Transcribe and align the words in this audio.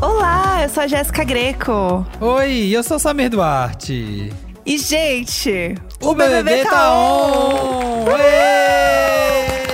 Olá, 0.00 0.62
eu 0.62 0.68
sou 0.68 0.82
a 0.82 0.86
Jéssica 0.86 1.24
Greco. 1.24 2.06
Oi, 2.20 2.70
eu 2.70 2.82
sou 2.82 2.96
o 2.96 3.00
Samir 3.00 3.30
Duarte. 3.30 4.32
E, 4.64 4.78
gente, 4.78 5.74
o, 6.00 6.08
o 6.08 6.14
BBB, 6.14 6.42
BBB 6.42 6.68
tá 6.68 6.92
on! 6.92 8.02
on. 8.02 8.04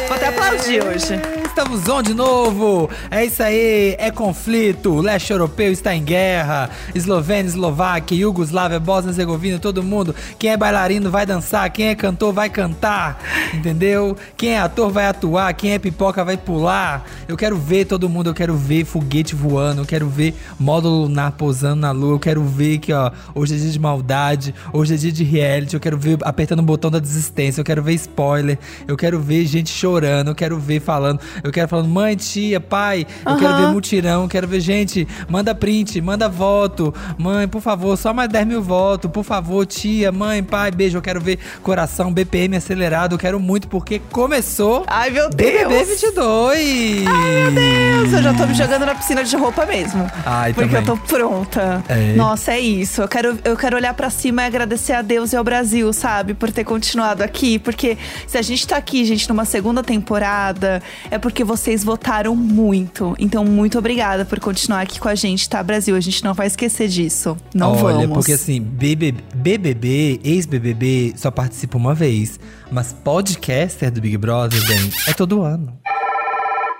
Vou 0.07 0.17
até 0.17 0.29
aplaudir 0.29 0.85
hoje 0.85 1.21
estamos 1.57 1.89
on 1.89 2.03
de 2.03 2.13
novo. 2.13 2.91
É 3.11 3.25
isso 3.25 3.43
aí, 3.43 3.97
é 3.99 4.11
conflito. 4.11 4.93
O 4.93 5.01
leste 5.01 5.33
europeu 5.33 5.72
está 5.72 5.95
em 5.95 6.04
guerra. 6.04 6.69
Eslovênia, 6.95 7.49
Eslováquia, 7.49 8.19
Iugoslávia, 8.19 8.79
Bósnia, 8.79 9.09
Herzegovina, 9.09 9.58
todo 9.58 9.83
mundo. 9.83 10.15
Quem 10.39 10.51
é 10.51 10.57
bailarino 10.57 11.11
vai 11.11 11.25
dançar, 11.25 11.71
quem 11.71 11.89
é 11.89 11.95
cantor 11.95 12.31
vai 12.35 12.51
cantar, 12.51 13.19
entendeu? 13.54 14.15
Quem 14.37 14.51
é 14.51 14.58
ator 14.58 14.90
vai 14.90 15.07
atuar, 15.07 15.54
quem 15.54 15.72
é 15.72 15.79
pipoca 15.79 16.23
vai 16.23 16.37
pular. 16.37 17.07
Eu 17.27 17.39
quero 17.39 17.57
ver 17.57 17.87
todo 17.87 18.07
mundo, 18.07 18.29
eu 18.29 18.34
quero 18.34 18.55
ver 18.55 18.84
foguete 18.84 19.35
voando, 19.35 19.80
eu 19.80 19.87
quero 19.87 20.11
ver 20.11 20.35
módulo 20.61 21.05
lunar 21.05 21.33
posando 21.33 21.80
na 21.80 21.91
lua, 21.91 22.16
eu 22.16 22.21
quero 22.21 22.45
ver 22.45 22.77
que, 22.79 22.93
ó, 22.93 23.11
hoje 23.35 23.55
é 23.55 23.59
dia 23.59 23.71
de 23.71 23.79
maldade, 23.79 24.55
hoje 24.75 24.93
é 24.93 24.97
dia 24.99 25.11
de 25.11 25.25
reality, 25.25 25.73
eu 25.73 25.80
quero 25.80 25.97
ver 25.97 26.19
apertando 26.21 26.59
o 26.59 26.63
botão 26.63 26.91
da 26.91 26.99
desistência, 26.99 27.63
eu 27.63 27.65
quero 27.65 27.83
ver 27.83 27.95
spoiler, 27.95 28.59
eu 28.87 28.95
quero 28.95 29.19
ver 29.19 29.47
gente 29.47 29.71
chorando, 29.71 30.29
eu 30.29 30.35
quero 30.35 30.59
ver 30.59 30.80
falando, 30.80 31.19
eu 31.47 31.53
quero 31.53 31.69
falando, 31.69 31.89
mãe, 31.89 32.17
tia, 32.17 32.61
pai, 32.61 33.07
eu 33.25 33.33
uhum. 33.33 33.39
quero 33.39 33.57
ver 33.57 33.69
mutirão, 33.69 34.29
quero 34.29 34.49
ver 34.49 34.61
gente, 34.61 35.07
manda 35.29 35.55
print, 35.55 36.01
manda 36.01 36.29
voto. 36.29 36.93
Mãe, 37.17 37.47
por 37.47 37.63
favor, 37.63 37.97
só 37.97 38.13
mais 38.13 38.29
10 38.29 38.47
mil 38.47 38.63
votos, 38.63 39.11
por 39.11 39.25
favor, 39.25 39.65
tia, 39.65 40.11
mãe, 40.11 40.43
pai, 40.43 40.71
beijo, 40.71 40.99
eu 40.99 41.03
quero 41.03 41.21
ver 41.21 41.39
coração, 41.63 42.13
BPM 42.13 42.57
acelerado, 42.57 43.15
eu 43.15 43.19
quero 43.19 43.39
muito, 43.39 43.69
porque 43.69 44.01
começou. 44.11 44.85
Ai, 44.89 45.11
meu 45.11 45.31
Deus! 45.31 45.53
BBB 45.53 45.85
22! 45.85 47.07
Ai, 47.07 47.33
meu 47.33 47.51
Deus! 47.53 48.13
Eu 48.13 48.23
já 48.23 48.35
tô 48.35 48.47
me 48.47 48.55
jogando 48.55 48.87
na 48.87 48.95
piscina 48.95 49.23
de 49.23 49.37
roupa 49.37 49.65
mesmo. 49.65 50.11
Ai, 50.25 50.53
porque 50.53 50.75
também. 50.75 50.91
eu 50.91 50.97
tô 50.97 51.07
pronta. 51.07 51.85
É. 51.88 52.15
Nossa, 52.15 52.53
é 52.53 52.60
isso. 52.60 53.03
Eu 53.03 53.09
quero, 53.09 53.38
eu 53.45 53.57
quero 53.57 53.77
olhar 53.77 53.95
para 53.95 54.10
cima 54.10 54.43
e 54.43 54.47
agradecer 54.47 54.95
a 54.95 55.03
Deus 55.03 55.33
e 55.33 55.37
ao 55.37 55.45
Brasil, 55.45 55.93
sabe? 55.93 56.35
Por 56.35 56.51
ter 56.51 56.65
continuado 56.65 57.23
aqui. 57.23 57.59
Porque 57.59 57.97
se 58.27 58.37
a 58.37 58.43
gente 58.43 58.66
tá 58.66 58.77
aqui, 58.77 59.05
gente, 59.05 59.29
numa 59.29 59.45
segunda 59.45 59.83
temporada, 59.83 60.83
é 61.10 61.19
porque 61.19 61.35
porque 61.37 61.45
vocês 61.45 61.84
votaram 61.84 62.34
muito. 62.34 63.15
Então, 63.18 63.45
muito 63.45 63.79
obrigada 63.79 64.24
por 64.24 64.40
continuar 64.40 64.80
aqui 64.80 64.98
com 64.98 65.06
a 65.06 65.14
gente, 65.14 65.46
tá, 65.46 65.62
Brasil? 65.62 65.94
A 65.94 66.00
gente 66.00 66.24
não 66.24 66.32
vai 66.32 66.46
esquecer 66.46 66.88
disso. 66.88 67.36
Não 67.54 67.72
Olha, 67.72 68.06
vamos. 68.06 68.14
porque 68.14 68.32
assim, 68.32 68.58
BBB, 68.58 69.22
BBB 69.34 70.20
ex-BBB 70.24 71.12
só 71.14 71.30
participa 71.30 71.76
uma 71.76 71.94
vez. 71.94 72.40
Mas 72.72 72.94
podcaster 72.94 73.90
do 73.90 74.00
Big 74.00 74.16
Brother, 74.16 74.66
bem, 74.66 74.90
é 75.06 75.12
todo 75.12 75.42
ano. 75.42 75.78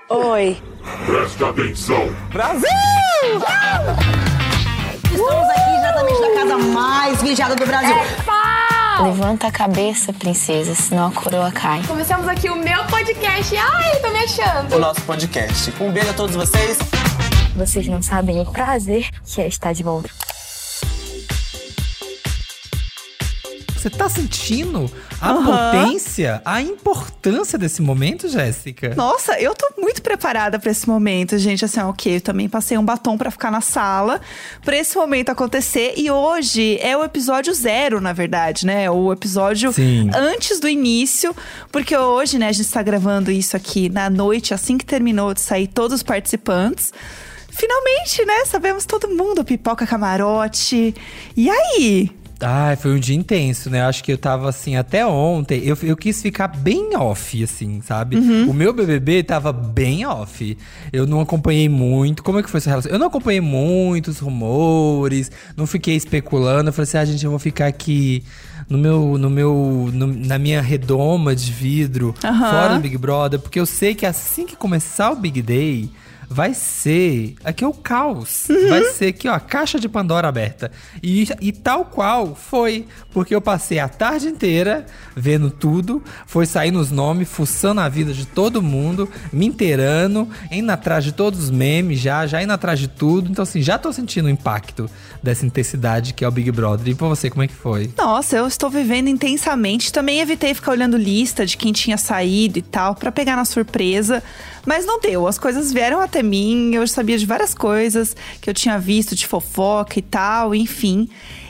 Oi. 0.09 0.57
Presta 1.05 1.49
atenção. 1.49 2.09
Brasil! 2.33 2.67
Estamos 5.03 5.49
aqui 5.51 5.75
exatamente 5.77 6.19
na 6.19 6.33
casa 6.33 6.57
mais 6.57 7.21
vigiada 7.21 7.55
do 7.55 7.63
Brasil. 7.63 7.95
É 7.95 8.23
Levanta 9.03 9.47
a 9.47 9.51
cabeça, 9.51 10.11
princesa, 10.11 10.73
senão 10.73 11.07
a 11.07 11.11
coroa 11.11 11.51
cai. 11.51 11.83
Começamos 11.83 12.27
aqui 12.27 12.49
o 12.49 12.55
meu 12.55 12.83
podcast. 12.85 13.55
Ai, 13.55 13.99
tô 13.99 14.09
me 14.09 14.17
achando. 14.17 14.75
O 14.75 14.79
nosso 14.79 15.01
podcast. 15.01 15.71
Um 15.79 15.91
beijo 15.91 16.09
a 16.09 16.13
todos 16.13 16.35
vocês. 16.35 16.79
Vocês 17.55 17.87
não 17.87 18.01
sabem 18.01 18.39
o 18.41 18.45
prazer 18.45 19.07
que 19.23 19.39
é 19.39 19.47
estar 19.47 19.73
de 19.73 19.83
volta. 19.83 20.09
Você 23.77 23.91
tá 23.91 24.09
sentindo 24.09 24.91
a 25.21 25.33
uhum. 25.33 25.45
potência, 25.45 26.41
a 26.43 26.59
importância 26.59 27.59
desse 27.59 27.79
momento, 27.79 28.27
Jéssica? 28.27 28.95
Nossa, 28.95 29.39
eu 29.39 29.53
tô 29.53 29.69
muito 29.79 30.01
preparada 30.01 30.57
para 30.57 30.71
esse 30.71 30.87
momento, 30.87 31.37
gente. 31.37 31.63
Assim, 31.63 31.79
ok, 31.81 32.15
eu 32.15 32.21
também 32.21 32.49
passei 32.49 32.75
um 32.75 32.83
batom 32.83 33.15
para 33.17 33.29
ficar 33.29 33.51
na 33.51 33.61
sala 33.61 34.19
para 34.65 34.75
esse 34.75 34.97
momento 34.97 35.29
acontecer. 35.29 35.93
E 35.95 36.09
hoje 36.09 36.79
é 36.81 36.97
o 36.97 37.03
episódio 37.03 37.53
zero, 37.53 38.01
na 38.01 38.13
verdade, 38.13 38.65
né? 38.65 38.89
O 38.89 39.13
episódio 39.13 39.71
Sim. 39.71 40.09
antes 40.13 40.59
do 40.59 40.67
início, 40.67 41.35
porque 41.71 41.95
hoje, 41.95 42.39
né, 42.39 42.47
a 42.47 42.51
gente 42.51 42.69
tá 42.69 42.81
gravando 42.81 43.31
isso 43.31 43.55
aqui 43.55 43.89
na 43.89 44.09
noite, 44.09 44.55
assim 44.55 44.75
que 44.75 44.85
terminou 44.85 45.35
de 45.35 45.41
sair 45.41 45.67
todos 45.67 45.97
os 45.97 46.03
participantes. 46.03 46.91
Finalmente, 47.49 48.25
né? 48.25 48.45
Sabemos 48.45 48.85
todo 48.85 49.07
mundo, 49.07 49.45
pipoca 49.45 49.85
camarote. 49.85 50.95
E 51.35 51.49
aí? 51.49 52.11
Ai, 52.39 52.75
foi 52.75 52.93
um 52.93 52.99
dia 52.99 53.15
intenso, 53.15 53.69
né? 53.69 53.81
Acho 53.81 54.03
que 54.03 54.11
eu 54.11 54.17
tava 54.17 54.47
assim, 54.47 54.75
até 54.75 55.05
ontem, 55.05 55.61
eu, 55.63 55.77
eu 55.81 55.97
quis 55.97 56.21
ficar 56.21 56.47
bem 56.47 56.95
off, 56.95 57.43
assim, 57.43 57.81
sabe? 57.81 58.17
Uhum. 58.17 58.51
O 58.51 58.53
meu 58.53 58.71
BBB 58.71 59.23
tava 59.23 59.51
bem 59.51 60.05
off. 60.05 60.57
Eu 60.93 61.07
não 61.07 61.19
acompanhei 61.19 61.67
muito. 61.67 62.21
Como 62.21 62.39
é 62.39 62.43
que 62.43 62.49
foi 62.49 62.59
essa 62.59 62.69
relação? 62.69 62.91
Eu 62.91 62.99
não 62.99 63.07
acompanhei 63.07 63.41
muitos 63.41 64.19
rumores, 64.19 65.31
não 65.55 65.65
fiquei 65.65 65.95
especulando. 65.95 66.69
Eu 66.69 66.73
falei 66.73 66.83
assim, 66.83 66.97
ah, 66.97 67.05
gente, 67.05 67.25
eu 67.25 67.31
vou 67.31 67.39
ficar 67.39 67.65
aqui 67.65 68.23
no 68.69 68.77
meu, 68.77 69.17
no 69.17 69.29
meu, 69.29 69.89
no, 69.91 70.07
na 70.07 70.37
minha 70.37 70.61
redoma 70.61 71.35
de 71.35 71.51
vidro, 71.51 72.13
uhum. 72.23 72.39
fora 72.39 72.75
do 72.75 72.81
Big 72.81 72.97
Brother, 72.97 73.39
porque 73.39 73.59
eu 73.59 73.65
sei 73.65 73.95
que 73.95 74.05
assim 74.05 74.45
que 74.45 74.55
começar 74.55 75.11
o 75.11 75.15
Big 75.15 75.41
Day 75.41 75.89
vai 76.29 76.53
ser 76.53 77.35
aqui 77.43 77.63
é 77.63 77.67
o 77.67 77.73
caos. 77.73 78.47
Uhum. 78.49 78.69
Vai 78.69 78.83
ser 78.85 79.07
aqui, 79.07 79.27
ó, 79.27 79.33
a 79.33 79.39
caixa 79.39 79.79
de 79.79 79.87
Pandora 79.87 80.27
aberta. 80.27 80.71
E, 81.01 81.27
e 81.39 81.51
tal 81.51 81.85
qual 81.85 82.35
foi, 82.35 82.85
porque 83.11 83.33
eu 83.33 83.41
passei 83.41 83.79
a 83.79 83.87
tarde 83.87 84.27
inteira 84.27 84.85
vendo 85.15 85.49
tudo, 85.49 86.03
foi 86.25 86.45
saindo 86.45 86.79
os 86.79 86.91
nomes, 86.91 87.29
fuçando 87.29 87.81
a 87.81 87.89
vida 87.89 88.13
de 88.13 88.25
todo 88.25 88.61
mundo, 88.61 89.09
me 89.31 89.45
inteirando, 89.45 90.27
indo 90.51 90.71
atrás 90.71 91.03
de 91.03 91.11
todos 91.11 91.45
os 91.45 91.49
memes 91.49 91.99
já, 91.99 92.27
já 92.27 92.41
indo 92.41 92.53
atrás 92.53 92.79
de 92.79 92.87
tudo. 92.87 93.31
Então, 93.31 93.43
assim, 93.43 93.61
já 93.61 93.77
tô 93.77 93.91
sentindo 93.93 94.25
o 94.25 94.29
impacto 94.29 94.89
dessa 95.23 95.45
intensidade 95.45 96.13
que 96.13 96.23
é 96.23 96.27
o 96.27 96.31
Big 96.31 96.51
Brother. 96.51 96.87
E 96.87 96.95
pra 96.95 97.07
você, 97.07 97.29
como 97.29 97.43
é 97.43 97.47
que 97.47 97.55
foi? 97.55 97.91
Nossa, 97.97 98.37
eu 98.37 98.47
estou 98.47 98.69
vivendo 98.69 99.07
intensamente. 99.07 99.91
Também 99.91 100.19
evitei 100.19 100.53
ficar 100.53 100.71
olhando 100.71 100.97
lista 100.97 101.45
de 101.45 101.57
quem 101.57 101.71
tinha 101.71 101.97
saído 101.97 102.59
e 102.59 102.61
tal, 102.61 102.95
para 102.95 103.11
pegar 103.11 103.35
na 103.35 103.45
surpresa. 103.45 104.21
Mas 104.67 104.85
não 104.85 104.99
deu, 104.99 105.25
as 105.25 105.39
coisas 105.39 105.71
vieram 105.71 106.01
até 106.01 106.21
mim, 106.21 106.75
eu 106.75 106.85
sabia 106.85 107.17
de 107.17 107.25
várias 107.25 107.53
coisas 107.53 108.13
que 108.41 108.49
eu 108.49 108.53
tinha 108.53 108.77
visto 108.77 109.15
de 109.15 109.25
fofoca 109.25 109.97
e 109.97 110.01
tal, 110.01 110.53
enfim. 110.53 111.07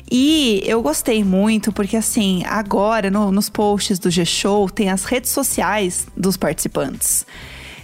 E 0.10 0.62
eu 0.64 0.84
gostei 0.84 1.24
muito, 1.24 1.72
porque 1.72 1.98
assim, 1.98 2.44
agora 2.46 3.10
no, 3.10 3.32
nos 3.32 3.50
posts 3.50 3.98
do 3.98 4.12
G-Show 4.12 4.70
tem 4.70 4.92
as 4.92 5.04
redes 5.04 5.32
sociais 5.32 6.06
dos 6.16 6.38
participantes. 6.38 7.26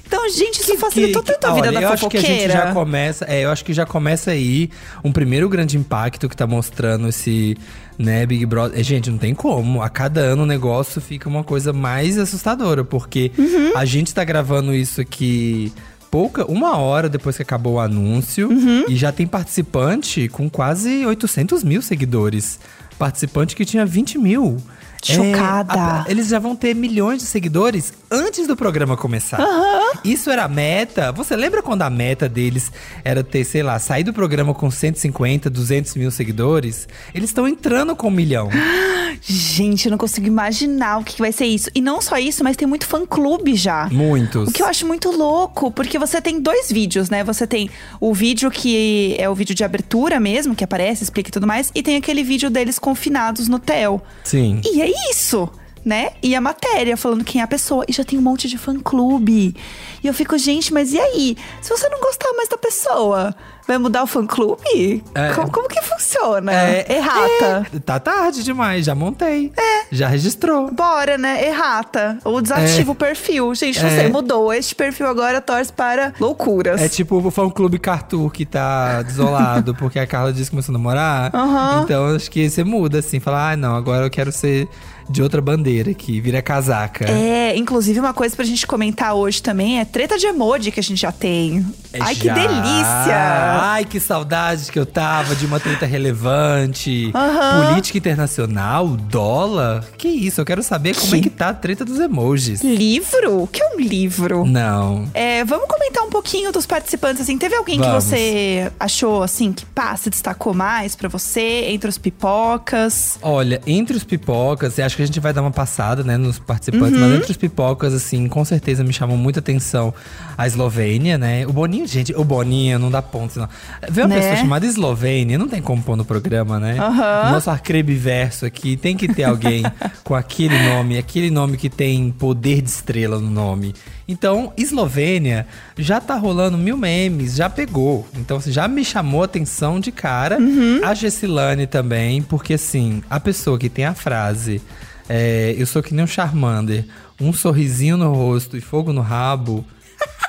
Então, 0.05 0.29
gente, 0.29 0.61
isso 0.61 0.73
que, 0.73 0.77
facilitou 0.77 1.23
que, 1.23 1.31
tanto 1.31 1.45
a 1.47 1.53
vida 1.55 1.67
olha, 1.69 1.79
da 1.79 1.88
eu 1.88 1.97
fofoqueira. 1.97 2.27
acho 2.27 2.35
que 2.35 2.44
a 2.44 2.47
gente 2.47 2.53
já 2.53 2.71
começa, 2.71 3.25
é, 3.27 3.41
eu 3.41 3.50
acho 3.50 3.65
que 3.65 3.73
já 3.73 3.88
começa 3.88 4.29
aí 4.29 4.69
um 5.03 5.11
primeiro 5.11 5.50
grande 5.50 5.75
impacto 5.75 6.29
que 6.29 6.38
tá 6.38 6.45
mostrando 6.45 7.07
esse, 7.07 7.57
né, 7.98 8.26
Big 8.26 8.46
Brother. 8.46 8.80
É, 8.80 8.84
gente, 8.84 9.09
não 9.09 9.18
tem 9.18 9.34
como. 9.34 9.81
A 9.81 9.90
cada 9.90 10.22
ano 10.22 10.44
o 10.44 10.46
negócio 10.46 11.02
fica 11.02 11.28
uma 11.30 11.44
coisa 11.44 11.72
mais 11.74 12.18
assustadora, 12.18 12.84
porque 12.84 13.31
uhum. 13.38 13.72
a 13.76 13.86
gente 13.86 14.14
tá 14.14 14.24
gravando 14.24 14.74
isso 14.74 15.02
aqui 15.02 15.72
pouca, 16.09 16.46
uma 16.46 16.78
hora 16.78 17.09
depois 17.09 17.36
que 17.36 17.42
acabou 17.42 17.74
o 17.74 17.80
anúncio, 17.80 18.48
uhum. 18.48 18.86
e 18.88 18.96
já 18.96 19.12
tem 19.12 19.26
participante 19.26 20.28
com 20.30 20.48
quase 20.48 21.06
800 21.06 21.64
mil 21.64 21.81
seguidores. 21.81 22.59
Participante 23.00 23.56
que 23.56 23.66
tinha 23.66 23.86
20 23.86 24.20
mil. 24.20 24.58
Chocada. 25.03 25.74
É, 25.74 25.78
a, 25.78 26.06
eles 26.08 26.28
já 26.28 26.40
vão 26.40 26.56
ter 26.56 26.74
milhões 26.74 27.19
de 27.19 27.25
seguidores 27.25 27.94
antes 28.09 28.47
do 28.47 28.56
programa 28.56 28.96
começar. 28.96 29.40
Uhum. 29.40 30.00
Isso 30.03 30.30
era 30.30 30.46
a 30.46 30.47
meta. 30.47 31.12
Você 31.12 31.36
lembra 31.36 31.62
quando 31.62 31.81
a 31.81 31.90
meta 31.90 32.30
deles 32.30 32.72
era 33.03 33.24
ter, 33.24 33.44
sei 33.44 33.63
lá, 33.63 33.78
sair 33.80 34.03
do 34.03 34.13
programa 34.13 34.53
com 34.53 34.72
150, 34.72 35.50
200 35.50 35.96
mil 35.96 36.12
seguidores? 36.12 36.88
Eles 37.13 37.30
estão 37.30 37.47
entrando 37.47 37.96
com 37.96 38.08
um 38.08 38.12
milhão. 38.12 38.50
Gente, 39.25 39.85
eu 39.85 39.91
não 39.91 39.97
consigo 39.97 40.28
imaginar 40.28 41.00
o 41.00 41.03
que 41.03 41.19
vai 41.19 41.31
ser 41.31 41.45
isso. 41.45 41.69
E 41.73 41.79
não 41.79 42.01
só 42.01 42.17
isso, 42.17 42.44
mas 42.44 42.57
tem 42.57 42.67
muito 42.67 42.85
fã-clube 42.85 43.56
já. 43.56 43.88
Muitos. 43.91 44.50
O 44.50 44.51
que 44.51 44.61
eu 44.61 44.66
acho 44.66 44.85
muito 44.85 45.09
louco, 45.11 45.72
porque 45.72 45.97
você 45.97 46.22
tem 46.22 46.41
dois 46.41 46.69
vídeos, 46.72 47.09
né? 47.09 47.24
Você 47.24 47.48
tem 47.48 47.69
o 48.01 48.13
vídeo 48.13 48.51
que 48.51 49.15
é 49.18 49.30
o 49.30 49.36
vídeo 49.36 49.56
de 49.56 49.63
abertura 49.63 50.19
mesmo, 50.19 50.56
que 50.56 50.63
aparece, 50.63 51.03
explica 51.03 51.30
e 51.30 51.31
tudo 51.31 51.48
mais, 51.48 51.71
e 51.74 51.81
tem 51.81 51.95
aquele 51.95 52.24
vídeo 52.24 52.50
deles 52.50 52.77
confinados 52.77 53.48
no 53.48 53.59
TEL. 53.59 54.01
Sim. 54.24 54.59
E 54.65 54.81
é 54.81 54.92
isso 55.09 55.50
né? 55.85 56.12
E 56.21 56.35
a 56.35 56.41
matéria 56.41 56.95
falando 56.95 57.24
quem 57.24 57.41
é 57.41 57.44
a 57.44 57.47
pessoa. 57.47 57.85
E 57.88 57.94
já 57.94 58.03
tem 58.03 58.18
um 58.18 58.21
monte 58.21 58.47
de 58.47 58.57
fã-clube. 58.57 59.56
E 60.03 60.07
eu 60.07 60.13
fico, 60.13 60.38
gente, 60.38 60.74
mas 60.74 60.94
e 60.94 61.00
aí? 61.00 61.38
Se 61.62 61.69
você 61.69 61.88
não 61.89 62.00
gostar 62.00 62.31
mais 62.33 62.50
da 62.50 62.57
pessoa, 62.57 63.35
vai 63.68 63.77
mudar 63.77 64.03
o 64.03 64.07
fã-clube? 64.07 65.03
É. 65.13 65.33
Como, 65.33 65.51
como, 65.51 65.68
que 65.68 65.81
funciona? 65.81 66.53
É, 66.53 66.97
Errata. 66.97 67.68
É, 67.74 67.80
tá 67.80 68.00
tarde 68.00 68.44
demais, 68.44 68.85
já 68.85 68.95
montei. 68.95 69.51
É. 69.57 69.85
Já 69.91 70.07
registrou. 70.07 70.71
Bora, 70.71 71.18
né? 71.18 71.45
Errata. 71.47 72.18
Ou 72.24 72.41
desativa 72.41 72.91
é. 72.91 72.94
o 72.94 72.95
perfil. 72.95 73.53
Gente, 73.56 73.81
não 73.81 73.89
é. 73.89 74.07
mudou. 74.07 74.53
Este 74.53 74.75
perfil 74.75 75.07
agora 75.07 75.41
torce 75.41 75.71
para 75.71 76.13
loucuras. 76.19 76.81
É 76.81 76.89
tipo 76.89 77.18
o 77.18 77.31
fã-clube 77.31 77.79
Cartoon 77.79 78.29
que 78.29 78.45
tá 78.45 79.01
desolado 79.01 79.75
porque 79.75 80.00
a 80.00 80.07
Carla 80.07 80.31
disse 80.31 80.45
que 80.45 80.51
começou 80.51 80.74
a 80.74 80.77
namorar. 80.77 81.33
Uhum. 81.33 81.83
Então 81.83 82.15
acho 82.15 82.29
que 82.29 82.50
você 82.50 82.63
muda, 82.63 83.00
assim. 83.00 83.19
Falar, 83.19 83.51
ah, 83.51 83.57
não, 83.57 83.75
agora 83.75 84.06
eu 84.06 84.09
quero 84.09 84.31
ser 84.31 84.68
de 85.09 85.21
outra 85.21 85.41
bandeira 85.41 85.94
que 85.94 86.19
vira 86.19 86.41
casaca. 86.41 87.05
É, 87.09 87.55
inclusive 87.55 88.00
uma 88.00 88.13
coisa 88.13 88.35
pra 88.35 88.45
gente 88.45 88.65
comentar 88.65 89.13
hoje 89.13 89.41
também 89.41 89.79
é 89.79 89.85
treta 89.85 90.17
de 90.17 90.25
emoji 90.25 90.71
que 90.71 90.79
a 90.79 90.83
gente 90.83 91.01
já 91.01 91.11
tem. 91.11 91.65
Ai, 92.00 92.15
que 92.15 92.25
Já. 92.25 92.33
delícia! 92.33 93.61
Ai, 93.61 93.85
que 93.85 94.00
saudade 94.00 94.71
que 94.71 94.79
eu 94.79 94.85
tava 94.85 95.35
de 95.35 95.45
uma 95.45 95.59
treta 95.59 95.85
relevante. 95.85 97.11
Aham. 97.13 97.67
Política 97.67 97.97
internacional, 97.97 98.88
dólar. 98.88 99.85
Que 99.97 100.07
isso? 100.07 100.41
Eu 100.41 100.45
quero 100.45 100.63
saber 100.63 100.95
como 100.95 101.15
é 101.15 101.19
que 101.21 101.29
tá 101.29 101.50
a 101.50 101.53
treta 101.53 101.85
dos 101.85 102.00
emojis. 102.00 102.61
Livro? 102.63 103.44
O 103.44 103.47
que 103.47 103.61
é 103.61 103.75
um 103.75 103.79
livro? 103.79 104.45
Não. 104.45 105.07
É, 105.13 105.44
vamos 105.45 105.67
comentar 105.67 106.03
um 106.03 106.09
pouquinho 106.09 106.51
dos 106.51 106.65
participantes, 106.65 107.21
assim. 107.21 107.38
Teve 107.38 107.55
alguém 107.55 107.77
Vamos. 107.79 108.05
que 108.05 108.09
você 108.09 108.71
achou, 108.79 109.21
assim, 109.21 109.53
que 109.53 109.65
se 109.97 110.09
destacou 110.09 110.53
mais 110.53 110.95
pra 110.95 111.09
você, 111.09 111.65
entre 111.69 111.89
os 111.89 111.97
pipocas? 111.97 113.17
Olha, 113.21 113.61
entre 113.67 113.95
os 113.95 114.03
pipocas, 114.03 114.79
acho 114.79 114.93
que 114.95 115.04
a 115.04 115.06
gente 115.06 115.19
vai 115.19 115.34
dar 115.34 115.42
uma 115.42 115.51
passada, 115.51 116.04
né, 116.04 116.18
nos 116.18 116.40
participantes, 116.40 117.00
Uhum. 117.00 117.07
mas 117.07 117.18
entre 117.18 117.31
os 117.31 117.38
pipocas, 117.38 117.94
assim, 117.94 118.28
com 118.28 118.44
certeza 118.45 118.84
me 118.84 118.94
chamou 118.94 119.18
muita 119.18 119.40
atenção 119.40 119.94
a 120.38 120.48
Eslovênia, 120.48 121.18
né? 121.18 121.45
O 121.48 121.54
Boninho, 121.54 121.88
gente, 121.88 122.13
o 122.16 122.24
Boninho 122.24 122.78
não 122.80 122.90
dá 122.92 123.01
ponto, 123.01 123.38
não. 123.40 123.48
Ver 123.90 124.01
uma 124.01 124.07
Né? 124.10 124.19
pessoa 124.19 124.36
chamada 124.38 124.66
Eslovênia, 124.66 125.38
não 125.38 125.48
tem 125.48 125.62
como 125.62 125.81
pôr 125.81 125.95
no 125.95 126.06
programa, 126.06 126.60
né? 126.60 126.75
O 126.80 127.31
nosso 127.31 127.50
arcrebiverso 127.50 128.45
aqui 128.45 128.75
tem 128.78 128.95
que 128.98 129.07
ter 129.07 129.24
alguém 129.24 129.63
com 130.04 130.16
aquele 130.16 130.57
nome, 130.69 130.98
aquele 130.98 131.30
nome 131.31 131.57
que 131.57 131.69
tem 131.69 132.12
poder 132.12 132.62
de 132.62 132.69
estrela 132.69 133.19
no 133.19 133.30
nome. 133.30 133.74
Então, 134.07 134.51
Eslovênia 134.57 135.47
já 135.77 136.01
tá 136.01 136.15
rolando 136.15 136.57
mil 136.57 136.75
memes, 136.77 137.35
já 137.35 137.50
pegou. 137.50 138.07
Então, 138.15 138.38
assim, 138.38 138.51
já 138.51 138.67
me 138.67 138.83
chamou 138.83 139.23
atenção 139.23 139.79
de 139.79 139.91
cara. 139.91 140.38
A 140.83 140.94
Gessilane 140.94 141.67
também, 141.67 142.21
porque 142.21 142.55
assim, 142.55 143.01
a 143.09 143.19
pessoa 143.19 143.57
que 143.57 143.69
tem 143.69 143.85
a 143.85 143.94
frase 143.94 144.61
é, 145.09 145.53
Eu 145.57 145.65
sou 145.65 145.83
que 145.83 145.94
nem 145.94 146.03
um 146.03 146.07
Charmander, 146.07 146.85
um 147.19 147.33
sorrisinho 147.33 147.97
no 147.97 148.13
rosto 148.13 148.57
e 148.57 148.61
fogo 148.61 148.94
no 148.94 149.01
rabo. 149.01 149.65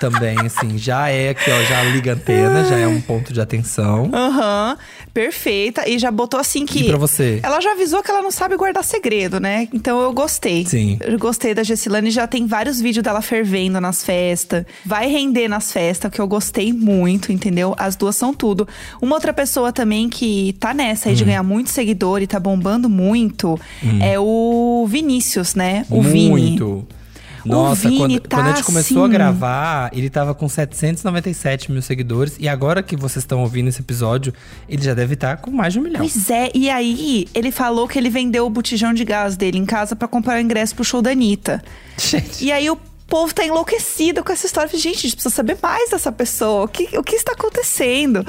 Também, 0.00 0.38
assim, 0.40 0.76
já 0.76 1.08
é 1.08 1.30
aqui, 1.30 1.50
ó, 1.50 1.62
já 1.64 1.82
liga 1.84 2.12
antena, 2.12 2.64
já 2.64 2.76
é 2.76 2.86
um 2.86 3.00
ponto 3.00 3.32
de 3.32 3.40
atenção. 3.40 4.10
Aham, 4.12 4.76
perfeita. 5.14 5.88
E 5.88 5.99
já 5.99 6.11
botou 6.11 6.38
assim 6.38 6.66
que. 6.66 6.81
E 6.81 6.87
pra 6.88 6.99
você? 6.99 7.38
Ela 7.43 7.61
já 7.61 7.72
avisou 7.72 8.02
que 8.02 8.11
ela 8.11 8.20
não 8.20 8.32
sabe 8.32 8.56
guardar 8.56 8.82
segredo, 8.84 9.38
né? 9.38 9.69
Então 9.72 10.00
eu 10.00 10.12
gostei. 10.12 10.66
Sim. 10.66 10.99
Eu 11.00 11.16
gostei 11.19 11.55
da 11.55 11.62
Gessilane, 11.62 12.11
já 12.11 12.26
tem 12.26 12.46
vários 12.46 12.81
vídeos 12.81 13.05
dela 13.05 13.22
fervendo 13.22 13.81
nas 13.81 14.05
festas. 14.05 14.66
Vai 14.84 15.08
render 15.08 15.46
nas 15.49 15.72
festas, 15.72 16.11
que 16.11 16.20
eu 16.20 16.26
gostei 16.26 16.72
muito, 16.72 17.31
entendeu? 17.32 17.75
As 17.78 17.94
duas 17.94 18.16
são 18.16 18.34
tudo. 18.34 18.66
Uma 19.00 19.14
outra 19.14 19.32
pessoa 19.32 19.72
também 19.72 20.08
que 20.08 20.55
tá 20.58 20.75
nessa 20.75 21.08
Hum. 21.08 21.11
aí 21.12 21.17
de 21.17 21.25
ganhar 21.25 21.43
muito 21.44 21.70
seguidor 21.70 22.20
e 22.20 22.26
tá 22.26 22.40
bombando 22.40 22.88
muito 22.88 23.58
é 24.02 24.19
o 24.19 24.84
Vinícius, 24.88 25.55
né? 25.55 25.87
O 25.88 26.02
Vini. 26.02 26.28
Muito. 26.31 26.87
Nossa, 27.44 27.91
quando, 27.91 28.20
tá 28.20 28.37
quando 28.37 28.46
a 28.46 28.55
gente 28.55 28.64
começou 28.64 29.02
a 29.02 29.06
assim. 29.06 29.12
gravar, 29.12 29.91
ele 29.93 30.08
tava 30.08 30.35
com 30.35 30.49
797 30.49 31.70
mil 31.70 31.82
seguidores. 31.82 32.37
E 32.38 32.49
agora 32.49 32.82
que 32.82 32.96
vocês 32.96 33.23
estão 33.23 33.41
ouvindo 33.41 33.69
esse 33.69 33.81
episódio, 33.81 34.32
ele 34.69 34.82
já 34.82 34.94
deve 34.94 35.14
estar 35.14 35.37
com 35.37 35.50
mais 35.50 35.73
de 35.73 35.79
um 35.79 35.82
milhão. 35.82 35.99
Pois 35.99 36.31
é, 36.31 36.50
e 36.55 36.70
aí 36.70 37.26
ele 37.35 37.50
falou 37.50 37.87
que 37.87 37.99
ele 37.99 38.11
vendeu 38.11 38.46
o 38.46 38.50
botijão 38.50 38.94
de 38.94 39.05
gás 39.05 39.37
dele 39.37 39.58
em 39.58 39.67
casa 39.67 39.94
pra 39.94 40.08
comprar 40.08 40.37
o 40.37 40.41
ingresso 40.41 40.75
pro 40.75 40.85
show 40.85 41.02
da 41.02 41.11
Anitta. 41.11 41.62
Gente, 41.99 42.44
E 42.44 42.52
aí 42.52 42.69
o 42.70 42.79
povo 43.06 43.34
tá 43.34 43.44
enlouquecido 43.44 44.24
com 44.24 44.32
essa 44.32 44.46
história. 44.46 44.68
Gente, 44.70 44.98
a 44.98 45.00
gente 45.02 45.14
precisa 45.16 45.34
saber 45.34 45.56
mais 45.62 45.90
dessa 45.90 46.10
pessoa. 46.10 46.64
O 46.64 46.68
que, 46.68 46.98
o 46.98 47.02
que 47.02 47.16
está 47.16 47.32
acontecendo? 47.32 48.24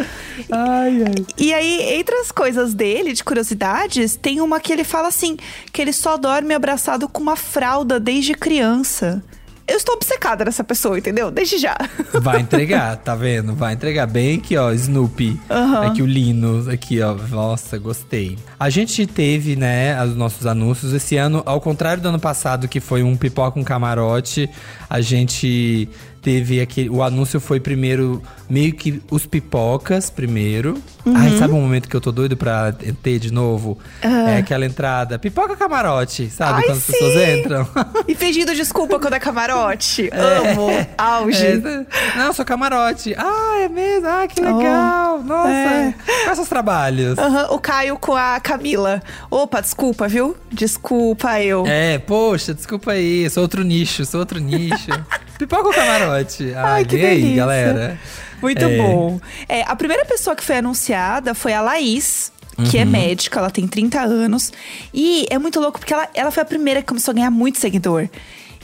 ai, 0.51 1.03
ai. 1.03 1.25
E 1.37 1.53
aí, 1.53 1.95
entre 1.95 2.15
as 2.15 2.31
coisas 2.31 2.73
dele, 2.73 3.13
de 3.13 3.23
curiosidades, 3.23 4.15
tem 4.15 4.41
uma 4.41 4.59
que 4.59 4.73
ele 4.73 4.83
fala 4.83 5.07
assim: 5.07 5.37
que 5.71 5.81
ele 5.81 5.93
só 5.93 6.17
dorme 6.17 6.53
abraçado 6.53 7.07
com 7.07 7.21
uma 7.21 7.35
fralda 7.35 7.99
desde 7.99 8.33
criança. 8.33 9.23
Eu 9.67 9.77
estou 9.77 9.95
obcecada 9.95 10.45
nessa 10.45 10.63
pessoa, 10.63 10.97
entendeu? 10.97 11.31
Desde 11.31 11.57
já. 11.57 11.75
Vai 12.21 12.41
entregar, 12.41 12.97
tá 12.97 13.15
vendo? 13.15 13.55
Vai 13.55 13.73
entregar 13.73 14.05
bem 14.05 14.37
aqui, 14.37 14.55
ó, 14.55 14.71
Snoopy. 14.71 15.39
Aham. 15.49 15.87
Aqui 15.87 16.01
o 16.03 16.05
Linus, 16.05 16.67
aqui, 16.67 17.01
ó. 17.01 17.15
Nossa, 17.15 17.77
gostei. 17.79 18.37
A 18.59 18.69
gente 18.69 19.07
teve, 19.07 19.55
né, 19.55 20.01
os 20.03 20.15
nossos 20.15 20.45
anúncios 20.45 20.93
esse 20.93 21.17
ano, 21.17 21.41
ao 21.45 21.59
contrário 21.59 22.01
do 22.01 22.09
ano 22.09 22.19
passado, 22.19 22.67
que 22.67 22.79
foi 22.79 23.01
um 23.01 23.17
pipoca, 23.17 23.59
um 23.59 23.63
camarote, 23.63 24.49
a 24.87 25.01
gente 25.01 25.89
teve 26.25 26.59
aquele. 26.59 26.89
O 26.89 27.03
anúncio 27.03 27.39
foi 27.39 27.59
primeiro, 27.59 28.19
meio 28.49 28.73
que 28.73 28.99
os 29.11 29.27
pipocas 29.27 30.09
primeiro. 30.09 30.81
Ai, 31.05 31.37
sabe 31.37 31.53
um 31.53 31.61
momento 31.61 31.87
que 31.87 31.95
eu 31.95 32.01
tô 32.01 32.11
doido 32.11 32.35
pra 32.35 32.71
ter 33.03 33.19
de 33.19 33.31
novo? 33.31 33.77
É 34.01 34.37
aquela 34.37 34.65
entrada, 34.65 35.19
pipoca 35.19 35.55
camarote, 35.55 36.27
sabe? 36.31 36.61
Ai, 36.61 36.63
Quando 36.63 36.77
as 36.77 36.83
pessoas 36.83 37.13
sim! 37.13 37.39
entram. 37.39 37.67
E 38.07 38.15
pedindo 38.15 38.55
desculpa 38.55 38.99
quando 38.99 39.13
é 39.13 39.19
camarote. 39.19 40.09
Amo. 40.17 40.67
Auge. 40.97 41.45
É, 41.45 42.17
não, 42.17 42.33
sou 42.33 42.43
camarote. 42.43 43.13
Ah, 43.15 43.59
é 43.59 43.69
mesmo? 43.69 44.07
Ah, 44.07 44.27
que 44.27 44.41
legal. 44.41 45.21
Nossa. 45.21 45.49
é. 45.49 45.93
Quais 46.23 46.37
seus 46.37 46.49
trabalhos? 46.49 47.19
Aham, 47.19 47.49
o 47.51 47.59
Caio 47.59 47.99
com 47.99 48.15
a 48.15 48.39
Camila. 48.39 48.99
Opa, 49.29 49.61
desculpa, 49.61 50.07
viu? 50.07 50.35
Desculpa 50.51 51.39
eu. 51.39 51.65
É, 51.67 51.99
poxa, 51.99 52.51
desculpa 52.51 52.93
aí. 52.93 53.29
Sou 53.29 53.43
outro 53.43 53.63
nicho, 53.63 54.03
sou 54.05 54.21
outro 54.21 54.39
nicho. 54.39 54.89
Pipoca 55.37 55.67
ou 55.67 55.73
camarote? 55.73 56.14
Ai, 56.15 56.53
Ai, 56.55 56.85
que 56.85 56.95
vem 56.97 57.05
aí, 57.05 57.15
delícia. 57.21 57.35
galera. 57.35 57.99
Muito 58.41 58.63
É. 58.63 58.77
bom. 58.77 59.19
É, 59.47 59.61
a 59.63 59.75
primeira 59.75 60.05
pessoa 60.05 60.35
que 60.35 60.43
foi 60.43 60.57
anunciada 60.57 61.33
foi 61.33 61.53
a 61.53 61.61
Laís. 61.61 62.31
Que 62.71 62.77
Uhum. 62.77 62.83
é 62.83 62.85
médica, 62.85 63.37
ela 63.39 63.49
tem 63.51 63.67
30 63.67 63.99
anos. 63.99 64.53
E 64.93 65.25
é 65.29 65.37
muito 65.37 65.59
louco, 65.59 65.77
porque 65.77 65.93
ela, 65.93 66.07
ela 66.13 66.31
foi 66.31 66.41
a 66.41 66.45
primeira 66.45 66.81
que 66.81 66.87
começou 66.87 67.11
a 67.11 67.15
ganhar 67.15 67.29
muito 67.29 67.59
seguidor. 67.59 68.07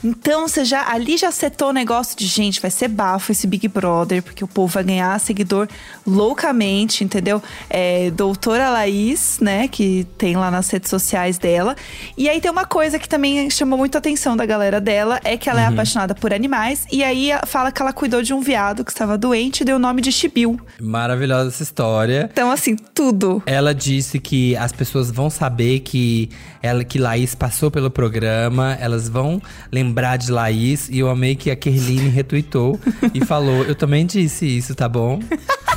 Então, 0.04 0.48
você 0.48 0.64
já 0.64 0.88
ali 0.90 1.16
já 1.16 1.30
setou 1.30 1.68
o 1.68 1.72
negócio 1.72 2.16
de, 2.16 2.26
gente, 2.26 2.60
vai 2.60 2.70
ser 2.70 2.88
bafo 2.88 3.32
esse 3.32 3.46
Big 3.46 3.68
Brother, 3.68 4.22
porque 4.22 4.42
o 4.44 4.48
povo 4.48 4.72
vai 4.72 4.84
ganhar 4.84 5.18
seguidor 5.20 5.68
loucamente, 6.06 7.04
entendeu? 7.04 7.42
É, 7.68 8.10
doutora 8.10 8.70
Laís, 8.70 9.38
né, 9.40 9.68
que 9.68 10.06
tem 10.18 10.36
lá 10.36 10.50
nas 10.50 10.68
redes 10.70 10.90
sociais 10.90 11.38
dela. 11.38 11.76
E 12.16 12.28
aí 12.28 12.40
tem 12.40 12.50
uma 12.50 12.64
coisa 12.64 12.98
que 12.98 13.08
também 13.08 13.48
chamou 13.50 13.78
muito 13.78 13.94
a 13.94 13.98
atenção 13.98 14.36
da 14.36 14.44
galera 14.46 14.80
dela, 14.80 15.20
é 15.24 15.36
que 15.36 15.48
ela 15.48 15.60
Uhum. 15.60 15.66
é 15.66 15.68
apaixonada 15.68 16.14
por 16.14 16.32
animais. 16.32 16.84
E 16.90 17.04
aí 17.04 17.30
fala 17.46 17.70
que 17.70 17.80
ela 17.80 17.92
cuidou 17.92 18.22
de 18.22 18.34
um 18.34 18.40
viado 18.40 18.84
que 18.84 18.90
estava 18.90 19.16
doente 19.16 19.60
e 19.60 19.64
deu 19.64 19.76
o 19.76 19.78
nome 19.78 20.00
de 20.02 20.10
Chibiu. 20.10 20.58
Maravilhosa 20.80 21.48
essa 21.48 21.62
história. 21.62 22.28
Então, 22.32 22.50
assim, 22.50 22.74
tudo. 22.76 23.42
Ela 23.46 23.74
disse 23.74 24.18
que 24.18 24.56
as 24.56 24.72
pessoas 24.72 25.10
vão 25.10 25.30
saber 25.30 25.80
que 25.80 26.30
ela 26.62 26.82
que 26.84 26.98
Laís 26.98 27.34
passou 27.34 27.70
pelo 27.70 27.90
programa, 27.90 28.76
elas 28.80 29.08
vão 29.08 29.40
lembrar 29.70 29.91
de 30.18 30.32
Laís 30.32 30.88
e 30.88 30.98
eu 30.98 31.08
amei 31.08 31.34
que 31.36 31.50
a 31.50 31.56
Kerline 31.56 32.08
retweetou 32.08 32.78
e 33.14 33.24
falou: 33.24 33.62
"Eu 33.64 33.74
também 33.74 34.06
disse 34.06 34.46
isso, 34.46 34.74
tá 34.74 34.88
bom?" 34.88 35.20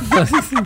Então, 0.02 0.22
assim, 0.38 0.56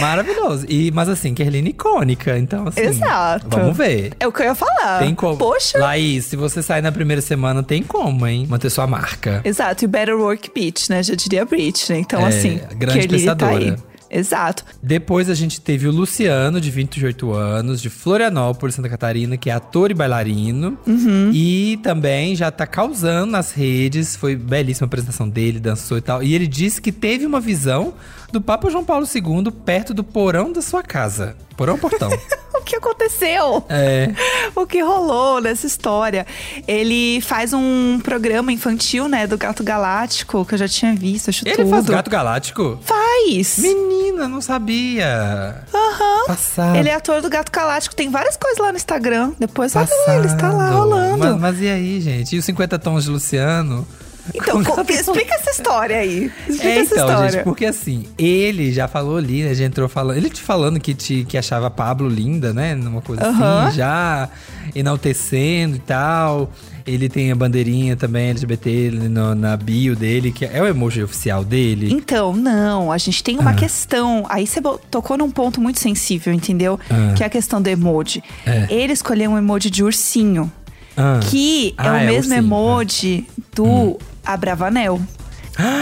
Maravilhoso. 0.00 0.66
E 0.68 0.90
mas 0.90 1.08
assim, 1.08 1.34
Kerline 1.34 1.70
icônica, 1.70 2.36
então 2.38 2.66
assim, 2.68 2.80
Exato. 2.80 3.46
Vamos 3.48 3.76
ver. 3.76 4.12
É 4.18 4.26
o 4.26 4.32
que 4.32 4.42
eu 4.42 4.46
ia 4.46 4.54
falar. 4.54 4.98
Tem 5.00 5.14
como. 5.14 5.36
Poxa. 5.36 5.78
Laís, 5.78 6.26
se 6.26 6.36
você 6.36 6.62
sair 6.62 6.82
na 6.82 6.92
primeira 6.92 7.20
semana, 7.22 7.62
tem 7.62 7.82
como, 7.82 8.26
hein? 8.26 8.46
Manter 8.48 8.70
sua 8.70 8.86
marca. 8.86 9.40
Exato, 9.44 9.84
e 9.84 9.88
Better 9.88 10.16
Work 10.16 10.50
Bitch, 10.54 10.88
né? 10.88 11.02
Já 11.02 11.14
diria 11.14 11.44
Britney. 11.44 12.00
Então, 12.00 12.20
É, 12.20 12.28
assim, 12.28 12.60
grande 12.76 13.06
Kerline 13.08 13.36
tá 13.36 13.48
aí. 13.48 13.74
Exato. 14.10 14.64
Depois 14.82 15.30
a 15.30 15.34
gente 15.34 15.60
teve 15.60 15.86
o 15.86 15.92
Luciano, 15.92 16.60
de 16.60 16.70
28 16.70 17.32
anos, 17.32 17.80
de 17.80 17.88
Florianópolis, 17.88 18.74
Santa 18.74 18.88
Catarina, 18.88 19.36
que 19.36 19.48
é 19.48 19.52
ator 19.52 19.90
e 19.90 19.94
bailarino. 19.94 20.76
Uhum. 20.86 21.30
E 21.32 21.78
também 21.82 22.34
já 22.34 22.50
tá 22.50 22.66
causando 22.66 23.30
nas 23.30 23.52
redes. 23.52 24.16
Foi 24.16 24.34
belíssima 24.34 24.86
a 24.86 24.88
apresentação 24.88 25.28
dele, 25.28 25.60
dançou 25.60 25.98
e 25.98 26.00
tal. 26.00 26.22
E 26.22 26.34
ele 26.34 26.46
disse 26.46 26.82
que 26.82 26.90
teve 26.90 27.24
uma 27.24 27.40
visão 27.40 27.94
do 28.32 28.40
Papa 28.40 28.70
João 28.70 28.84
Paulo 28.84 29.06
II 29.06 29.50
perto 29.64 29.94
do 29.94 30.02
porão 30.02 30.52
da 30.52 30.62
sua 30.62 30.82
casa. 30.82 31.36
Porão 31.60 31.76
portão? 31.76 32.08
O 32.54 32.62
que 32.62 32.76
aconteceu? 32.76 33.64
é. 33.68 34.10
O 34.54 34.64
que 34.66 34.80
rolou 34.80 35.40
nessa 35.40 35.66
história? 35.66 36.24
Ele 36.68 37.20
faz 37.20 37.52
um 37.52 37.98
programa 38.00 38.52
infantil, 38.52 39.08
né, 39.08 39.26
do 39.26 39.36
Gato 39.36 39.64
Galáctico, 39.64 40.44
que 40.44 40.54
eu 40.54 40.58
já 40.58 40.68
tinha 40.68 40.94
visto, 40.94 41.30
acho 41.30 41.42
Ele 41.48 41.56
tudo. 41.56 41.70
faz 41.70 41.86
gato 41.86 42.10
galáctico? 42.10 42.78
Faz! 42.82 43.58
Menina, 43.58 44.28
não 44.28 44.40
sabia. 44.40 45.64
Aham. 45.74 46.26
Passado. 46.26 46.76
Ele 46.76 46.88
é 46.90 46.94
ator 46.94 47.20
do 47.22 47.28
Gato 47.30 47.50
Galáctico. 47.50 47.96
Tem 47.96 48.08
várias 48.10 48.36
coisas 48.36 48.58
lá 48.58 48.70
no 48.70 48.76
Instagram. 48.76 49.32
Depois 49.38 49.74
olha 49.74 49.88
lá, 50.06 50.16
ele 50.16 50.26
está 50.26 50.52
lá 50.52 50.70
rolando. 50.70 51.18
Mas, 51.18 51.36
mas 51.40 51.60
e 51.60 51.68
aí, 51.68 52.00
gente? 52.00 52.36
E 52.36 52.38
os 52.38 52.44
50 52.44 52.78
tons 52.78 53.04
de 53.04 53.10
Luciano? 53.10 53.86
Então, 54.34 54.60
explica 54.88 55.34
essa 55.34 55.50
história 55.50 55.96
aí. 55.98 56.30
Explica 56.48 56.68
É, 56.68 56.78
essa 56.78 56.94
então, 56.94 57.08
história. 57.08 57.30
gente, 57.32 57.44
porque 57.44 57.64
assim, 57.66 58.04
ele 58.18 58.72
já 58.72 58.86
falou 58.88 59.16
ali, 59.16 59.42
né? 59.42 59.54
Já 59.54 59.64
entrou 59.64 59.88
falando. 59.88 60.16
Ele 60.16 60.30
te 60.30 60.40
falando 60.40 60.78
que, 60.80 60.94
te, 60.94 61.24
que 61.28 61.36
achava 61.38 61.70
Pablo 61.70 62.08
linda, 62.08 62.52
né? 62.52 62.74
Numa 62.74 63.00
coisa 63.00 63.24
Aham. 63.26 63.66
assim, 63.66 63.76
já 63.76 64.28
enaltecendo 64.74 65.76
e 65.76 65.80
tal. 65.80 66.50
Ele 66.86 67.08
tem 67.08 67.30
a 67.30 67.36
bandeirinha 67.36 67.94
também 67.94 68.30
LGBT 68.30 68.90
no- 68.90 69.34
na 69.34 69.56
bio 69.56 69.94
dele, 69.94 70.32
que 70.32 70.44
é 70.44 70.60
o 70.62 70.66
emoji 70.66 71.02
oficial 71.02 71.44
dele. 71.44 71.92
Então, 71.92 72.34
não, 72.34 72.90
a 72.90 72.98
gente 72.98 73.22
tem 73.22 73.38
uma 73.38 73.52
questão. 73.54 74.24
Aí 74.28 74.46
você 74.46 74.60
tocou 74.90 75.16
num 75.16 75.30
ponto 75.30 75.60
muito 75.60 75.78
sensível, 75.78 76.32
entendeu? 76.32 76.80
Ah. 76.88 77.12
Que 77.14 77.22
é 77.22 77.26
a 77.26 77.30
questão 77.30 77.60
do 77.60 77.68
emoji. 77.68 78.22
É. 78.46 78.66
Ele 78.70 78.92
escolheu 78.92 79.30
um 79.30 79.38
emoji 79.38 79.70
de 79.70 79.84
ursinho. 79.84 80.50
Ah. 80.96 81.20
que 81.30 81.72
é 81.78 81.88
Ah, 81.88 81.92
o 81.92 81.96
é 81.96 82.00
mesmo 82.06 82.16
ursinho, 82.34 82.38
emoji 82.38 83.26
do 83.54 83.64
Hum. 83.64 83.96
Abravanel. 84.24 85.00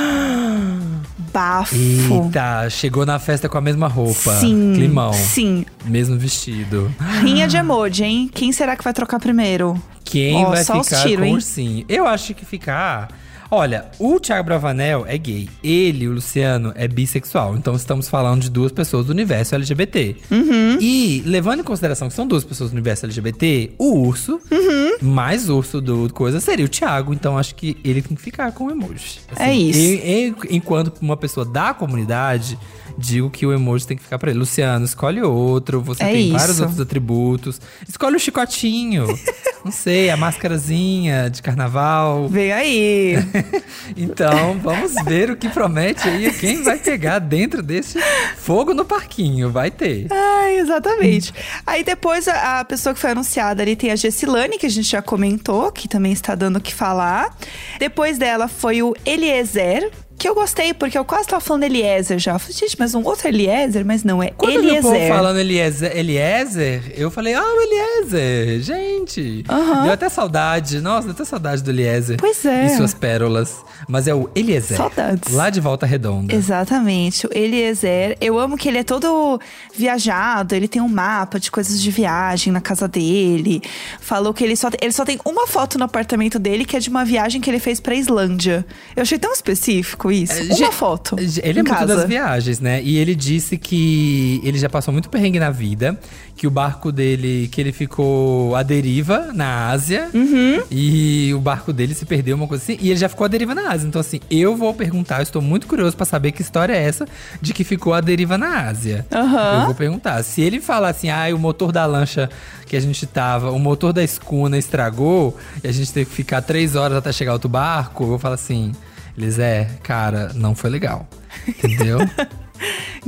Bafo. 1.33 1.75
Eita, 1.75 2.69
chegou 2.71 3.05
na 3.05 3.19
festa 3.19 3.49
com 3.49 3.59
a 3.59 3.61
mesma 3.61 3.87
roupa. 3.87 4.35
Sim. 4.41 4.73
Climão. 4.75 5.13
Sim. 5.13 5.65
Mesmo 5.85 6.19
vestido. 6.19 6.93
Rinha 7.21 7.47
de 7.47 7.57
emoji, 7.59 8.05
hein? 8.05 8.31
Quem 8.33 8.51
será 8.51 8.77
que 8.77 8.83
vai 8.85 8.93
trocar 8.93 9.19
primeiro? 9.21 9.81
Quem 10.05 10.45
Ó, 10.45 10.51
vai 10.51 10.65
só 10.65 10.81
os 10.81 10.89
ficar 10.89 11.03
tiro, 11.03 11.17
com 11.19 11.23
o 11.23 11.27
hein? 11.27 11.35
ursinho? 11.35 11.85
Eu 11.89 12.07
acho 12.07 12.35
que 12.35 12.45
ficar. 12.45 13.09
Olha, 13.51 13.87
o 13.99 14.21
Thiago 14.21 14.45
Bravanel 14.45 15.05
é 15.07 15.17
gay. 15.17 15.49
Ele, 15.65 16.07
o 16.07 16.13
Luciano, 16.13 16.73
é 16.75 16.87
bissexual. 16.87 17.57
Então 17.57 17.75
estamos 17.75 18.09
falando 18.09 18.43
de 18.43 18.51
duas 18.51 18.71
pessoas 18.73 19.07
do 19.07 19.11
universo 19.11 19.55
LGBT. 19.55 20.17
Uhum. 20.31 20.79
E, 20.81 21.23
levando 21.25 21.61
em 21.61 21.65
consideração 21.65 22.09
que 22.09 22.15
são 22.15 22.27
duas 22.27 22.45
pessoas 22.45 22.71
do 22.71 22.75
universo 22.75 23.07
LGBT, 23.07 23.73
o 23.79 24.01
urso, 24.01 24.39
Uhum. 24.51 24.99
mais 25.01 25.49
urso 25.49 25.81
do 25.81 26.13
coisa, 26.13 26.41
seria 26.41 26.67
o 26.67 26.69
Thiago. 26.69 27.15
Então 27.15 27.39
acho 27.39 27.55
que 27.55 27.77
ele 27.83 28.03
tem 28.03 28.15
que 28.17 28.23
ficar 28.23 28.53
com 28.53 28.65
o 28.67 28.71
emoji. 28.71 29.21
É 29.39 29.55
isso. 29.55 29.79
eu- 29.79 29.99
eu, 29.99 30.35
enquanto 30.51 30.93
uma 31.01 31.17
pessoa 31.17 31.47
da 31.47 31.73
comunidade, 31.73 32.59
digo 32.99 33.31
que 33.31 33.47
o 33.47 33.53
emoji 33.53 33.87
tem 33.87 33.97
que 33.97 34.03
ficar 34.03 34.19
pra 34.19 34.31
ele. 34.31 34.39
Luciano, 34.41 34.85
escolhe 34.85 35.23
outro. 35.23 35.81
Você 35.81 36.03
É 36.03 36.11
tem 36.13 36.33
vários 36.33 36.51
isso. 36.57 36.63
outros 36.63 36.81
atributos. 36.81 37.61
Escolhe 37.89 38.17
o 38.17 38.19
chicotinho. 38.21 39.07
Não 39.65 39.73
sei, 39.73 40.09
a 40.09 40.17
máscarazinha 40.17 41.29
de 41.29 41.43
carnaval. 41.43 42.29
Vem 42.29 42.53
aí. 42.53 43.15
Então, 43.97 44.59
vamos 44.63 44.93
ver 45.07 45.31
o 45.31 45.37
que 45.37 45.49
promete 45.49 46.09
aí. 46.09 46.31
Quem 46.33 46.63
vai 46.63 46.79
pegar 46.79 47.19
dentro 47.19 47.63
desse 47.63 47.99
fogo 48.37 48.75
no 48.75 48.85
parquinho? 48.85 49.51
Vai 49.51 49.71
ter. 49.71 50.07
Ai, 50.11 50.59
exatamente. 50.59 51.33
Aí 51.67 51.83
depois 51.83 52.29
a, 52.29 52.61
a 52.61 52.65
pessoa 52.65 52.95
que 52.95 53.01
foi 53.01 53.11
anunciada 53.11 53.63
ali 53.63 53.75
tem 53.75 53.91
a 53.91 53.97
Gessilane, 53.97 54.59
que 54.59 54.67
a 54.67 54.71
gente 54.71 54.89
já 54.89 55.01
comentou, 55.03 55.73
que 55.73 55.89
também 55.89 56.13
está 56.13 56.35
dando 56.35 56.57
o 56.57 56.61
que 56.61 56.75
falar. 56.75 57.35
Depois 57.79 58.19
dela 58.19 58.47
foi 58.47 58.83
o 58.83 58.95
Eliezer. 59.05 59.91
Que 60.19 60.29
eu 60.29 60.35
gostei, 60.35 60.75
porque 60.75 60.99
eu 60.99 61.05
quase 61.05 61.29
tava 61.29 61.41
falando 61.41 61.63
Eliezer 61.63 62.19
já. 62.19 62.33
Eu 62.33 62.39
falei, 62.41 62.57
gente, 62.57 62.77
mas 62.77 62.93
um 62.93 63.05
outro 63.05 63.29
Eliezer? 63.29 63.85
Mas 63.87 64.03
não, 64.03 64.21
é 64.21 64.33
Quando 64.37 64.55
eu 64.55 64.63
vi 64.63 64.73
o 64.73 64.83
povo 64.83 64.95
Eliezer. 64.95 65.17
falando 65.17 65.39
Eliezer, 65.39 65.97
Eliezer, 65.97 66.93
eu 66.97 67.09
falei, 67.09 67.35
ah, 67.35 67.45
o 67.45 67.61
Eliezer, 67.61 68.61
gente. 68.61 69.45
Aham. 69.49 69.85
Deu 69.85 69.93
até 69.93 70.09
saudade. 70.09 70.81
Nossa, 70.81 71.03
deu 71.07 71.13
até 71.13 71.25
saudade 71.25 71.63
do 71.63 71.71
Eliezer. 71.71 72.17
Pois 72.19 72.45
é. 72.45 72.67
E 72.67 72.71
suas 72.71 72.93
pérolas. 72.95 73.57
Mas 73.87 74.09
é 74.09 74.15
o 74.15 74.29
Eliezer. 74.35 74.77
Saudades. 74.77 75.33
Lá 75.33 75.51
de 75.51 75.61
Volta 75.61 75.87
Redonda. 75.87 76.35
Exatamente, 76.35 77.27
o 77.27 77.31
Eliezer. 77.33 78.17
Eu 78.21 78.41
amo 78.41 78.57
que 78.57 78.69
ele 78.69 78.79
é 78.79 78.83
todo 78.85 79.41
viajado, 79.73 80.53
ele 80.53 80.67
tem 80.67 80.83
um 80.83 80.89
mapa 80.89 81.39
de 81.39 81.49
coisas 81.49 81.81
de 81.81 81.91
viagem 81.93 82.53
na 82.53 82.61
casa 82.61 82.89
dele. 82.89 83.63
Falou 84.01 84.35
que 84.35 84.43
ele 84.43 84.57
só, 84.57 84.69
ele 84.83 84.93
só 84.93 85.05
tem 85.05 85.21
uma 85.25 85.47
foto 85.47 85.79
no 85.79 85.85
apartamento 85.85 86.41
dele 86.41 86.65
que 86.65 86.77
é 86.77 86.81
de 86.81 86.91
uma 86.91 87.05
viagem 87.05 87.41
que 87.41 87.49
ele 87.49 87.61
fez 87.61 87.79
pra 87.79 87.95
Islândia. 87.95 88.67
Eu 88.97 89.03
achei 89.03 89.17
tão 89.17 89.33
específico 89.33 90.08
isso. 90.11 90.33
É, 90.33 90.55
uma 90.55 90.73
foto. 90.73 91.17
Ele 91.19 91.61
é 91.61 91.63
muito 91.63 91.73
casa. 91.73 91.97
das 91.97 92.05
viagens, 92.05 92.61
né? 92.61 92.83
E 92.83 92.97
ele 92.97 93.15
disse 93.15 93.57
que 93.57 94.41
ele 94.45 94.59
já 94.59 94.69
passou 94.69 94.93
muito 94.93 95.09
perrengue 95.09 95.39
na 95.39 95.51
vida, 95.51 95.99
que 96.37 96.47
o 96.47 96.51
barco 96.51 96.93
dele, 96.93 97.49
que 97.51 97.61
ele 97.61 97.73
ficou 97.73 98.55
à 98.55 98.63
deriva 98.63 99.31
na 99.33 99.69
Ásia. 99.71 100.09
Uhum. 100.15 100.63
E 100.71 101.33
o 101.35 101.41
barco 101.41 101.73
dele 101.73 101.95
se 101.95 102.05
perdeu, 102.07 102.37
uma 102.37 102.47
coisa 102.47 102.63
assim. 102.63 102.79
E 102.81 102.91
ele 102.91 102.99
já 102.99 103.09
ficou 103.09 103.25
à 103.25 103.29
deriva 103.29 103.55
na 103.55 103.71
Ásia. 103.71 103.87
Então, 103.87 104.01
assim, 104.01 104.21
eu 104.31 104.57
vou 104.57 104.73
perguntar, 104.75 105.19
eu 105.19 105.23
estou 105.23 105.43
muito 105.43 105.67
curioso 105.67 105.97
pra 105.97 106.07
saber 106.07 106.33
que 106.33 106.43
história 106.43 106.73
é 106.73 106.83
essa 106.83 107.07
de 107.41 107.53
que 107.53 107.65
ficou 107.65 107.93
à 107.93 108.01
deriva 108.01 108.39
na 108.39 108.69
Ásia. 108.69 109.07
Aham. 109.13 109.61
Eu 109.61 109.67
vou 109.67 109.75
perguntar. 109.75 110.23
Se 110.23 110.41
ele 110.41 110.61
falar 110.61 110.91
assim, 110.91 111.11
ah, 111.11 111.27
o 111.35 111.39
motor 111.39 111.73
da 111.73 111.85
lancha 111.87 112.29
que 112.67 112.77
a 112.77 112.81
gente 112.81 113.07
tava, 113.07 113.51
o 113.51 113.59
motor 113.59 113.93
da 113.93 114.05
escuna 114.05 114.59
estragou 114.59 115.37
e 115.65 115.67
a 115.67 115.73
gente 115.73 115.93
teve 115.93 116.07
que 116.07 116.15
ficar 116.15 116.43
três 116.43 116.77
horas 116.77 116.97
até 116.99 117.11
chegar 117.13 117.33
outro 117.33 117.49
barco, 117.49 118.05
eu 118.05 118.09
vou 118.09 118.19
falar 118.19 118.35
assim, 118.35 118.73
Lisé, 119.19 119.69
cara, 119.83 120.31
não 120.35 120.55
foi 120.55 120.71
legal. 120.71 121.07
Entendeu? 121.47 121.99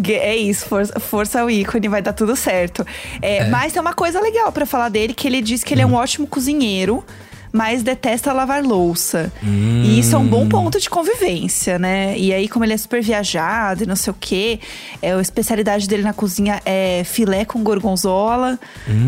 É 0.09 0.37
isso, 0.37 0.67
força, 0.67 1.01
força 1.01 1.41
ao 1.41 1.51
ícone, 1.51 1.89
vai 1.89 2.01
dar 2.01 2.13
tudo 2.13 2.37
certo. 2.37 2.87
É, 3.21 3.49
Mas 3.49 3.73
tem 3.73 3.83
uma 3.83 3.93
coisa 3.93 4.21
legal 4.21 4.51
pra 4.53 4.65
falar 4.65 4.89
dele, 4.89 5.13
que 5.13 5.27
ele 5.27 5.43
diz 5.43 5.65
que 5.65 5.75
ele 5.75 5.83
é 5.83 5.87
um 5.87 5.95
ótimo 5.95 6.27
cozinheiro. 6.27 7.05
Mas 7.53 7.83
detesta 7.83 8.33
lavar 8.33 8.63
louça. 8.63 9.33
E 9.43 9.99
isso 9.99 10.15
é 10.15 10.19
um 10.19 10.27
bom 10.27 10.49
ponto 10.49 10.79
de 10.79 10.89
convivência, 10.89 11.81
né? 11.81 12.17
E 12.17 12.33
aí, 12.33 12.49
como 12.49 12.65
ele 12.65 12.73
é 12.73 12.77
super 12.77 13.03
viajado 13.03 13.83
e 13.83 13.87
não 13.87 13.97
sei 13.97 14.13
o 14.13 14.17
quê, 14.19 14.61
é, 15.03 15.13
a 15.13 15.21
especialidade 15.21 15.89
dele 15.89 16.05
na 16.05 16.13
cozinha 16.13 16.63
é 16.65 17.03
filé 17.05 17.45
com 17.45 17.61
gorgonzola. 17.65 18.57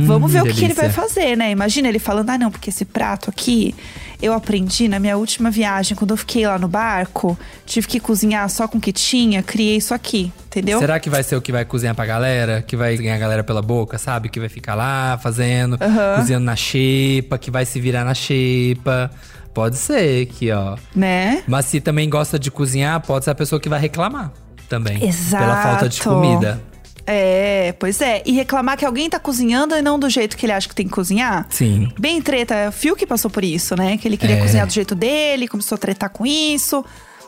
Vamos 0.06 0.32
ver 0.32 0.42
o 0.42 0.46
que, 0.46 0.54
que 0.54 0.64
ele 0.64 0.74
vai 0.74 0.90
fazer, 0.90 1.36
né? 1.36 1.52
Imagina 1.52 1.88
ele 1.88 2.00
falando: 2.00 2.30
ah, 2.30 2.36
não, 2.38 2.50
porque 2.50 2.70
esse 2.70 2.84
prato 2.84 3.30
aqui 3.30 3.76
eu 4.22 4.32
aprendi 4.32 4.88
na 4.88 5.00
minha 5.00 5.16
última 5.16 5.50
viagem, 5.50 5.96
quando 5.96 6.12
eu 6.12 6.16
fiquei 6.16 6.46
lá 6.46 6.58
no 6.58 6.68
barco, 6.68 7.36
tive 7.66 7.88
que 7.88 7.98
cozinhar 7.98 8.48
só 8.48 8.68
com 8.68 8.78
o 8.78 8.80
que 8.80 8.92
tinha, 8.92 9.42
criei 9.42 9.76
isso 9.76 9.92
aqui, 9.92 10.32
entendeu? 10.46 10.78
Será 10.78 11.00
que 11.00 11.10
vai 11.10 11.22
ser 11.24 11.34
o 11.34 11.42
que 11.42 11.50
vai 11.50 11.64
cozinhar 11.64 11.94
pra 11.94 12.06
galera? 12.06 12.62
Que 12.62 12.76
vai 12.76 12.96
ganhar 12.96 13.16
a 13.16 13.18
galera 13.18 13.44
pela 13.44 13.60
boca, 13.60 13.98
sabe? 13.98 14.28
Que 14.28 14.38
vai 14.38 14.48
ficar 14.48 14.76
lá 14.76 15.18
fazendo, 15.20 15.76
cozinhando 16.16 16.46
na 16.46 16.54
xepa, 16.54 17.36
que 17.36 17.50
vai 17.50 17.66
se 17.66 17.80
virar 17.80 18.04
na 18.04 18.14
xepa. 18.14 19.10
Pode 19.52 19.76
ser 19.76 20.26
que, 20.26 20.50
ó. 20.50 20.76
Né? 20.94 21.42
Mas 21.46 21.66
se 21.66 21.80
também 21.80 22.08
gosta 22.08 22.38
de 22.38 22.50
cozinhar, 22.50 23.00
pode 23.00 23.24
ser 23.24 23.32
a 23.32 23.34
pessoa 23.34 23.60
que 23.60 23.68
vai 23.68 23.80
reclamar 23.80 24.32
também. 24.68 25.04
Exato. 25.04 25.44
Pela 25.44 25.62
falta 25.62 25.88
de 25.88 26.00
comida. 26.00 26.62
É, 27.06 27.74
pois 27.78 28.00
é. 28.00 28.22
E 28.24 28.32
reclamar 28.32 28.76
que 28.76 28.84
alguém 28.84 29.10
tá 29.10 29.18
cozinhando 29.18 29.74
e 29.74 29.82
não 29.82 29.98
do 29.98 30.08
jeito 30.08 30.36
que 30.36 30.46
ele 30.46 30.52
acha 30.52 30.68
que 30.68 30.74
tem 30.74 30.86
que 30.86 30.92
cozinhar. 30.92 31.46
Sim. 31.50 31.88
Bem 31.98 32.22
treta, 32.22 32.68
o 32.68 32.72
Phil 32.72 32.94
que 32.94 33.06
passou 33.06 33.30
por 33.30 33.42
isso, 33.44 33.74
né? 33.76 33.96
Que 33.98 34.06
ele 34.06 34.16
queria 34.16 34.36
É. 34.36 34.40
cozinhar 34.40 34.66
do 34.66 34.72
jeito 34.72 34.94
dele, 34.94 35.48
começou 35.48 35.74
a 35.76 35.78
tretar 35.78 36.10
com 36.10 36.24
isso. 36.24 36.84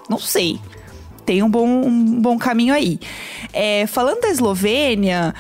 Não 0.09 0.19
sei. 0.19 0.61
Tem 1.27 1.43
um 1.43 1.49
bom, 1.51 1.67
um 1.67 2.21
bom 2.21 2.39
caminho 2.39 2.73
aí. 2.75 3.01
É, 3.53 3.87
falando 3.87 4.21
da 4.21 4.29
Eslovênia, 4.29 5.35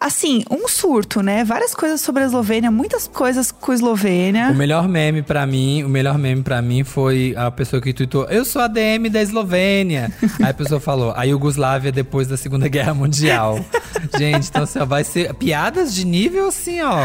assim, 0.00 0.42
um 0.50 0.66
surto, 0.66 1.22
né? 1.22 1.44
Várias 1.44 1.74
coisas 1.74 2.00
sobre 2.00 2.22
a 2.22 2.26
Eslovênia, 2.26 2.70
muitas 2.70 3.06
coisas 3.06 3.52
com 3.52 3.70
a 3.70 3.74
Eslovênia. 3.74 4.48
O 4.50 4.54
melhor 4.54 4.88
meme 4.88 5.22
pra 5.22 5.46
mim, 5.46 5.84
o 5.84 5.88
melhor 5.88 6.16
meme 6.16 6.42
para 6.42 6.62
mim 6.62 6.82
foi 6.82 7.34
a 7.36 7.50
pessoa 7.50 7.82
que 7.82 7.92
tweetou: 7.92 8.24
"Eu 8.24 8.44
sou 8.44 8.62
a 8.62 8.66
DM 8.66 9.10
da 9.10 9.20
Eslovênia". 9.20 10.10
Aí 10.40 10.50
a 10.50 10.54
pessoa 10.54 10.80
falou: 10.80 11.12
"A 11.14 11.24
Iugoslávia 11.24 11.92
depois 11.92 12.26
da 12.26 12.36
Segunda 12.36 12.66
Guerra 12.66 12.94
Mundial". 12.94 13.62
Gente, 14.18 14.48
então 14.48 14.62
assim, 14.62 14.78
ó, 14.78 14.86
vai 14.86 15.04
ser 15.04 15.34
piadas 15.34 15.94
de 15.94 16.06
nível 16.06 16.48
assim, 16.48 16.80
ó, 16.80 16.96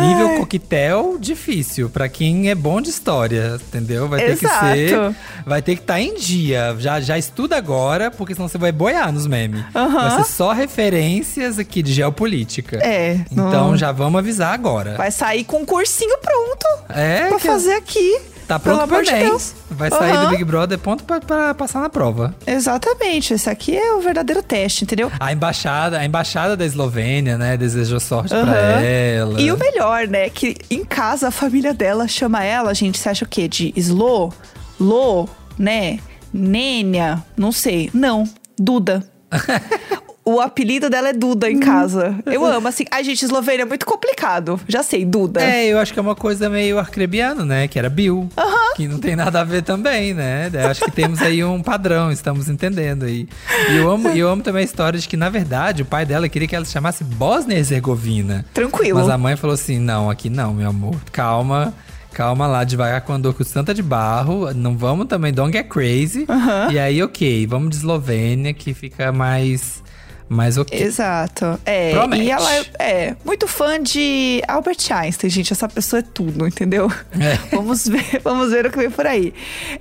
nível 0.00 0.38
coquetel 0.38 1.16
difícil 1.18 1.88
pra 1.90 2.08
quem 2.08 2.50
é 2.50 2.54
bom 2.54 2.80
de 2.80 2.90
história, 2.90 3.58
entendeu? 3.68 4.08
Vai 4.08 4.20
ter 4.20 4.30
Exato. 4.32 4.64
que 4.66 4.88
ser, 4.88 5.14
vai 5.46 5.62
ter 5.62 5.74
que 5.76 5.82
estar 5.82 6.00
em 6.00 6.14
dia. 6.14 6.74
Já 6.78 7.00
já 7.00 7.18
estuda 7.18 7.56
agora, 7.56 8.10
porque 8.10 8.34
senão 8.34 8.48
você 8.48 8.58
vai 8.58 8.72
boiar 8.72 9.12
nos 9.12 9.26
memes. 9.26 9.62
Aham. 9.74 10.08
Vai 10.10 10.24
ser 10.24 10.30
só 10.32 10.52
referências 10.52 11.58
aqui 11.58 11.82
de 11.82 11.92
geopolítica. 11.92 12.76
É, 12.78 13.20
Então 13.30 13.50
não- 13.70 13.76
já 13.76 13.90
vamos 13.92 14.18
avisar 14.18 14.52
agora. 14.54 14.94
Vai 14.96 15.10
sair 15.10 15.44
com 15.44 15.58
um 15.58 15.64
cursinho 15.64 16.16
pronto 16.18 16.66
É, 16.88 17.28
pra 17.28 17.38
que- 17.38 17.46
fazer 17.46 17.74
aqui. 17.74 18.20
Tá 18.46 18.58
Pelo 18.58 18.86
pronto 18.86 19.02
de 19.04 19.10
Enem. 19.10 19.24
Deus. 19.30 19.54
Vai 19.70 19.90
sair 19.90 20.12
Aham. 20.12 20.24
do 20.24 20.30
Big 20.30 20.44
Brother 20.44 20.78
ponto 20.78 21.02
pra, 21.04 21.20
pra 21.20 21.54
passar 21.54 21.80
na 21.80 21.88
prova. 21.88 22.34
Exatamente, 22.46 23.32
esse 23.34 23.48
aqui 23.48 23.76
é 23.76 23.92
o 23.94 24.00
verdadeiro 24.00 24.42
teste, 24.42 24.84
entendeu? 24.84 25.10
A 25.18 25.32
embaixada, 25.32 25.98
a 25.98 26.04
embaixada 26.04 26.56
da 26.56 26.64
Eslovênia, 26.64 27.38
né, 27.38 27.56
desejou 27.56 27.98
sorte 27.98 28.28
pra 28.30 28.40
Aham. 28.40 28.80
ela. 28.82 29.40
E 29.40 29.50
o 29.50 29.56
melhor, 29.58 30.06
né? 30.06 30.28
Que 30.28 30.56
em 30.70 30.84
casa 30.84 31.28
a 31.28 31.30
família 31.30 31.72
dela 31.72 32.06
chama 32.06 32.44
ela, 32.44 32.74
gente, 32.74 32.98
você 32.98 33.08
acha 33.08 33.24
o 33.24 33.28
quê? 33.28 33.48
De 33.48 33.72
Slo? 33.76 34.32
Lô? 34.78 35.28
Né? 35.58 35.98
Nênia? 36.32 37.22
Não 37.36 37.50
sei. 37.52 37.90
Não, 37.94 38.24
Duda. 38.58 39.02
o 40.24 40.40
apelido 40.40 40.88
dela 40.88 41.10
é 41.10 41.12
Duda 41.12 41.50
em 41.50 41.58
casa. 41.58 42.16
Eu 42.26 42.44
amo, 42.44 42.68
assim. 42.68 42.84
Ai, 42.90 43.04
gente, 43.04 43.24
Eslovênia 43.24 43.62
é 43.62 43.66
muito 43.66 43.84
complicado. 43.84 44.58
Já 44.66 44.82
sei, 44.82 45.04
Duda. 45.04 45.42
É, 45.42 45.66
eu 45.66 45.78
acho 45.78 45.92
que 45.92 45.98
é 45.98 46.02
uma 46.02 46.14
coisa 46.14 46.48
meio 46.48 46.78
arcrebiano, 46.78 47.44
né? 47.44 47.68
Que 47.68 47.78
era 47.78 47.90
Bill. 47.90 48.28
Que 48.76 48.88
não 48.88 48.98
tem 48.98 49.14
nada 49.14 49.40
a 49.40 49.44
ver 49.44 49.62
também, 49.62 50.14
né? 50.14 50.50
Eu 50.52 50.68
acho 50.68 50.84
que 50.84 50.90
temos 50.90 51.20
aí 51.20 51.44
um 51.44 51.62
padrão, 51.62 52.10
estamos 52.10 52.48
entendendo 52.48 53.04
aí. 53.04 53.28
E 53.70 53.76
eu 53.76 53.90
amo, 53.90 54.08
eu 54.08 54.28
amo 54.28 54.42
também 54.42 54.62
a 54.62 54.64
história 54.64 54.98
de 54.98 55.06
que, 55.06 55.16
na 55.16 55.28
verdade, 55.28 55.82
o 55.82 55.86
pai 55.86 56.04
dela 56.06 56.28
queria 56.28 56.48
que 56.48 56.56
ela 56.56 56.64
se 56.64 56.72
chamasse 56.72 57.04
Bósnia 57.04 57.56
e 57.56 57.58
Herzegovina. 57.58 58.44
Tranquilo. 58.52 58.98
Mas 58.98 59.08
a 59.08 59.18
mãe 59.18 59.36
falou 59.36 59.54
assim: 59.54 59.78
não, 59.78 60.10
aqui 60.10 60.30
não, 60.30 60.54
meu 60.54 60.68
amor. 60.68 60.96
Calma. 61.12 61.74
Calma 62.12 62.46
lá, 62.46 62.62
devagar 62.62 63.00
com 63.00 63.12
a 63.12 63.16
andor 63.16 63.34
com 63.34 63.42
Santa 63.42 63.74
de 63.74 63.82
Barro. 63.82 64.54
Não 64.54 64.76
vamos 64.78 65.06
também, 65.08 65.32
don't 65.32 65.52
get 65.52 65.66
crazy. 65.66 66.26
E 66.70 66.78
aí, 66.78 67.02
ok, 67.02 67.44
vamos 67.48 67.70
de 67.70 67.76
Eslovênia, 67.76 68.54
que 68.54 68.72
fica 68.72 69.10
mais, 69.10 69.82
mais 70.28 70.56
ok. 70.56 70.80
Exato. 70.80 71.58
É, 71.64 71.92
Promete. 71.92 72.22
e 72.22 72.30
ela 72.30 72.54
é, 72.54 72.64
é 72.78 73.16
muito 73.24 73.46
fã 73.46 73.80
de 73.82 74.42
Albert 74.48 74.78
Einstein, 74.90 75.30
gente. 75.30 75.52
Essa 75.52 75.68
pessoa 75.68 76.00
é 76.00 76.02
tudo, 76.02 76.46
entendeu? 76.46 76.90
É. 77.18 77.36
Vamos 77.54 77.86
ver, 77.86 78.20
vamos 78.22 78.50
ver 78.50 78.66
o 78.66 78.70
que 78.70 78.78
vem 78.78 78.90
por 78.90 79.06
aí. 79.06 79.32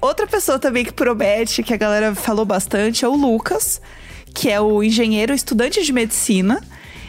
Outra 0.02 0.28
pessoa 0.28 0.60
também 0.60 0.86
que 0.86 0.94
promete, 0.94 1.64
que 1.64 1.74
a 1.74 1.78
galera 1.78 2.14
falou 2.14 2.46
bastante, 2.46 3.06
é 3.06 3.08
o 3.08 3.16
Lucas, 3.16 3.82
que 4.34 4.50
é 4.50 4.60
o 4.60 4.84
engenheiro 4.84 5.34
estudante 5.34 5.84
de 5.84 5.94
medicina. 5.94 6.62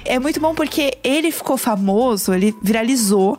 É 0.05 0.19
muito 0.19 0.41
bom 0.41 0.55
porque 0.55 0.97
ele 1.03 1.31
ficou 1.31 1.57
famoso, 1.57 2.33
ele 2.33 2.55
viralizou 2.63 3.39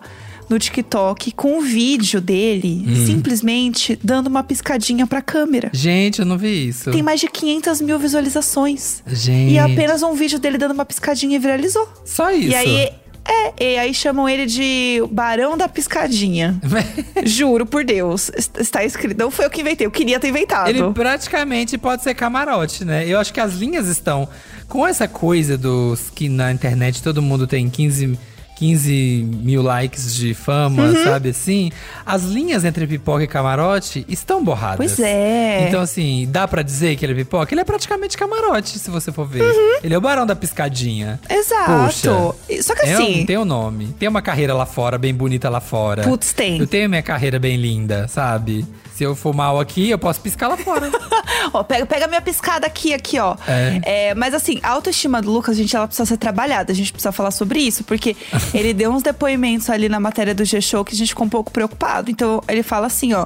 no 0.50 0.60
TikTok 0.60 1.32
com 1.32 1.58
um 1.58 1.62
vídeo 1.62 2.22
dele 2.22 2.84
Hum. 2.88 3.06
simplesmente 3.06 3.98
dando 4.04 4.28
uma 4.28 4.44
piscadinha 4.44 5.08
pra 5.08 5.22
câmera. 5.22 5.70
Gente, 5.74 6.20
eu 6.20 6.26
não 6.26 6.38
vi 6.38 6.68
isso. 6.68 6.92
Tem 6.92 7.02
mais 7.04 7.20
de 7.20 7.28
500 7.28 7.82
mil 7.82 7.98
visualizações. 7.98 9.02
Gente. 9.08 9.54
E 9.54 9.60
apenas 9.60 10.04
um 10.04 10.14
vídeo 10.14 10.40
dele 10.40 10.58
dando 10.58 10.72
uma 10.72 10.86
piscadinha 10.86 11.36
e 11.36 11.40
viralizou. 11.40 11.88
Só 12.06 12.32
isso. 12.32 12.50
E 12.52 12.56
aí, 12.56 12.90
é, 13.28 13.64
e 13.74 13.78
aí 13.80 13.94
chamam 13.94 14.30
ele 14.30 14.46
de 14.46 15.02
Barão 15.12 15.58
da 15.58 15.68
Piscadinha. 15.68 16.60
Juro 17.26 17.66
por 17.66 17.84
Deus. 17.84 18.30
est- 18.38 18.58
Está 18.60 18.84
escrito. 18.86 19.18
Não 19.18 19.32
foi 19.32 19.46
eu 19.46 19.50
que 19.50 19.62
inventei, 19.62 19.88
eu 19.88 19.92
queria 19.92 20.20
ter 20.20 20.30
inventado. 20.30 20.70
Ele 20.70 20.84
praticamente 20.94 21.78
pode 21.78 22.04
ser 22.04 22.14
camarote, 22.14 22.86
né? 22.86 23.08
Eu 23.08 23.18
acho 23.20 23.34
que 23.34 23.40
as 23.40 23.54
linhas 23.56 23.88
estão 23.88 24.28
com 24.68 24.86
essa 24.86 25.08
coisa 25.08 25.58
dos 25.58 26.10
que 26.14 26.30
na 26.30 26.52
internet 26.52 27.02
todo 27.02 27.22
mundo 27.22 27.48
tem 27.48 27.70
15, 27.70 28.18
15 28.56 29.28
mil 29.44 29.62
likes 29.62 30.16
de 30.16 30.34
fama, 30.34 30.84
Uhum. 30.84 31.04
sabe 31.04 31.30
assim? 31.30 31.72
As 32.06 32.24
linhas 32.24 32.64
entre 32.66 32.88
pipoca 32.88 33.24
e 33.24 33.28
camarote 33.28 34.06
estão 34.08 34.44
borradas. 34.44 34.78
Pois 34.78 35.00
é. 35.00 35.66
Então, 35.68 35.82
assim, 35.82 36.28
dá 36.32 36.48
pra 36.48 36.62
dizer 36.62 36.96
que 36.96 37.06
ele 37.06 37.14
é 37.14 37.16
pipoca? 37.18 37.54
Ele 37.54 37.62
é 37.62 37.66
praticamente 37.66 38.18
camarote, 38.18 38.80
se 38.80 38.90
você 38.90 39.12
for 39.12 39.28
ver. 39.28 39.44
Uhum. 39.44 39.80
Ele 39.84 39.94
é 39.94 39.98
o 39.98 40.02
barão 40.02 40.26
da 40.26 40.36
piscadinha. 40.36 41.20
Exato. 41.30 41.72
Poxa. 41.72 42.36
E- 42.50 42.64
Só 42.64 42.74
que 42.76 42.82
É 42.86 42.94
assim. 42.94 43.22
um, 43.22 43.26
tem 43.26 43.38
um 43.38 43.46
nome. 43.46 43.88
Tem 44.00 44.08
uma 44.10 44.22
carreira 44.22 44.54
lá 44.54 44.66
fora, 44.66 44.98
bem 44.98 45.14
bonita 45.14 45.50
lá 45.50 45.60
fora. 45.60 46.04
Putz, 46.04 46.34
tem. 46.34 46.58
Eu 46.60 46.68
tenho 46.68 46.90
minha 46.90 47.04
carreira 47.04 47.38
bem 47.40 47.58
linda, 47.58 48.08
sabe? 48.08 48.66
Se 48.96 49.04
eu 49.04 49.14
for 49.14 49.34
mal 49.36 49.60
aqui, 49.60 49.90
eu 49.90 50.00
posso 50.00 50.22
piscar 50.22 50.48
lá 50.48 50.56
fora. 50.56 50.90
Ó, 51.54 51.64
pega, 51.64 51.86
pega 51.86 52.08
minha 52.08 52.22
piscada 52.22 52.66
aqui, 52.66 52.94
aqui, 52.94 53.20
ó. 53.20 53.36
É. 53.46 54.16
mas 54.16 54.34
assim, 54.34 54.58
a 54.64 54.70
autoestima 54.70 55.22
do 55.22 55.30
Lucas, 55.30 55.58
gente, 55.58 55.76
ela 55.76 55.86
precisa 55.86 56.06
ser 56.06 56.16
trabalhada. 56.18 56.72
A 56.72 56.76
gente 56.76 56.94
precisa 56.94 57.12
falar 57.12 57.32
sobre 57.32 57.60
isso, 57.60 57.84
porque 57.84 58.16
ele 58.54 58.74
deu 58.74 58.92
uns 58.92 59.04
depoimentos 59.04 59.70
ali 59.70 59.90
na 59.90 60.00
matéria 60.00 60.34
do 60.34 60.46
G-Show 60.46 60.84
que 60.86 60.94
a 60.94 60.98
gente 60.98 61.10
ficou 61.10 61.26
um 61.26 61.30
pouco 61.30 61.52
preocupado. 61.52 62.10
Então, 62.12 62.42
ele 62.48 62.64
fala 62.64 62.88
assim, 62.88 63.14
ó. 63.14 63.26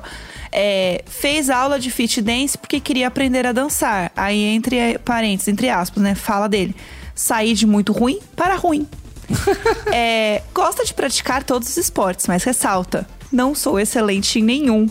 é, 0.52 1.04
fez 1.08 1.50
aula 1.50 1.80
de 1.80 1.92
fit 1.92 2.22
dance 2.22 2.58
porque 2.58 2.80
queria 2.80 3.08
aprender 3.08 3.46
a 3.46 3.52
dançar. 3.52 4.12
Aí, 4.16 4.44
entre 4.44 4.98
parênteses, 5.00 5.48
entre 5.48 5.70
aspas, 5.70 6.02
né? 6.02 6.16
Fala 6.16 6.48
dele. 6.48 6.76
Sair 7.14 7.54
de 7.54 7.68
muito 7.68 7.92
ruim 7.92 8.20
para 8.36 8.56
ruim. 8.56 8.88
É, 9.92 10.44
gosta 10.54 10.86
de 10.86 10.94
praticar 10.94 11.44
todos 11.44 11.70
os 11.70 11.78
esportes, 11.78 12.28
mas 12.28 12.44
ressalta: 12.44 13.08
não 13.32 13.54
sou 13.54 13.80
excelente 13.80 14.40
em 14.40 14.44
nenhum. 14.44 14.88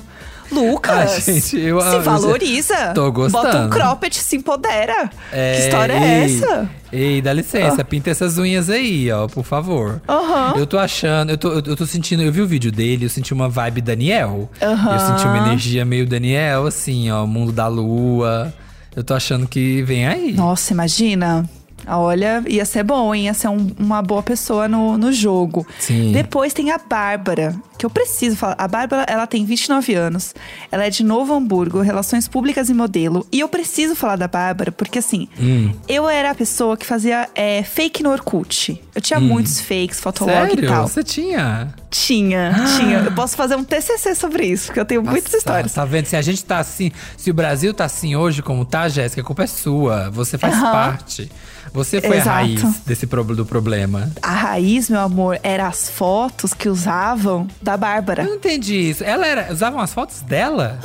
Lucas, 0.51 1.13
Ai, 1.15 1.21
gente, 1.35 1.59
eu- 1.59 1.81
se 1.81 1.99
valoriza. 1.99 2.93
Tô 2.95 3.11
gostando. 3.13 3.45
Bota 3.45 3.59
um 3.67 3.71
cropped, 3.71 4.15
se 4.17 4.37
empodera. 4.37 5.11
que 5.31 5.61
história 5.61 5.93
é 5.93 6.25
ei, 6.27 6.35
essa? 6.37 6.71
Ei, 6.93 7.21
dá 7.23 7.33
licença, 7.33 7.85
pinta 7.85 8.11
essas 8.11 8.39
unhas 8.39 8.71
aí, 8.71 9.11
ó, 9.13 9.27
por 9.27 9.45
favor. 9.45 10.01
Aham. 10.09 10.55
Eu 10.57 10.67
tô 10.67 10.79
achando, 10.79 11.31
eu 11.31 11.37
tô, 11.39 11.53
eu 11.53 11.77
tô 11.77 11.85
sentindo, 11.87 12.23
eu 12.23 12.33
vi 12.33 12.41
o 12.41 12.47
vídeo 12.47 12.73
dele, 12.73 13.05
eu 13.05 13.11
senti 13.11 13.33
uma 13.35 13.49
vibe 13.49 13.81
Daniel. 13.83 14.51
Aham. 14.63 14.93
Eu 14.95 15.01
senti 15.01 15.27
uma 15.27 15.39
energia 15.47 15.85
meio 15.85 16.07
Daniel, 16.07 16.67
assim, 16.67 17.11
ó, 17.11 17.27
mundo 17.27 17.53
da 17.53 17.67
lua. 17.69 18.53
Eu 18.97 19.05
tô 19.05 19.15
achando 19.15 19.47
que 19.47 19.83
vem 19.83 20.07
aí. 20.07 20.33
Nossa, 20.33 20.73
imagina. 20.73 21.49
Olha, 21.87 22.43
ia 22.47 22.65
ser 22.65 22.83
bom, 22.83 23.15
hein? 23.15 23.27
Ia 23.27 23.35
ser 23.35 23.49
um- 23.49 23.71
uma 23.79 24.03
boa 24.03 24.23
pessoa 24.23 24.67
no, 24.69 24.99
no 24.99 25.13
jogo. 25.13 25.67
Sim. 25.79 26.13
Depois 26.13 26.53
tem 26.53 26.71
a 26.71 26.79
Bárbara, 26.79 27.55
que 27.79 27.87
eu 27.87 27.91
preciso 27.91 28.37
falar. 28.37 28.57
A 28.59 28.67
Bárbara, 28.67 29.05
ela 29.09 29.27
tem 29.27 29.45
29 29.45 29.95
anos. 29.95 30.35
Ela 30.71 30.85
é 30.87 30.91
de 30.91 31.05
Novo 31.05 31.33
Hamburgo, 31.33 31.81
Relações 31.81 32.27
Públicas 32.27 32.69
e 32.69 32.75
Modelo. 32.75 33.27
E 33.33 33.41
eu 33.41 33.49
preciso 33.49 33.95
falar 33.95 34.17
da 34.17 34.27
Bárbara, 34.29 34.73
porque 34.73 34.99
assim, 34.99 35.29
Hum. 35.41 35.73
eu 35.89 36.09
era 36.09 36.33
a 36.33 36.35
pessoa 36.35 36.77
que 36.77 36.85
fazia 36.85 37.29
é, 37.35 37.63
fake 37.63 38.03
no 38.03 38.11
Orkut. 38.11 38.83
Eu 38.95 39.01
tinha 39.01 39.21
muitos 39.21 39.61
fakes, 39.61 40.01
fotolog 40.01 40.37
Hum. 40.37 40.47
Sério? 40.49 40.65
e 40.65 40.69
tal. 40.69 40.89
Você 40.89 41.05
tinha? 41.05 41.73
Tinha, 41.91 42.53
tinha. 42.77 42.99
Eu 42.99 43.13
posso 43.13 43.37
fazer 43.37 43.55
um 43.57 43.65
TCC 43.65 44.15
sobre 44.15 44.45
isso, 44.47 44.67
porque 44.67 44.81
eu 44.81 44.85
tenho 44.85 45.03
muitas 45.03 45.25
Nossa, 45.33 45.37
histórias. 45.39 45.73
Tá 45.73 45.85
vendo? 45.85 46.07
Se 46.07 46.17
a 46.17 46.23
gente 46.23 46.45
tá 46.45 46.59
assim, 46.59 46.91
se 47.17 47.31
o 47.31 47.35
Brasil 47.35 47.73
tá 47.73 47.85
assim 47.85 48.17
hoje 48.17 48.43
como 48.43 48.65
tá, 48.65 48.89
Jéssica, 48.89 49.23
a 49.23 49.25
culpa 49.25 49.45
é 49.45 49.47
sua. 49.47 50.11
Você 50.11 50.37
faz 50.37 50.55
Aham. 50.55 50.73
parte. 50.73 51.31
Você 51.73 52.01
foi 52.01 52.17
Exato. 52.17 52.31
a 52.31 52.33
raiz 52.33 52.63
desse 52.87 53.07
pro- 53.07 53.23
do 53.25 53.45
problema. 53.45 54.11
A 54.23 54.33
raiz, 54.33 54.89
meu 54.89 55.01
amor, 55.01 55.39
era 55.43 55.67
as 55.69 55.89
fotos 55.89 56.55
que 56.55 56.67
usavam 56.67 57.47
da 57.69 57.77
Bárbara. 57.77 58.23
Eu 58.23 58.29
não 58.29 58.37
entendi 58.37 58.77
isso. 58.77 59.05
Ela 59.05 59.27
era. 59.27 59.53
Usavam 59.53 59.79
as 59.79 59.93
fotos 59.93 60.23
dela? 60.23 60.79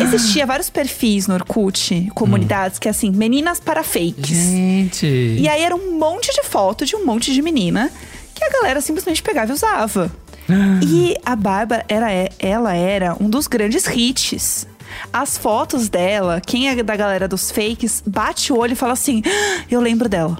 Existia 0.00 0.44
vários 0.44 0.68
perfis 0.68 1.28
no 1.28 1.34
Orkut, 1.34 2.10
comunidades, 2.14 2.80
que 2.80 2.88
é 2.88 2.90
assim, 2.90 3.12
meninas 3.12 3.60
para 3.60 3.84
fakes. 3.84 4.36
Gente. 4.36 5.06
E 5.06 5.48
aí 5.48 5.62
era 5.62 5.76
um 5.76 5.96
monte 5.96 6.32
de 6.34 6.42
foto 6.42 6.84
de 6.84 6.96
um 6.96 7.04
monte 7.04 7.32
de 7.32 7.40
menina 7.40 7.92
que 8.34 8.42
a 8.42 8.50
galera 8.50 8.80
simplesmente 8.80 9.22
pegava 9.22 9.52
e 9.52 9.54
usava. 9.54 10.10
E 10.84 11.14
a 11.24 11.36
Bárbara, 11.36 11.84
era, 11.88 12.08
ela 12.40 12.74
era 12.74 13.16
um 13.20 13.30
dos 13.30 13.46
grandes 13.46 13.86
hits. 13.86 14.66
As 15.12 15.38
fotos 15.38 15.88
dela, 15.88 16.42
quem 16.44 16.68
é 16.68 16.82
da 16.82 16.96
galera 16.96 17.28
dos 17.28 17.52
fakes, 17.52 18.02
bate 18.04 18.52
o 18.52 18.58
olho 18.58 18.72
e 18.72 18.76
fala 18.76 18.94
assim: 18.94 19.22
"Ah, 19.24 19.64
eu 19.70 19.80
lembro 19.80 20.08
dela. 20.08 20.36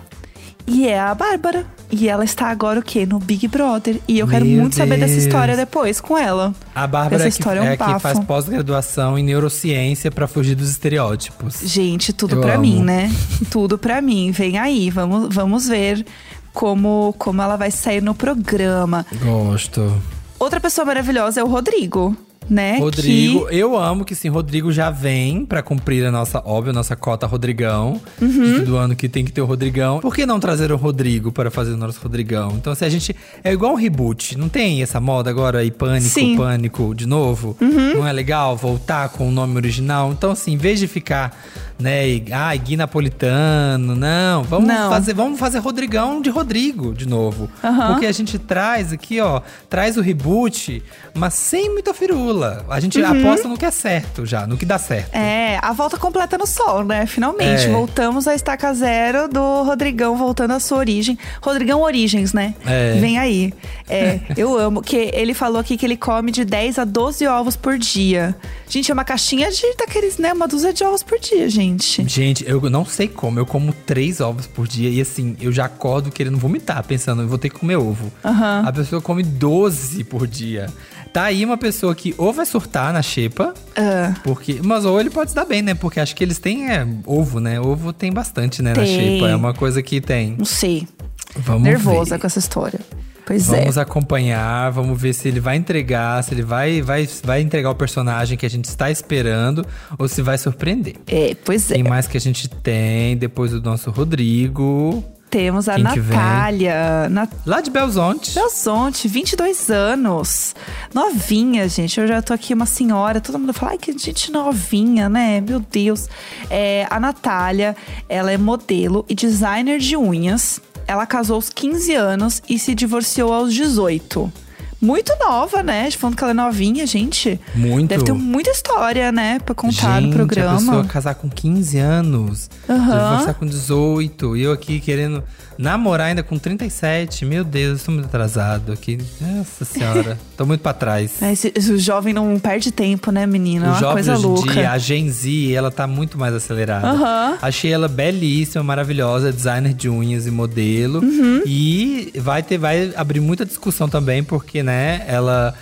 E 0.67 0.89
é 0.89 0.99
a 0.99 1.15
Bárbara. 1.15 1.67
E 1.91 2.09
ela 2.09 2.25
está 2.25 2.49
agora 2.49 2.81
o 2.81 2.83
quê? 2.83 3.07
No 3.07 3.19
Big 3.19 3.47
Brother. 3.47 4.01
E 4.09 4.19
eu 4.19 4.27
quero 4.27 4.45
Meu 4.45 4.63
muito 4.63 4.75
saber 4.75 4.99
dessa 4.99 5.13
Deus. 5.13 5.25
história 5.25 5.57
depois 5.57 6.01
com 6.01 6.17
ela. 6.17 6.55
A 6.75 6.87
Bárbara 6.87 7.17
Essa 7.17 7.25
é 7.25 7.31
que, 7.31 7.39
história 7.39 7.61
é 7.61 7.63
um 7.63 7.67
é 7.67 7.77
que 7.77 7.99
faz 8.01 8.19
pós-graduação 8.21 9.19
em 9.19 9.23
neurociência 9.23 10.11
pra 10.11 10.27
fugir 10.27 10.55
dos 10.55 10.71
estereótipos. 10.71 11.61
Gente, 11.63 12.13
tudo 12.13 12.43
amo. 12.43 12.59
mim, 12.59 12.83
né? 12.83 13.13
tudo 13.51 13.79
pra 13.79 14.01
mim. 14.01 14.31
Vem 14.33 14.59
aí, 14.59 14.91
vamos, 14.91 15.33
vamos 15.33 15.69
ver 15.69 16.05
como, 16.53 17.15
como 17.19 17.43
ela 17.43 17.57
vai 17.57 17.71
sair 17.71 18.03
no 18.03 18.15
programa. 18.15 19.05
Gosto. 19.23 20.01
Outra 20.39 20.61
pessoa 20.61 20.85
maravilhosa 20.85 21.41
é 21.41 21.45
o 21.45 21.49
Rodrigo, 21.49 22.17
né? 22.49 22.79
Rodrigo, 22.79 23.47
Que- 23.47 23.57
eu 23.57 23.77
amo 23.79 24.05
que 24.05 24.15
sim, 24.15 24.29
Rodrigo 24.29 24.73
já 24.73 24.91
vem 24.91 25.45
pra 25.45 25.63
cumprir 25.63 26.05
a 26.05 26.11
nossa, 26.11 26.43
óbvio, 26.45 26.71
a 26.71 26.75
nossa 26.75 26.95
cota 26.97 27.27
Rodrigão. 27.27 28.01
Uhum. 28.21 28.59
Todo 28.61 28.77
ano 28.77 28.95
que 28.97 29.09
tem 29.09 29.25
que 29.25 29.33
ter 29.33 29.41
o 29.41 29.45
Rodrigão. 29.47 30.01
Por 30.01 30.15
que 30.15 30.27
não 30.27 30.39
trazer 30.41 30.71
o 30.73 30.77
Rodrigo 30.77 31.33
para 31.33 31.51
fazer 31.51 31.73
o 31.73 31.77
nosso 31.77 32.01
Rodrigão? 32.03 32.53
Então, 32.57 32.75
se 32.75 32.85
a 32.85 32.89
gente. 32.89 33.15
É 33.43 33.53
igual 33.53 33.73
um 33.73 33.77
reboot, 33.77 34.37
não 34.39 34.49
tem 34.49 34.83
essa 34.83 35.01
moda 35.01 35.31
agora 35.31 35.65
e 35.65 35.71
pânico, 35.71 36.09
Sim. 36.09 36.33
Uhum. 36.33 36.37
pânico 36.39 36.95
de 36.95 37.07
novo? 37.07 37.57
Não 37.61 38.07
é 38.07 38.13
legal 38.13 38.57
voltar 38.57 39.09
com 39.11 39.29
o 39.29 39.31
nome 39.31 39.57
original? 39.57 40.13
Então, 40.13 40.31
assim, 40.33 40.53
em 40.53 40.57
vez 40.57 40.79
de 40.79 40.87
ficar, 40.87 41.37
né, 41.79 42.09
e, 42.09 42.25
ai, 42.33 42.59
Gui 42.59 42.77
Napolitano, 42.77 43.97
não, 43.97 44.45
vamos 44.45 44.69
Não. 44.69 44.91
fazer, 44.91 45.13
vamos 45.13 45.39
fazer 45.39 45.59
Rodrigão 45.59 46.21
de 46.21 46.31
Rodrigo 46.31 46.95
de 46.95 47.07
novo. 47.07 47.51
Aham. 47.63 47.93
Porque 47.93 48.07
a 48.07 48.13
gente 48.13 48.39
traz 48.39 48.93
aqui, 48.93 49.21
ó, 49.21 49.41
traz 49.69 49.97
o 49.97 50.01
reboot, 50.01 50.83
mas 51.15 51.35
sem 51.35 51.71
muita 51.73 51.93
firula. 51.93 52.65
A 52.69 52.79
gente 52.79 53.03
aposta 53.03 53.49
no 53.49 53.59
que 53.59 53.65
é 53.65 53.71
certo 53.71 54.25
já, 54.25 54.47
no 54.47 54.57
que 54.57 54.65
dá 54.65 54.79
certo. 54.79 55.15
Uhum. 55.15 55.21
É, 55.21 55.59
a 55.61 55.73
volta 55.73 55.97
completa 55.99 56.39
no 56.39 56.47
sol, 56.47 56.85
né? 56.85 57.07
Finalmente. 57.07 57.67
É. 57.67 57.69
Voltamos 57.69 58.29
à 58.29 58.35
estaca 58.35 58.73
zero 58.73 59.29
do 59.29 59.63
Rodrigão 59.65 60.17
voltando 60.17 60.53
à 60.53 60.61
sua 60.61 60.79
origem. 60.79 61.19
Rodrigão 61.43 61.81
Origens, 61.83 62.33
né? 62.33 62.55
É. 62.65 62.99
Vem 63.01 63.19
aí. 63.19 63.53
É, 63.89 64.21
eu 64.37 64.57
amo. 64.57 64.81
Que 64.81 65.11
ele 65.13 65.35
falou 65.35 65.61
aqui 65.61 65.77
que 65.77 65.85
ele 65.85 65.97
come 65.97 66.31
de 66.31 66.45
10 66.45 66.79
a 66.79 66.85
12 66.85 67.27
ovos 67.27 67.57
por 67.57 67.77
dia. 67.79 68.35
Gente, 68.69 68.91
é 68.91 68.95
uma 68.95 69.05
caixinha 69.05 69.51
de 69.51 69.75
daqueles, 69.77 70.19
né? 70.19 70.33
Uma 70.33 70.47
dúzia 70.47 70.73
de 70.73 70.85
ovos 70.85 71.03
por 71.03 71.19
dia, 71.19 71.49
gente. 71.49 71.64
Gente, 72.07 72.45
eu 72.47 72.61
não 72.71 72.85
sei 72.85 73.09
como, 73.09 73.39
eu 73.39 73.47
como 73.47 73.73
três 73.73 74.21
ovos 74.21 74.47
por 74.47 74.67
dia 74.69 74.89
e 74.91 75.01
assim, 75.01 75.37
eu 75.41 75.51
já 75.53 75.65
acordo 75.67 76.11
querendo 76.11 76.37
vomitar, 76.37 76.83
pensando, 76.85 77.23
eu 77.23 77.29
vou 77.29 77.39
ter 77.39 77.49
que 77.51 77.59
comer 77.59 77.77
ovo. 77.77 78.13
Aham. 78.25 78.63
A 78.67 78.73
pessoa 78.73 79.01
come 79.01 79.23
12 79.23 80.05
por 80.05 80.27
dia. 80.27 80.67
Tá 81.13 81.25
aí 81.25 81.45
uma 81.45 81.57
pessoa 81.57 81.95
que 81.95 82.13
ou 82.19 82.33
vai 82.33 82.45
surtar 82.45 82.93
na 82.93 83.01
xepa, 83.01 83.55
Ah. 83.77 84.15
porque. 84.25 84.61
Mas 84.65 84.85
ou 84.85 84.99
ele 85.01 85.11
pode 85.11 85.31
se 85.31 85.37
dar 85.37 85.45
bem, 85.45 85.63
né? 85.63 85.73
Porque 85.75 86.01
acho 86.01 86.15
que 86.17 86.25
eles 86.25 86.39
têm 86.39 86.71
é, 86.71 86.87
ovo, 87.07 87.39
né? 87.39 87.61
Ovo 87.61 87.93
tem 87.93 88.13
bastante, 88.13 88.61
né, 88.63 88.71
na 88.71 88.83
Tem. 88.83 89.19
xepa. 89.19 89.29
É 89.31 89.37
uma 89.37 89.55
coisa 89.55 89.81
que 89.83 90.01
tem. 90.01 90.35
Não 90.37 90.45
sei. 90.45 90.89
Vamos 91.37 91.63
Nervosa 91.63 92.17
ver. 92.17 92.21
com 92.21 92.27
essa 92.27 92.39
história. 92.41 92.81
Pois 93.27 93.53
é. 93.53 93.61
Vamos 93.61 93.79
acompanhar, 93.79 94.71
vamos 94.71 95.01
ver 95.01 95.15
se 95.15 95.29
ele 95.29 95.41
vai 95.41 95.57
entregar, 95.57 96.23
se 96.23 96.35
ele 96.35 96.43
vai, 96.43 96.83
vai, 96.83 97.09
vai 97.23 97.41
entregar 97.41 97.71
o 97.71 97.75
personagem 97.75 98.37
que 98.37 98.45
a 98.45 98.51
gente 98.51 98.67
está 98.67 98.91
esperando 98.91 99.67
ou 99.99 100.07
se 100.07 100.21
vai 100.21 100.37
surpreender. 100.37 100.97
É, 101.07 101.35
pois 101.45 101.71
é. 101.71 101.75
Tem 101.75 101.85
mais 101.85 102.07
que 102.07 102.17
a 102.17 102.21
gente 102.21 102.49
tem, 102.49 103.17
depois 103.17 103.53
do 103.53 103.63
nosso 103.63 103.91
Rodrigo, 103.91 105.03
Temos 105.35 105.69
a 105.69 105.75
Quem? 105.75 105.83
Natália. 105.83 107.09
Na... 107.11 107.27
lá 107.45 107.61
de 107.61 107.69
Belzonte. 107.69 108.37
Belzonte, 108.37 109.09
22 109.09 109.69
anos. 109.69 110.55
Novinha, 110.95 111.69
gente. 111.69 111.99
Eu 111.99 112.07
já 112.07 112.23
tô 112.23 112.33
aqui 112.33 112.55
uma 112.55 112.67
senhora. 112.67 113.21
Todo 113.21 113.37
mundo 113.37 113.53
fala, 113.53 113.73
ai, 113.73 113.79
que 113.79 113.91
gente 113.99 114.31
novinha, 114.31 115.09
né? 115.09 115.41
Meu 115.41 115.59
Deus. 115.59 116.09
É, 116.49 116.87
a 116.89 117.01
Natália, 117.01 117.75
ela 118.09 118.31
é 118.31 118.39
modelo 118.39 119.05
e 119.09 119.15
designer 119.15 119.81
de 119.81 119.97
unhas. 119.97 120.61
Ela 120.87 121.07
casou 121.07 121.37
aos 121.37 121.49
15 121.49 121.95
anos 121.95 122.43
e 122.49 122.59
se 122.59 122.75
divorciou 122.75 123.33
aos 123.33 123.53
18. 123.53 124.33
Muito 124.81 125.13
nova, 125.19 125.63
né? 125.63 125.91
Falando 125.93 126.17
que 126.17 126.23
ela 126.25 126.33
é 126.33 126.35
novinha, 126.35 126.87
gente. 126.87 127.41
Muito. 127.55 127.89
Deve 127.89 128.05
ter 128.05 128.13
muita 128.13 128.51
história, 128.51 129.11
né? 129.13 129.39
Pra 129.39 129.55
contar 129.55 130.01
Gente, 130.01 130.11
no 130.11 130.15
programa. 130.17 130.53
a 130.53 130.59
pessoa 130.59 130.85
casar 130.85 131.15
com 131.15 131.29
15 131.29 131.79
anos, 131.79 132.51
Aham. 132.69 133.09
divorciar 133.11 133.35
com 133.35 133.47
18, 133.47 134.37
e 134.37 134.43
eu 134.43 134.53
aqui 134.53 134.81
querendo 134.81 135.23
namorar 135.57 136.09
ainda 136.09 136.23
com 136.23 136.37
37. 136.39 137.25
Meu 137.25 137.45
Deus, 137.45 137.81
eu 137.81 137.87
tô 137.87 137.93
muito 137.93 138.07
atrasado 138.07 138.73
aqui. 138.73 138.99
Nossa 139.21 139.65
senhora, 139.65 140.19
tô 140.37 140.45
muito 140.45 140.61
pra 140.61 140.73
trás. 140.73 141.13
É, 141.23 141.33
esse- 141.33 141.53
o 141.73 141.79
jovem 141.79 142.13
não 142.13 142.39
perde 142.39 142.71
tempo, 142.73 143.11
né, 143.13 143.27
menina? 143.27 143.67
É 143.67 143.69
uma 143.71 143.79
jovem 143.79 143.95
coisa 143.95 144.13
hoje 144.15 144.23
em 144.25 144.27
louca. 144.27 144.53
dia, 144.53 144.71
a 144.73 144.79
Gen 144.79 145.09
Z, 145.11 145.53
ela 145.53 145.71
tá 145.71 145.87
muito 145.87 146.19
mais 146.19 146.35
acelerada. 146.35 146.89
Aham. 146.89 147.39
Achei 147.41 147.73
ela 147.73 147.87
belíssima, 147.89 148.63
maravilhosa, 148.65 149.33
designer 149.33 149.73
de 149.73 149.89
unhas 149.89 150.27
e 150.27 150.31
modelo. 150.31 150.99
Uhum. 151.01 151.43
E 151.47 152.13
vai 152.17 152.43
ter, 152.43 152.59
vai 152.59 152.93
abrir 152.97 153.21
muita 153.21 153.45
discussão 153.47 153.89
também, 153.89 154.23
porque, 154.25 154.63
né, 154.65 155.05
ela 155.07 155.55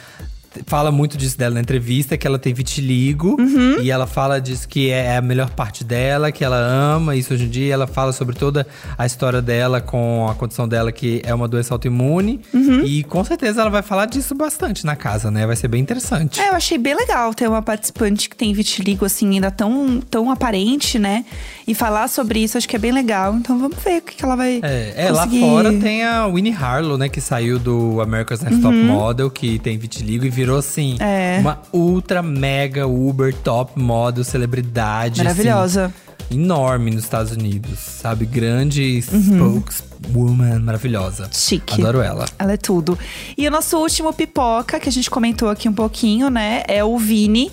fala 0.66 0.90
muito 0.90 1.16
disso 1.16 1.36
dela 1.38 1.54
na 1.54 1.60
entrevista, 1.60 2.16
que 2.16 2.26
ela 2.26 2.38
tem 2.38 2.52
vitiligo. 2.54 3.36
Uhum. 3.40 3.80
E 3.80 3.90
ela 3.90 4.06
fala 4.06 4.40
disso 4.40 4.68
que 4.68 4.90
é 4.90 5.16
a 5.16 5.22
melhor 5.22 5.50
parte 5.50 5.84
dela, 5.84 6.30
que 6.32 6.44
ela 6.44 6.56
ama 6.56 7.14
isso 7.16 7.34
hoje 7.34 7.44
em 7.44 7.48
dia. 7.48 7.72
Ela 7.74 7.86
fala 7.86 8.12
sobre 8.12 8.34
toda 8.34 8.66
a 8.96 9.06
história 9.06 9.40
dela 9.42 9.80
com 9.80 10.28
a 10.28 10.34
condição 10.34 10.66
dela, 10.68 10.90
que 10.92 11.22
é 11.24 11.34
uma 11.34 11.48
doença 11.48 11.74
autoimune. 11.74 12.40
Uhum. 12.52 12.84
E 12.84 13.02
com 13.04 13.22
certeza 13.24 13.60
ela 13.60 13.70
vai 13.70 13.82
falar 13.82 14.06
disso 14.06 14.34
bastante 14.34 14.84
na 14.84 14.96
casa, 14.96 15.30
né? 15.30 15.46
Vai 15.46 15.56
ser 15.56 15.68
bem 15.68 15.80
interessante. 15.80 16.40
É, 16.40 16.48
eu 16.50 16.54
achei 16.54 16.78
bem 16.78 16.94
legal 16.94 17.32
ter 17.34 17.48
uma 17.48 17.62
participante 17.62 18.28
que 18.28 18.36
tem 18.36 18.52
vitiligo, 18.52 19.04
assim, 19.04 19.30
ainda 19.34 19.50
tão, 19.50 20.00
tão 20.00 20.30
aparente, 20.30 20.98
né? 20.98 21.24
E 21.66 21.74
falar 21.74 22.08
sobre 22.08 22.40
isso, 22.40 22.58
acho 22.58 22.68
que 22.68 22.76
é 22.76 22.78
bem 22.78 22.92
legal. 22.92 23.34
Então 23.34 23.58
vamos 23.58 23.76
ver 23.82 23.98
o 23.98 24.02
que, 24.02 24.16
que 24.16 24.24
ela 24.24 24.36
vai 24.36 24.60
É, 24.62 24.94
é, 24.96 25.10
lá 25.10 25.24
conseguir. 25.24 25.40
fora 25.40 25.72
tem 25.72 26.04
a 26.04 26.26
Winnie 26.26 26.52
Harlow, 26.52 26.98
né? 26.98 27.08
Que 27.08 27.20
saiu 27.20 27.58
do 27.58 28.00
America's 28.00 28.40
Next 28.40 28.60
Top 28.60 28.74
Model, 28.76 29.30
que 29.30 29.58
tem 29.58 29.78
vitiligo 29.78 30.24
e 30.24 30.30
virou, 30.42 30.58
assim. 30.58 30.96
É. 31.00 31.38
uma 31.40 31.60
ultra, 31.72 32.22
mega, 32.22 32.86
uber, 32.86 33.34
top 33.34 33.78
model, 33.80 34.24
celebridade. 34.24 35.18
Maravilhosa. 35.22 35.86
assim, 35.86 35.94
enorme 36.40 36.90
nos 36.90 37.04
Estados 37.04 37.32
Unidos, 37.32 37.78
sabe? 37.78 38.24
Grande 38.24 39.04
Uhum. 39.12 39.62
spokeswoman, 39.62 40.58
maravilhosa. 40.60 41.28
Chique. 41.32 41.80
Adoro 41.80 42.00
ela. 42.00 42.24
Ela 42.38 42.52
é 42.52 42.56
tudo. 42.56 42.98
E 43.36 43.46
o 43.46 43.50
nosso 43.50 43.76
último 43.78 44.12
pipoca, 44.12 44.80
que 44.80 44.88
a 44.88 44.92
gente 44.92 45.10
comentou 45.10 45.48
aqui 45.50 45.68
um 45.68 45.72
pouquinho, 45.72 46.30
né? 46.30 46.62
É 46.68 46.82
o 46.82 46.96
Vini, 46.98 47.50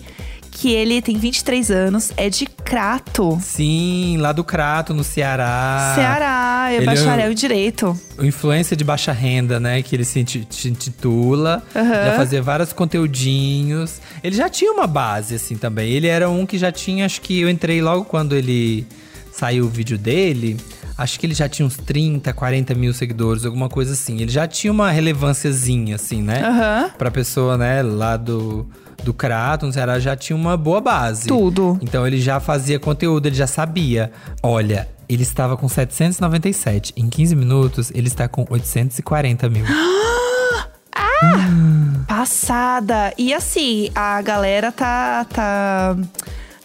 que 0.60 0.72
ele 0.74 1.02
tem 1.02 1.18
23 1.18 1.72
anos, 1.72 2.12
é 2.18 2.30
de 2.30 2.46
Crato. 2.46 3.40
Sim, 3.42 4.18
lá 4.20 4.32
do 4.34 4.44
Crato, 4.44 4.94
no 4.94 5.04
Ceará. 5.04 5.94
Ceará, 5.96 6.68
é 6.72 6.76
Ele 6.76 6.84
é 6.84 6.86
bacharel 6.86 7.32
em 7.32 7.36
Direito. 7.36 7.98
o 8.18 8.26
influência 8.26 8.76
de 8.76 8.84
baixa 8.84 9.12
renda, 9.14 9.60
né? 9.60 9.82
Que 9.82 9.96
ele 9.96 10.04
se 10.04 10.20
inti- 10.20 10.46
se 10.50 10.68
intitula. 10.70 11.64
Aham. 11.76 11.88
Já 12.06 12.14
fazia 12.18 12.42
vários 12.42 12.74
conteúdinhos. 12.74 14.02
Ele 14.24 14.36
já 14.36 14.50
tinha 14.50 14.72
uma 14.72 14.86
base, 14.88 15.36
assim, 15.36 15.56
também. 15.56 15.92
Ele 15.92 16.08
era 16.08 16.30
um 16.30 16.46
que 16.46 16.58
já 16.58 16.72
tinha, 16.72 17.06
acho 17.06 17.22
que 17.22 17.40
eu 17.40 17.50
entrei 17.50 17.82
logo 17.82 18.06
quando 18.06 18.36
ele 18.36 18.86
saiu 19.32 19.66
o 19.66 19.70
vídeo 19.70 19.98
dele. 19.98 20.58
Acho 20.98 21.18
que 21.20 21.26
ele 21.26 21.34
já 21.34 21.48
tinha 21.48 21.66
uns 21.66 21.78
30, 21.78 22.34
40 22.34 22.76
mil 22.76 22.94
seguidores, 22.94 23.46
alguma 23.46 23.70
coisa 23.70 23.94
assim. 23.94 24.20
Ele 24.22 24.30
já 24.32 24.46
tinha 24.46 24.72
uma 24.74 24.92
relevânciazinha, 24.92 25.96
assim, 25.96 26.22
né? 26.22 26.44
Aham. 26.46 26.90
Pra 26.98 27.10
pessoa, 27.10 27.58
né, 27.58 27.82
lá 27.82 28.18
do, 28.18 28.68
do 29.04 29.16
no 29.62 29.74
Ceará, 29.74 30.00
já 30.00 30.16
tinha 30.16 30.36
uma 30.36 30.56
boa 30.56 30.82
base. 30.82 31.28
Tudo. 31.28 31.78
Então 31.82 32.06
ele 32.06 32.20
já 32.20 32.40
fazia 32.40 32.80
conteúdo, 32.80 33.28
ele 33.28 33.36
já 33.36 33.48
sabia. 33.48 34.12
Olha, 34.42 34.88
ele 35.08 35.24
estava 35.24 35.58
com 35.58 35.68
797. 35.68 36.94
Em 36.96 37.10
15 37.10 37.36
minutos, 37.36 37.92
ele 37.94 38.08
está 38.08 38.28
com 38.28 38.46
840 38.50 39.50
mil. 39.50 39.66
Passada. 42.08 43.14
E 43.18 43.34
assim, 43.34 43.90
a 43.96 44.22
galera 44.22 44.72
tá. 44.72 45.26
tá... 45.26 45.98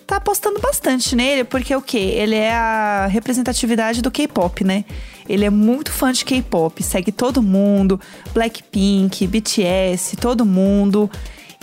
Tá 0.07 0.17
apostando 0.17 0.61
bastante 0.61 1.17
nele, 1.17 1.45
porque 1.45 1.75
o 1.75 1.81
quê? 1.81 1.97
Ele 1.97 2.35
é 2.35 2.53
a 2.53 3.07
representatividade 3.07 4.03
do 4.03 4.11
K-pop, 4.11 4.63
né? 4.63 4.85
Ele 5.27 5.47
é 5.47 5.51
muito 5.51 5.91
fã 5.91 6.13
de 6.13 6.27
K-pop, 6.27 6.83
segue 6.83 7.11
todo 7.11 7.43
mundo, 7.43 7.99
Blackpink, 8.35 9.27
BTS, 9.27 10.19
todo 10.19 10.45
mundo. 10.45 11.11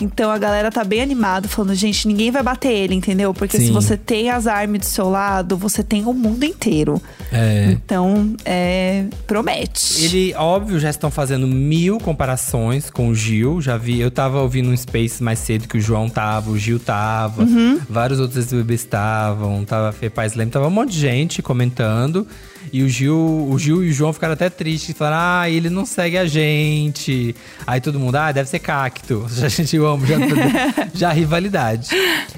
Então 0.02 0.30
a 0.30 0.38
galera 0.38 0.70
tá 0.70 0.82
bem 0.84 1.00
animada, 1.00 1.48
falando, 1.48 1.74
gente, 1.74 2.08
ninguém 2.08 2.30
vai 2.30 2.42
bater 2.42 2.72
ele, 2.72 2.94
entendeu? 2.94 3.32
Porque 3.32 3.56
se 3.56 3.66
Sim. 3.66 3.72
você 3.72 3.96
tem 3.96 4.30
as 4.30 4.46
armas 4.46 4.80
do 4.80 4.86
seu 4.86 5.08
lado, 5.08 5.56
você 5.56 5.82
tem 5.82 6.04
o 6.04 6.12
mundo 6.12 6.44
inteiro. 6.44 7.00
É. 7.30 7.70
Então, 7.70 8.34
é. 8.44 9.04
Promete. 9.26 10.04
Ele, 10.04 10.34
óbvio, 10.34 10.78
já 10.78 10.90
estão 10.90 11.10
fazendo 11.10 11.46
mil 11.46 11.98
comparações 11.98 12.90
com 12.90 13.08
o 13.08 13.14
Gil. 13.14 13.60
Já 13.60 13.76
vi, 13.76 14.00
eu 14.00 14.10
tava 14.10 14.40
ouvindo 14.40 14.70
um 14.70 14.76
Space 14.76 15.22
mais 15.22 15.38
cedo 15.38 15.68
que 15.68 15.78
o 15.78 15.80
João 15.80 16.08
tava, 16.08 16.50
o 16.50 16.58
Gil 16.58 16.80
tava, 16.80 17.46
vários 17.88 18.18
outros 18.18 18.52
bebês 18.52 18.80
estavam, 18.80 19.64
tava 19.64 19.92
Fê 19.92 20.10
Paz 20.10 20.34
Leme, 20.34 20.50
tava 20.50 20.66
um 20.66 20.70
monte 20.70 20.92
de 20.92 20.98
gente 20.98 21.42
comentando. 21.42 22.26
E 22.72 22.82
o 22.82 22.88
Gil, 22.88 23.48
o 23.50 23.58
Gil 23.58 23.84
e 23.84 23.90
o 23.90 23.92
João 23.92 24.12
ficaram 24.14 24.32
até 24.32 24.48
tristes, 24.48 24.96
falaram: 24.96 25.42
ah, 25.42 25.50
ele 25.50 25.68
não 25.68 25.84
segue 25.84 26.16
a 26.16 26.24
gente. 26.24 27.36
Aí 27.66 27.80
todo 27.80 28.00
mundo, 28.00 28.16
ah, 28.16 28.32
deve 28.32 28.48
ser 28.48 28.60
cacto. 28.60 29.26
Já 29.30 29.46
a 29.46 29.48
gente 29.48 29.76
ama, 29.76 30.06
já, 30.06 30.16
já 30.94 31.12
rivalidade. 31.12 31.90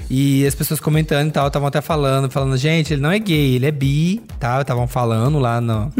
E 0.09 0.45
as 0.45 0.53
pessoas 0.53 0.79
comentando 0.79 1.29
e 1.29 1.31
tal, 1.31 1.47
estavam 1.47 1.67
até 1.67 1.79
falando, 1.79 2.29
falando, 2.29 2.57
gente, 2.57 2.93
ele 2.93 3.01
não 3.01 3.11
é 3.11 3.19
gay, 3.19 3.55
ele 3.55 3.65
é 3.65 3.71
bi, 3.71 4.21
tá? 4.39 4.59
Estavam 4.59 4.87
falando 4.87 5.39
lá 5.39 5.61
no, 5.61 5.91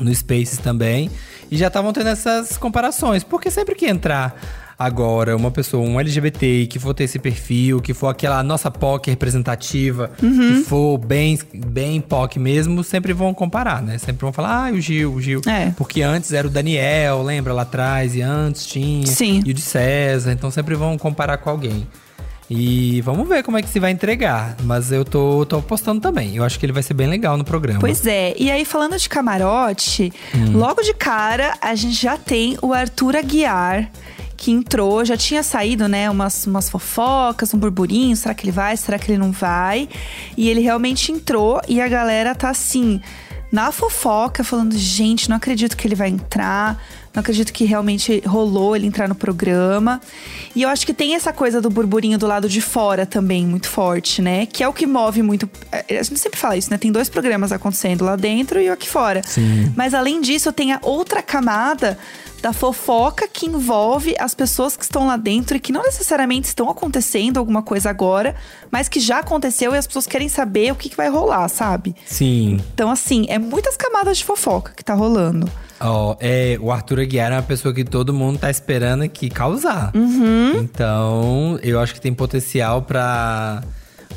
no 0.00 0.14
Spaces 0.14 0.58
também. 0.58 1.10
E 1.50 1.56
já 1.56 1.66
estavam 1.66 1.92
tendo 1.92 2.08
essas 2.08 2.56
comparações. 2.56 3.22
Porque 3.22 3.50
sempre 3.50 3.74
que 3.74 3.86
entrar 3.86 4.65
agora 4.78 5.36
uma 5.36 5.50
pessoa, 5.50 5.86
um 5.86 5.98
LGBT, 5.98 6.66
que 6.68 6.78
for 6.78 6.92
ter 6.92 7.04
esse 7.04 7.18
perfil, 7.18 7.80
que 7.80 7.94
for 7.94 8.08
aquela 8.08 8.42
nossa 8.42 8.70
POC 8.70 9.10
representativa, 9.10 10.10
que 10.18 10.64
for 10.64 10.98
bem, 10.98 11.38
bem 11.54 12.00
POC 12.00 12.38
mesmo, 12.38 12.84
sempre 12.84 13.12
vão 13.12 13.32
comparar, 13.32 13.82
né? 13.82 13.96
Sempre 13.98 14.22
vão 14.22 14.32
falar, 14.32 14.68
ah, 14.68 14.72
o 14.72 14.80
Gil, 14.80 15.14
o 15.14 15.20
Gil. 15.20 15.40
É. 15.46 15.70
Porque 15.76 16.02
antes 16.02 16.32
era 16.32 16.46
o 16.46 16.50
Daniel, 16.50 17.22
lembra 17.22 17.52
lá 17.52 17.62
atrás? 17.62 18.14
E 18.14 18.20
antes 18.22 18.66
tinha. 18.66 19.06
Sim. 19.06 19.42
E 19.46 19.50
o 19.50 19.54
de 19.54 19.62
César. 19.62 20.32
Então 20.32 20.50
sempre 20.50 20.74
vão 20.74 20.98
comparar 20.98 21.38
com 21.38 21.48
alguém. 21.50 21.86
E 22.48 23.00
vamos 23.00 23.28
ver 23.28 23.42
como 23.42 23.58
é 23.58 23.62
que 23.62 23.68
se 23.68 23.80
vai 23.80 23.90
entregar. 23.90 24.56
Mas 24.62 24.92
eu 24.92 25.04
tô, 25.04 25.44
tô 25.46 25.56
apostando 25.56 26.00
também. 26.00 26.36
Eu 26.36 26.44
acho 26.44 26.58
que 26.60 26.64
ele 26.66 26.72
vai 26.72 26.82
ser 26.82 26.94
bem 26.94 27.08
legal 27.08 27.36
no 27.36 27.44
programa. 27.44 27.80
Pois 27.80 28.06
é, 28.06 28.34
e 28.38 28.50
aí 28.50 28.64
falando 28.64 28.96
de 28.96 29.08
camarote, 29.08 30.12
Hum. 30.34 30.56
logo 30.56 30.80
de 30.82 30.94
cara 30.94 31.54
a 31.60 31.74
gente 31.74 31.94
já 32.00 32.16
tem 32.16 32.56
o 32.62 32.72
Arthur 32.72 33.16
Aguiar, 33.16 33.90
que 34.36 34.50
entrou, 34.50 35.04
já 35.04 35.16
tinha 35.16 35.42
saído, 35.42 35.88
né, 35.88 36.10
umas, 36.10 36.46
umas 36.46 36.68
fofocas, 36.68 37.54
um 37.54 37.58
burburinho, 37.58 38.14
será 38.16 38.34
que 38.34 38.44
ele 38.44 38.52
vai, 38.52 38.76
será 38.76 38.98
que 38.98 39.10
ele 39.10 39.18
não 39.18 39.32
vai? 39.32 39.88
E 40.36 40.48
ele 40.48 40.60
realmente 40.60 41.10
entrou 41.10 41.60
e 41.68 41.80
a 41.80 41.88
galera 41.88 42.34
tá 42.34 42.50
assim, 42.50 43.00
na 43.50 43.72
fofoca, 43.72 44.44
falando, 44.44 44.76
gente, 44.76 45.28
não 45.28 45.36
acredito 45.36 45.76
que 45.76 45.86
ele 45.86 45.94
vai 45.94 46.08
entrar. 46.08 46.82
Não 47.14 47.22
acredito 47.22 47.50
que 47.50 47.64
realmente 47.64 48.22
rolou 48.26 48.76
ele 48.76 48.86
entrar 48.86 49.08
no 49.08 49.14
programa. 49.14 50.02
E 50.54 50.62
eu 50.62 50.68
acho 50.68 50.84
que 50.84 50.92
tem 50.92 51.14
essa 51.14 51.32
coisa 51.32 51.62
do 51.62 51.70
burburinho 51.70 52.18
do 52.18 52.26
lado 52.26 52.46
de 52.46 52.60
fora 52.60 53.06
também, 53.06 53.46
muito 53.46 53.70
forte, 53.70 54.20
né? 54.20 54.44
Que 54.44 54.62
é 54.62 54.68
o 54.68 54.72
que 54.72 54.86
move 54.86 55.22
muito. 55.22 55.48
A 55.72 56.02
gente 56.02 56.20
sempre 56.20 56.38
fala 56.38 56.58
isso, 56.58 56.70
né? 56.70 56.76
Tem 56.76 56.92
dois 56.92 57.08
programas 57.08 57.52
acontecendo 57.52 58.04
lá 58.04 58.16
dentro 58.16 58.60
e 58.60 58.68
o 58.68 58.72
aqui 58.74 58.86
fora. 58.86 59.22
Sim. 59.26 59.72
Mas 59.74 59.94
além 59.94 60.20
disso, 60.20 60.52
tem 60.52 60.72
a 60.72 60.78
outra 60.82 61.22
camada 61.22 61.98
da 62.46 62.52
fofoca 62.52 63.26
que 63.26 63.44
envolve 63.44 64.14
as 64.20 64.32
pessoas 64.32 64.76
que 64.76 64.84
estão 64.84 65.08
lá 65.08 65.16
dentro 65.16 65.56
e 65.56 65.60
que 65.60 65.72
não 65.72 65.82
necessariamente 65.82 66.46
estão 66.46 66.70
acontecendo 66.70 67.38
alguma 67.38 67.60
coisa 67.60 67.90
agora, 67.90 68.36
mas 68.70 68.88
que 68.88 69.00
já 69.00 69.18
aconteceu 69.18 69.74
e 69.74 69.76
as 69.76 69.84
pessoas 69.84 70.06
querem 70.06 70.28
saber 70.28 70.70
o 70.70 70.76
que, 70.76 70.88
que 70.88 70.96
vai 70.96 71.08
rolar, 71.08 71.48
sabe? 71.48 71.96
Sim. 72.06 72.60
Então, 72.72 72.88
assim, 72.88 73.26
é 73.28 73.36
muitas 73.36 73.76
camadas 73.76 74.18
de 74.18 74.24
fofoca 74.24 74.72
que 74.76 74.84
tá 74.84 74.94
rolando. 74.94 75.50
Ó, 75.80 76.14
é, 76.20 76.56
o 76.60 76.70
Arthur 76.70 77.00
Aguiar 77.00 77.32
é 77.32 77.34
uma 77.34 77.42
pessoa 77.42 77.74
que 77.74 77.82
todo 77.82 78.14
mundo 78.14 78.38
tá 78.38 78.48
esperando 78.48 79.02
aqui 79.02 79.28
causar. 79.28 79.90
Uhum. 79.92 80.52
Então, 80.60 81.58
eu 81.64 81.80
acho 81.80 81.94
que 81.94 82.00
tem 82.00 82.14
potencial 82.14 82.82
pra, 82.82 83.64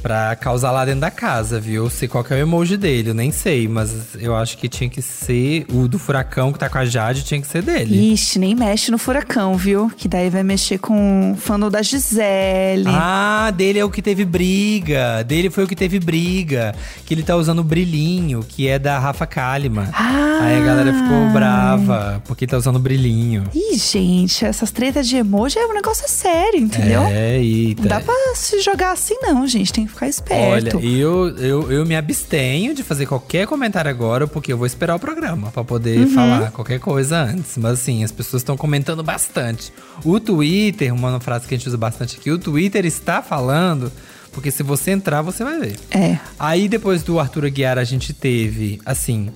pra 0.02 0.36
causar 0.36 0.72
lá 0.72 0.86
dentro 0.86 1.02
da 1.02 1.12
casa, 1.12 1.60
viu? 1.60 1.90
Sei 1.90 2.08
qual 2.08 2.24
que 2.24 2.34
é 2.34 2.38
o 2.38 2.40
emoji 2.40 2.78
dele, 2.78 3.10
eu 3.10 3.14
nem 3.14 3.32
sei, 3.32 3.68
mas 3.68 4.16
eu 4.20 4.36
acho 4.36 4.58
que 4.58 4.70
tinha 4.70 4.90
que 4.90 5.02
ser 5.02 5.66
o 5.72 5.88
do 5.88 6.00
furacão 6.00 6.52
que 6.52 6.60
tá 6.60 6.70
com 6.70 6.78
a 6.78 6.86
Jade, 6.86 7.24
tinha 7.24 7.40
que 7.42 7.48
ser 7.48 7.62
dele. 7.62 8.14
Ixi, 8.14 8.40
nem 8.40 8.56
mexe 8.56 8.92
no 8.92 8.98
furacão, 8.98 9.56
viu? 9.56 9.92
Que 9.96 10.08
daí 10.08 10.30
vai 10.30 10.44
mexer 10.44 10.78
com 10.78 11.34
o 11.34 11.36
fandom 11.36 11.70
da 11.70 11.82
Gisele. 11.82 12.88
Ah, 12.88 13.52
dele 13.56 13.80
é 13.80 13.86
o 13.86 13.90
que 13.90 14.02
teve 14.02 14.26
briga. 14.26 15.24
Dele 15.24 15.50
foi 15.50 15.64
o 15.64 15.68
que 15.68 15.76
teve 15.76 16.00
briga. 16.00 16.74
Que 17.06 17.14
ele 17.14 17.24
tá 17.24 17.36
usando 17.36 17.60
o 17.60 17.64
brilhinho, 17.64 18.44
que 18.48 18.68
é 18.68 18.80
da 18.80 18.98
Rafa 19.00 19.26
Kalimann. 19.26 19.90
Ah. 19.94 20.40
Aí 20.42 20.58
a 20.58 20.66
galera 20.66 20.94
ficou 20.94 21.30
brava, 21.32 22.24
porque 22.26 22.48
tá 22.48 22.58
usando 22.58 22.78
o 22.78 22.80
brilhinho. 22.80 23.44
Ih, 23.54 23.78
gente, 23.78 24.46
essas 24.46 24.72
tretas 24.72 25.08
de 25.08 25.18
emoji 25.18 25.60
é 25.60 25.66
um 25.66 25.74
negócio 25.74 26.08
sério, 26.08 26.60
entendeu? 26.60 27.02
É, 27.04 27.38
eita. 27.38 27.82
Não 27.82 27.90
dá 27.90 28.00
pra 28.00 28.14
se 28.36 28.62
jogar 28.62 28.94
assim, 28.94 29.16
não, 29.22 29.46
gente. 29.46 29.74
Tem 29.80 29.86
que 29.88 29.94
ficar 29.94 30.08
esperto. 30.08 30.78
Olha, 30.78 30.86
eu, 30.86 31.30
eu, 31.38 31.72
eu 31.72 31.86
me 31.86 31.96
abstenho 31.96 32.74
de 32.74 32.84
fazer 32.84 33.06
qualquer 33.06 33.48
comentário 33.48 33.90
agora, 33.90 34.28
porque 34.28 34.52
eu 34.54 34.58
vou 34.58 34.68
esperar 34.68 34.96
o 34.96 35.00
programa 35.00 35.52
pra 35.52 35.64
poder 35.64 36.00
Uhum. 36.00 36.10
falar 36.14 36.52
qualquer 36.52 36.80
coisa 36.80 37.18
antes. 37.24 37.58
Mas 37.58 37.74
assim, 37.74 38.04
as 38.04 38.12
pessoas 38.12 38.42
estão 38.42 38.56
comentando 38.58 39.04
bastante. 39.04 39.72
O 40.04 40.20
Twitter, 40.20 40.94
uma 40.94 41.20
frase 41.20 41.48
que 41.48 41.56
a 41.56 41.58
gente 41.58 41.68
usa 41.68 41.78
bastante 41.78 42.18
aqui, 42.18 42.32
o 42.32 42.38
Twitter 42.38 42.86
está 42.86 43.22
falando, 43.22 43.92
porque 44.32 44.52
se 44.52 44.64
você 44.64 44.92
entrar, 44.92 45.22
você 45.22 45.44
vai 45.44 45.60
ver. 45.60 45.76
É. 45.92 46.18
Aí 46.38 46.68
depois 46.68 47.04
do 47.04 47.20
Arthur 47.20 47.46
Aguiar, 47.46 47.78
a 47.78 47.84
gente 47.84 48.14
teve, 48.14 48.80
assim, 48.86 49.30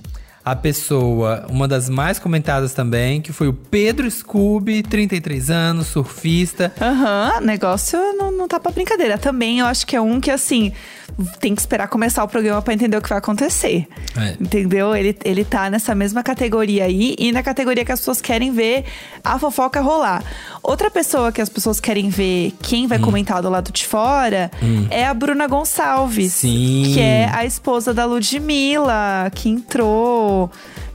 a 0.44 0.54
pessoa, 0.54 1.46
uma 1.48 1.66
das 1.66 1.88
mais 1.88 2.18
comentadas 2.18 2.74
também, 2.74 3.20
que 3.20 3.32
foi 3.32 3.48
o 3.48 3.52
Pedro 3.54 4.10
Scooby, 4.10 4.82
33 4.82 5.50
anos, 5.50 5.86
surfista. 5.86 6.72
Aham, 6.80 7.40
negócio 7.40 7.98
não, 8.18 8.30
não 8.30 8.46
tá 8.46 8.60
pra 8.60 8.70
brincadeira. 8.70 9.16
Também 9.16 9.60
eu 9.60 9.66
acho 9.66 9.86
que 9.86 9.96
é 9.96 10.00
um 10.00 10.20
que, 10.20 10.30
assim, 10.30 10.70
tem 11.40 11.54
que 11.54 11.60
esperar 11.62 11.88
começar 11.88 12.22
o 12.24 12.28
programa 12.28 12.60
pra 12.60 12.74
entender 12.74 12.96
o 12.96 13.00
que 13.02 13.08
vai 13.08 13.18
acontecer. 13.18 13.86
É. 14.18 14.36
Entendeu? 14.40 14.94
Ele, 14.94 15.16
ele 15.24 15.44
tá 15.44 15.70
nessa 15.70 15.94
mesma 15.94 16.22
categoria 16.22 16.84
aí 16.84 17.14
e 17.18 17.32
na 17.32 17.42
categoria 17.42 17.84
que 17.84 17.92
as 17.92 18.00
pessoas 18.00 18.20
querem 18.20 18.52
ver 18.52 18.84
a 19.22 19.38
fofoca 19.38 19.80
rolar. 19.80 20.22
Outra 20.62 20.90
pessoa 20.90 21.32
que 21.32 21.40
as 21.40 21.48
pessoas 21.48 21.80
querem 21.80 22.08
ver 22.10 22.52
quem 22.60 22.84
Hum. 22.84 22.88
vai 22.88 22.98
comentar 22.98 23.40
do 23.40 23.48
lado 23.48 23.72
de 23.72 23.86
fora 23.86 24.50
é 24.90 25.06
a 25.06 25.14
Bruna 25.14 25.46
Gonçalves. 25.46 26.32
Sim. 26.34 26.90
Que 26.92 27.00
é 27.00 27.30
a 27.32 27.44
esposa 27.46 27.94
da 27.94 28.04
Ludmilla, 28.04 29.30
que 29.34 29.48
entrou. 29.48 30.33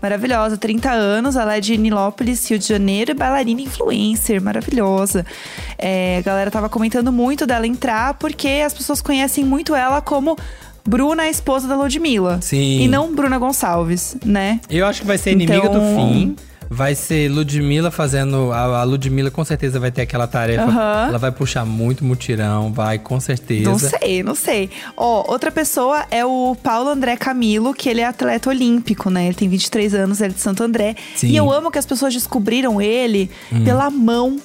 Maravilhosa, 0.02 0.58
30 0.58 0.92
anos, 0.92 1.36
ela 1.36 1.58
é 1.58 1.60
de 1.60 1.78
Nilópolis, 1.78 2.50
Rio 2.50 2.58
de 2.60 2.68
Janeiro, 2.68 3.12
e 3.12 3.14
bailarina 3.14 3.62
influencer, 3.62 4.42
maravilhosa. 4.42 5.26
É, 5.78 6.18
a 6.20 6.22
galera 6.22 6.50
tava 6.52 6.70
comentando 6.70 7.12
muito 7.12 7.46
dela 7.46 7.68
entrar, 7.68 8.14
porque 8.16 8.64
as 8.66 8.74
pessoas 8.74 9.02
conhecem 9.02 9.44
muito 9.44 9.76
ela 9.76 10.02
como 10.02 10.38
Bruna, 10.88 11.24
a 11.24 11.30
esposa 11.30 11.68
da 11.68 11.76
Ludmilla. 11.76 12.40
Sim. 12.42 12.82
E 12.82 12.88
não 12.88 13.14
Bruna 13.14 13.38
Gonçalves, 13.38 14.16
né? 14.26 14.60
Eu 14.70 14.86
acho 14.88 15.02
que 15.02 15.08
vai 15.08 15.18
ser 15.18 15.32
inimiga 15.32 15.58
Então- 15.68 15.74
do 15.74 15.80
fim. 15.96 16.36
Vai 16.70 16.94
ser 16.94 17.30
Ludmilla 17.30 17.90
fazendo. 17.90 18.52
A, 18.52 18.82
a 18.82 18.84
Ludmilla 18.84 19.32
com 19.32 19.44
certeza 19.44 19.80
vai 19.80 19.92
ter 19.92 20.04
aquela 20.04 20.28
tarefa. 20.28 20.64
Aham. 20.64 21.08
Ela 21.10 21.18
vai 21.18 21.32
puxar 21.32 21.66
muito 21.66 22.06
mutirão, 22.06 22.72
vai, 22.72 23.00
com 23.00 23.20
certeza. 23.20 23.70
Não 23.70 23.80
sei, 23.80 24.24
não 24.24 24.36
sei. 24.36 24.70
Ó, 24.96 25.32
outra 25.32 25.52
pessoa 25.52 26.06
é 26.12 26.24
o 26.24 26.56
Paulo 26.62 26.90
André 26.90 27.18
Camilo, 27.18 27.74
que 27.74 27.90
ele 27.90 28.02
é 28.02 28.06
atleta 28.06 28.50
olímpico, 28.50 29.10
né? 29.10 29.26
Ele 29.26 29.34
tem 29.34 29.50
23 29.50 29.96
anos, 29.96 30.22
ele 30.22 30.32
é 30.32 30.36
de 30.36 30.42
Santo 30.42 30.64
André. 30.64 30.96
Sim. 31.16 31.28
Hum. 31.28 31.32
E 31.32 31.36
eu 31.38 31.52
amo 31.52 31.72
que 31.72 31.80
as 31.80 31.86
pessoas 31.86 32.14
descobriram 32.14 32.80
ele 32.82 33.32
pela 33.66 33.90
mão, 33.90 34.40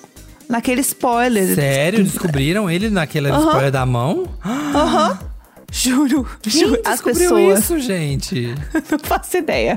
naquele 0.49 0.81
spoiler. 0.81 1.55
Sério? 1.55 2.03
Descobriram 2.05 2.71
ele 2.71 2.89
naquela 2.89 3.29
spoiler 3.39 3.71
da 3.71 3.85
mão? 3.85 4.27
Aham. 4.45 5.19
Juro, 5.77 6.25
Quem 6.41 6.53
juro. 6.53 6.81
As 6.85 7.01
descobriu 7.01 7.31
pessoas. 7.31 7.59
isso, 7.59 7.81
gente? 7.81 8.55
Não 8.93 8.99
faço 9.03 9.37
ideia. 9.39 9.77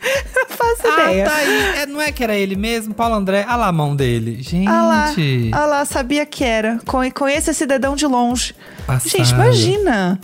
Não 0.34 0.56
faço 0.56 0.82
Ah, 0.84 1.02
ideia. 1.12 1.24
tá 1.26 1.34
aí. 1.36 1.78
É, 1.82 1.86
não 1.86 2.00
é 2.00 2.10
que 2.12 2.22
era 2.24 2.34
ele 2.34 2.56
mesmo? 2.56 2.94
Paulo 2.94 3.14
André? 3.14 3.44
Ah 3.48 3.56
lá 3.56 3.66
a 3.68 3.72
mão 3.72 3.94
dele. 3.94 4.42
Gente. 4.42 4.66
Ah 4.68 4.82
lá, 4.82 5.66
lá, 5.66 5.84
sabia 5.84 6.24
que 6.26 6.42
era. 6.44 6.78
Con- 6.86 7.10
Conheço 7.10 7.50
esse 7.50 7.66
dedão 7.66 7.94
de 7.94 8.06
longe. 8.06 8.54
Passado. 8.86 9.10
Gente, 9.10 9.30
imagina. 9.32 10.18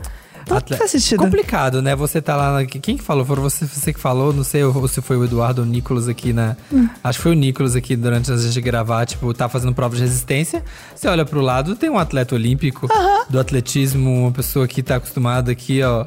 Não 0.48 0.58
Atle- 0.58 0.76
faz 0.76 0.92
sentido. 0.92 1.18
Complicado, 1.18 1.82
né? 1.82 1.96
Você 1.96 2.22
tá 2.22 2.36
lá. 2.36 2.52
na- 2.60 2.64
Quem 2.66 2.96
que 2.96 3.02
falou? 3.02 3.24
Foi 3.24 3.34
você, 3.36 3.66
você 3.66 3.92
que 3.92 3.98
falou? 4.00 4.32
Não 4.32 4.44
sei 4.44 4.62
ou 4.62 4.86
se 4.86 5.00
foi 5.02 5.16
o 5.16 5.24
Eduardo 5.24 5.60
ou 5.62 5.66
o 5.66 5.70
Nicolas 5.70 6.08
aqui 6.08 6.32
na. 6.32 6.56
Hum. 6.72 6.88
Acho 7.02 7.18
que 7.18 7.22
foi 7.24 7.32
o 7.32 7.34
Nicolas 7.34 7.74
aqui 7.74 7.96
durante 7.96 8.30
a 8.30 8.36
gente 8.36 8.60
gravar. 8.60 9.04
Tipo, 9.06 9.34
tá 9.34 9.48
fazendo 9.48 9.74
prova 9.74 9.96
de 9.96 10.02
resistência. 10.02 10.62
Você 10.94 11.08
olha 11.08 11.24
pro 11.24 11.40
lado, 11.40 11.74
tem 11.74 11.90
um 11.90 11.98
atleta 11.98 12.34
olímpico 12.34 12.88
do 13.28 13.40
atletismo, 13.40 14.22
uma 14.22 14.30
pessoa 14.32 14.68
que 14.68 14.82
tá 14.84 14.96
acostumada 14.96 15.50
aqui, 15.50 15.82
ó. 15.82 16.06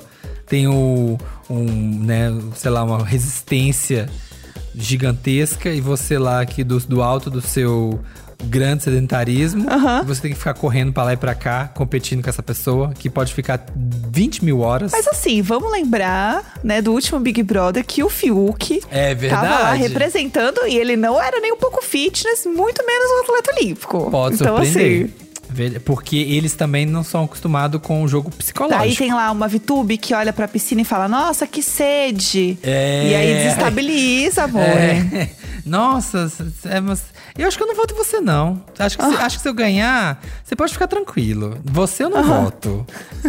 Tem 0.50 0.68
o, 0.68 1.18
um, 1.50 1.64
né, 2.04 2.34
sei 2.56 2.72
lá, 2.72 2.84
uma 2.84 3.06
resistência 3.06 4.10
gigantesca 4.76 5.70
e 5.70 5.82
você 5.82 6.18
lá 6.18 6.42
aqui 6.42 6.64
do, 6.64 6.80
do 6.80 7.02
alto 7.02 7.30
do 7.30 7.42
seu 7.42 8.00
grande 8.46 8.84
sedentarismo, 8.84 9.70
Aham. 9.70 10.02
você 10.04 10.22
tem 10.22 10.32
que 10.32 10.38
ficar 10.38 10.54
correndo 10.54 10.94
pra 10.94 11.04
lá 11.04 11.12
e 11.14 11.18
pra 11.18 11.36
cá, 11.36 11.68
competindo 11.76 12.24
com 12.24 12.30
essa 12.30 12.42
pessoa, 12.42 12.94
que 12.98 13.10
pode 13.10 13.34
ficar 13.34 13.66
20 13.76 14.46
mil 14.46 14.62
horas. 14.62 14.94
Mas 14.94 15.06
assim, 15.10 15.42
vamos 15.42 15.70
lembrar, 15.70 16.54
né, 16.64 16.82
do 16.82 16.94
último 16.94 17.20
Big 17.20 17.44
Brother 17.44 17.84
que 17.86 18.02
o 18.02 18.10
Fiuk 18.10 18.82
É 18.90 19.14
tava 19.14 19.42
lá 19.42 19.58
verdade. 19.72 19.82
representando 19.82 20.62
e 20.68 20.78
ele 20.78 20.96
não 20.96 21.22
era 21.22 21.42
nem 21.42 21.52
um 21.52 21.58
pouco 21.58 21.84
fitness, 21.84 22.46
muito 22.46 22.82
menos 22.86 23.12
um 23.12 23.24
atleta 23.24 23.52
olímpico. 23.60 24.10
Pode 24.10 24.36
então, 24.36 24.56
surpreender. 24.56 25.04
assim, 25.06 25.14
Porque 25.84 26.16
eles 26.18 26.54
também 26.54 26.86
não 26.86 27.04
são 27.04 27.24
acostumados 27.24 27.82
com 27.82 28.04
o 28.04 28.08
jogo 28.08 28.30
psicológico. 28.30 28.80
Daí 28.80 28.96
tem 28.96 29.14
lá 29.14 29.32
uma 29.32 29.48
VTube 29.48 29.98
que 29.98 30.14
olha 30.14 30.32
pra 30.32 30.48
piscina 30.48 30.82
e 30.82 30.86
fala: 30.86 31.08
Nossa, 31.08 31.48
que 31.48 31.64
sede! 31.64 32.58
É. 32.64 33.10
E 33.10 33.16
aí 33.16 33.34
desestabiliza, 33.36 34.44
amor. 34.44 34.62
É. 34.62 35.30
Nossa, 35.66 36.32
é, 36.66 36.80
mas 36.80 37.04
eu 37.42 37.48
acho 37.48 37.58
que 37.58 37.64
eu 37.64 37.68
não 37.68 37.76
voto 37.76 37.94
em 37.94 37.98
você, 37.98 38.20
não. 38.20 38.62
Acho 38.78 38.98
que, 38.98 39.04
se, 39.06 39.16
Ah. 39.16 39.26
acho 39.26 39.38
que 39.38 39.42
se 39.42 39.50
eu 39.50 39.54
ganhar, 39.54 40.22
você 40.44 40.56
pode 40.56 40.72
ficar 40.74 40.88
tranquilo. 40.88 41.58
Você 41.64 42.04
eu 42.04 42.10
não 42.10 42.24
voto, 42.24 42.86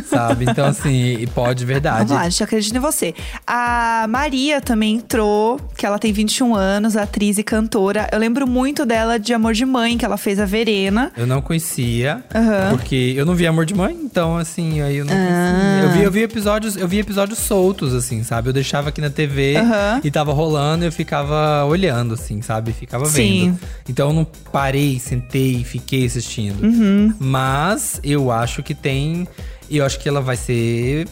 sabe? 0.09 0.44
Então, 0.49 0.66
assim, 0.66 1.27
pode, 1.35 1.64
verdade. 1.64 1.99
Vamos 2.09 2.12
lá, 2.12 2.20
a 2.23 2.29
gente 2.29 2.42
acredita 2.42 2.77
em 2.77 2.81
você. 2.81 3.14
A 3.46 4.07
Maria 4.09 4.61
também 4.61 4.96
entrou, 4.96 5.61
que 5.77 5.85
ela 5.87 5.99
tem 5.99 6.12
21 6.12 6.55
anos, 6.55 6.96
atriz 6.96 7.38
e 7.38 7.42
cantora. 7.42 8.09
Eu 8.12 8.18
lembro 8.18 8.46
muito 8.46 8.85
dela 8.87 9.18
de 9.18 9.33
Amor 9.35 9.53
de 9.53 9.64
Mãe, 9.64 9.96
que 9.99 10.05
ela 10.05 10.16
fez 10.16 10.38
a 10.38 10.44
Verena. 10.44 11.11
Eu 11.16 11.27
não 11.27 11.40
conhecia, 11.42 12.23
Aham. 12.35 12.70
porque 12.70 13.14
eu 13.16 13.25
não 13.27 13.35
vi 13.35 13.46
Amor 13.46 13.64
de 13.66 13.75
Mãe, 13.75 13.96
então 14.03 14.37
assim, 14.37 14.81
aí 14.81 14.96
eu 14.96 15.05
não 15.05 15.12
Ah. 15.12 15.16
conhecia. 15.16 15.83
Eu 15.85 15.90
vi, 15.90 16.03
eu 16.05 16.11
vi 16.11 16.23
episódios, 16.23 16.77
eu 16.77 16.87
vi 16.88 16.99
episódios 16.99 17.38
soltos, 17.38 17.94
assim, 17.94 18.23
sabe? 18.23 18.49
Eu 18.49 18.53
deixava 18.53 18.88
aqui 18.88 19.01
na 19.01 19.11
TV 19.11 19.57
Aham. 19.57 20.01
e 20.03 20.11
tava 20.11 20.33
rolando 20.33 20.85
e 20.85 20.88
eu 20.88 20.92
ficava 20.92 21.64
olhando, 21.64 22.14
assim, 22.14 22.40
sabe? 22.42 22.73
Ficava 22.73 23.05
Sim. 23.07 23.53
vendo. 23.53 23.59
Então 23.88 23.99
eu 24.08 24.12
não 24.12 24.24
parei, 24.24 24.98
sentei 24.98 25.56
e 25.56 25.64
fiquei 25.64 26.06
assistindo. 26.06 26.62
Uhum. 26.62 27.14
Mas 27.18 28.00
eu 28.02 28.30
acho 28.30 28.62
que 28.62 28.74
tem. 28.74 29.26
Eu 29.70 29.84
acho 29.84 29.98
que 29.98 30.08
ela 30.08 30.20
vai 30.20 30.36
ser 30.36 31.06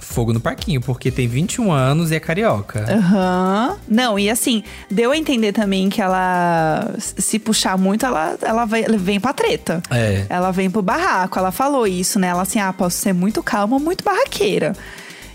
fogo 0.00 0.32
no 0.32 0.40
parquinho, 0.40 0.80
porque 0.80 1.10
tem 1.10 1.28
21 1.28 1.70
anos 1.70 2.10
e 2.10 2.16
é 2.16 2.20
carioca. 2.20 2.84
Aham. 2.88 3.76
Não, 3.86 4.18
e 4.18 4.30
assim, 4.30 4.62
deu 4.90 5.12
a 5.12 5.16
entender 5.16 5.52
também 5.52 5.88
que 5.88 6.00
ela, 6.00 6.94
se 6.98 7.38
puxar 7.38 7.76
muito, 7.78 8.06
ela, 8.06 8.36
ela 8.42 8.64
vem 8.64 9.20
pra 9.20 9.32
treta. 9.32 9.82
É. 9.90 10.26
Ela 10.28 10.50
vem 10.50 10.70
pro 10.70 10.82
barraco. 10.82 11.38
Ela 11.38 11.52
falou 11.52 11.86
isso, 11.86 12.18
né? 12.18 12.28
Ela 12.28 12.42
assim, 12.42 12.58
ah, 12.58 12.72
posso 12.72 12.96
ser 12.96 13.12
muito 13.12 13.42
calma, 13.42 13.78
muito 13.78 14.02
barraqueira. 14.04 14.74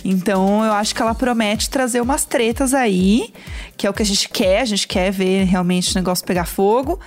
Então, 0.03 0.63
eu 0.63 0.73
acho 0.73 0.93
que 0.95 1.01
ela 1.01 1.13
promete 1.15 1.69
trazer 1.69 2.01
umas 2.01 2.25
tretas 2.25 2.73
aí, 2.73 3.33
que 3.75 3.85
é 3.85 3.89
o 3.89 3.93
que 3.93 4.01
a 4.01 4.05
gente 4.05 4.29
quer. 4.29 4.61
A 4.61 4.65
gente 4.65 4.87
quer 4.87 5.11
ver 5.11 5.45
realmente 5.45 5.91
o 5.91 5.95
negócio 5.95 6.25
pegar 6.25 6.45
fogo. 6.45 6.99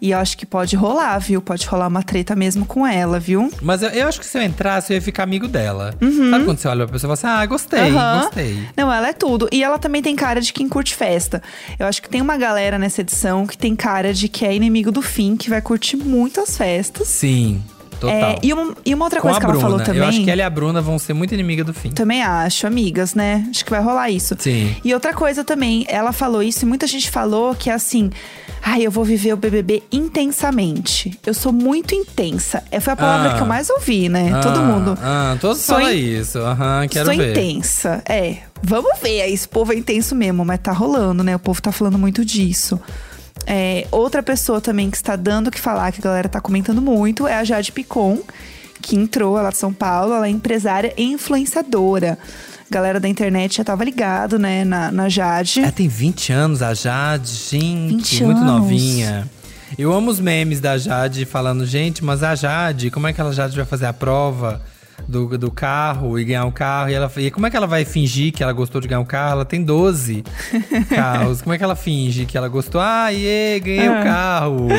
E 0.00 0.10
eu 0.10 0.18
acho 0.18 0.36
que 0.36 0.44
pode 0.44 0.76
rolar, 0.76 1.16
viu? 1.18 1.40
Pode 1.40 1.66
rolar 1.66 1.86
uma 1.86 2.02
treta 2.02 2.36
mesmo 2.36 2.66
com 2.66 2.86
ela, 2.86 3.18
viu? 3.18 3.50
Mas 3.62 3.80
eu, 3.82 3.88
eu 3.88 4.06
acho 4.06 4.20
que 4.20 4.26
se 4.26 4.36
eu 4.36 4.42
entrasse, 4.42 4.92
eu 4.92 4.96
ia 4.96 5.00
ficar 5.00 5.22
amigo 5.22 5.48
dela. 5.48 5.94
Sabe 6.30 6.44
quando 6.44 6.58
você 6.58 6.68
olha 6.68 6.84
pra 6.84 6.92
pessoa 6.92 7.14
e 7.14 7.16
fala 7.16 7.32
assim, 7.34 7.42
ah, 7.42 7.46
gostei, 7.46 7.90
Uhum. 7.92 8.20
Gostei. 8.20 8.68
Não, 8.76 8.92
ela 8.92 9.08
é 9.08 9.12
tudo. 9.14 9.48
E 9.50 9.64
ela 9.64 9.78
também 9.78 10.02
tem 10.02 10.14
cara 10.14 10.42
de 10.42 10.52
quem 10.52 10.68
curte 10.68 10.94
festa. 10.94 11.42
Eu 11.78 11.86
acho 11.86 12.02
que 12.02 12.08
tem 12.10 12.20
uma 12.20 12.36
galera 12.36 12.78
nessa 12.78 13.00
edição 13.00 13.46
que 13.46 13.56
tem 13.56 13.74
cara 13.74 14.12
de 14.12 14.28
que 14.28 14.44
é 14.44 14.54
inimigo 14.54 14.92
do 14.92 15.00
fim, 15.00 15.36
que 15.36 15.48
vai 15.48 15.62
curtir 15.62 15.96
muitas 15.96 16.54
festas. 16.54 17.08
Sim, 17.08 17.62
total. 18.04 18.30
É, 18.30 18.38
e, 18.42 18.52
uma, 18.52 18.74
e 18.84 18.94
uma 18.94 19.04
outra 19.06 19.20
Com 19.20 19.28
coisa 19.28 19.40
que 19.40 19.46
Bruna. 19.46 19.60
ela 19.60 19.70
falou 19.70 19.84
também. 19.84 20.00
Eu 20.02 20.06
acho 20.08 20.22
que 20.24 20.30
ela 20.30 20.40
e 20.40 20.44
a 20.44 20.50
Bruna 20.50 20.80
vão 20.80 20.98
ser 20.98 21.12
muito 21.14 21.34
inimiga 21.34 21.64
do 21.64 21.72
fim. 21.74 21.90
Também 21.90 22.22
acho, 22.22 22.66
amigas, 22.66 23.14
né? 23.14 23.46
Acho 23.50 23.64
que 23.64 23.70
vai 23.70 23.82
rolar 23.82 24.10
isso. 24.10 24.34
Sim. 24.38 24.74
E 24.84 24.92
outra 24.94 25.12
coisa 25.14 25.44
também, 25.44 25.84
ela 25.88 26.12
falou 26.12 26.42
isso 26.42 26.64
e 26.64 26.68
muita 26.68 26.86
gente 26.86 27.10
falou 27.10 27.54
que 27.54 27.70
é 27.70 27.72
assim. 27.72 28.10
Ai, 28.66 28.82
eu 28.82 28.90
vou 28.90 29.04
viver 29.04 29.32
o 29.34 29.36
BBB 29.36 29.82
intensamente. 29.92 31.18
Eu 31.26 31.34
sou 31.34 31.52
muito 31.52 31.94
intensa. 31.94 32.62
É, 32.70 32.80
foi 32.80 32.92
a 32.94 32.96
palavra 32.96 33.32
Ah. 33.32 33.34
que 33.36 33.42
eu 33.42 33.46
mais 33.46 33.68
ouvi, 33.70 34.08
né? 34.08 34.40
Todo 34.42 34.58
Ah, 34.60 34.62
mundo. 34.62 34.98
Ah, 35.02 35.36
todos 35.40 35.58
Sou 35.60 35.76
falam 35.76 35.92
in- 35.92 36.18
isso. 36.20 36.38
Aham, 36.38 36.88
quero 36.88 37.06
Sou 37.06 37.16
ver. 37.16 37.30
intensa. 37.32 38.02
É. 38.08 38.38
Vamos 38.62 38.98
ver. 39.02 39.28
Esse 39.30 39.46
povo 39.46 39.72
é 39.72 39.76
intenso 39.76 40.14
mesmo, 40.14 40.44
mas 40.44 40.58
tá 40.60 40.72
rolando, 40.72 41.22
né? 41.22 41.36
O 41.36 41.38
povo 41.38 41.60
tá 41.60 41.70
falando 41.70 41.98
muito 41.98 42.24
disso. 42.24 42.80
É, 43.46 43.86
outra 43.90 44.22
pessoa 44.22 44.60
também 44.60 44.90
que 44.90 44.96
está 44.96 45.16
dando 45.16 45.48
o 45.48 45.50
que 45.50 45.60
falar, 45.60 45.92
que 45.92 46.00
a 46.00 46.04
galera 46.04 46.28
tá 46.28 46.40
comentando 46.40 46.80
muito, 46.80 47.26
é 47.26 47.36
a 47.36 47.44
Jade 47.44 47.72
Picon, 47.72 48.20
que 48.80 48.96
entrou, 48.96 49.38
ela 49.38 49.48
é 49.48 49.52
de 49.52 49.58
São 49.58 49.72
Paulo, 49.72 50.14
ela 50.14 50.26
é 50.26 50.30
empresária 50.30 50.92
e 50.96 51.04
influenciadora. 51.04 52.18
A 52.70 52.74
galera 52.74 52.98
da 52.98 53.08
internet 53.08 53.58
já 53.58 53.64
tava 53.64 53.84
ligado, 53.84 54.38
né, 54.38 54.64
na, 54.64 54.90
na 54.90 55.08
Jade. 55.08 55.60
Ela 55.60 55.72
tem 55.72 55.88
20 55.88 56.32
anos, 56.32 56.62
a 56.62 56.72
Jade, 56.74 57.30
gente, 57.30 58.16
20 58.16 58.24
muito 58.24 58.40
anos. 58.40 58.52
novinha. 58.52 59.30
Eu 59.76 59.92
amo 59.92 60.10
os 60.10 60.20
memes 60.20 60.60
da 60.60 60.78
Jade 60.78 61.24
falando, 61.24 61.66
gente, 61.66 62.04
mas 62.04 62.22
a 62.22 62.34
Jade, 62.34 62.90
como 62.90 63.06
é 63.06 63.12
que 63.12 63.20
a 63.20 63.32
Jade 63.32 63.56
vai 63.56 63.64
fazer 63.64 63.86
a 63.86 63.92
prova? 63.92 64.62
Do, 65.08 65.36
do 65.38 65.50
carro 65.50 66.18
e 66.18 66.24
ganhar 66.24 66.44
um 66.44 66.50
carro. 66.50 66.90
E, 66.90 66.94
ela, 66.94 67.10
e 67.16 67.30
como 67.30 67.46
é 67.46 67.50
que 67.50 67.56
ela 67.56 67.66
vai 67.66 67.84
fingir 67.84 68.32
que 68.32 68.42
ela 68.42 68.52
gostou 68.52 68.80
de 68.80 68.88
ganhar 68.88 69.00
um 69.00 69.04
carro? 69.04 69.32
Ela 69.32 69.44
tem 69.44 69.62
12 69.62 70.24
carros. 70.94 71.42
Como 71.42 71.54
é 71.54 71.58
que 71.58 71.64
ela 71.64 71.76
finge 71.76 72.24
que 72.26 72.36
ela 72.36 72.48
gostou? 72.48 72.80
Ah, 72.80 73.12
iê, 73.12 73.60
ganhei 73.60 73.88
o 73.88 73.98
Ah. 73.98 74.02
carro. 74.02 74.68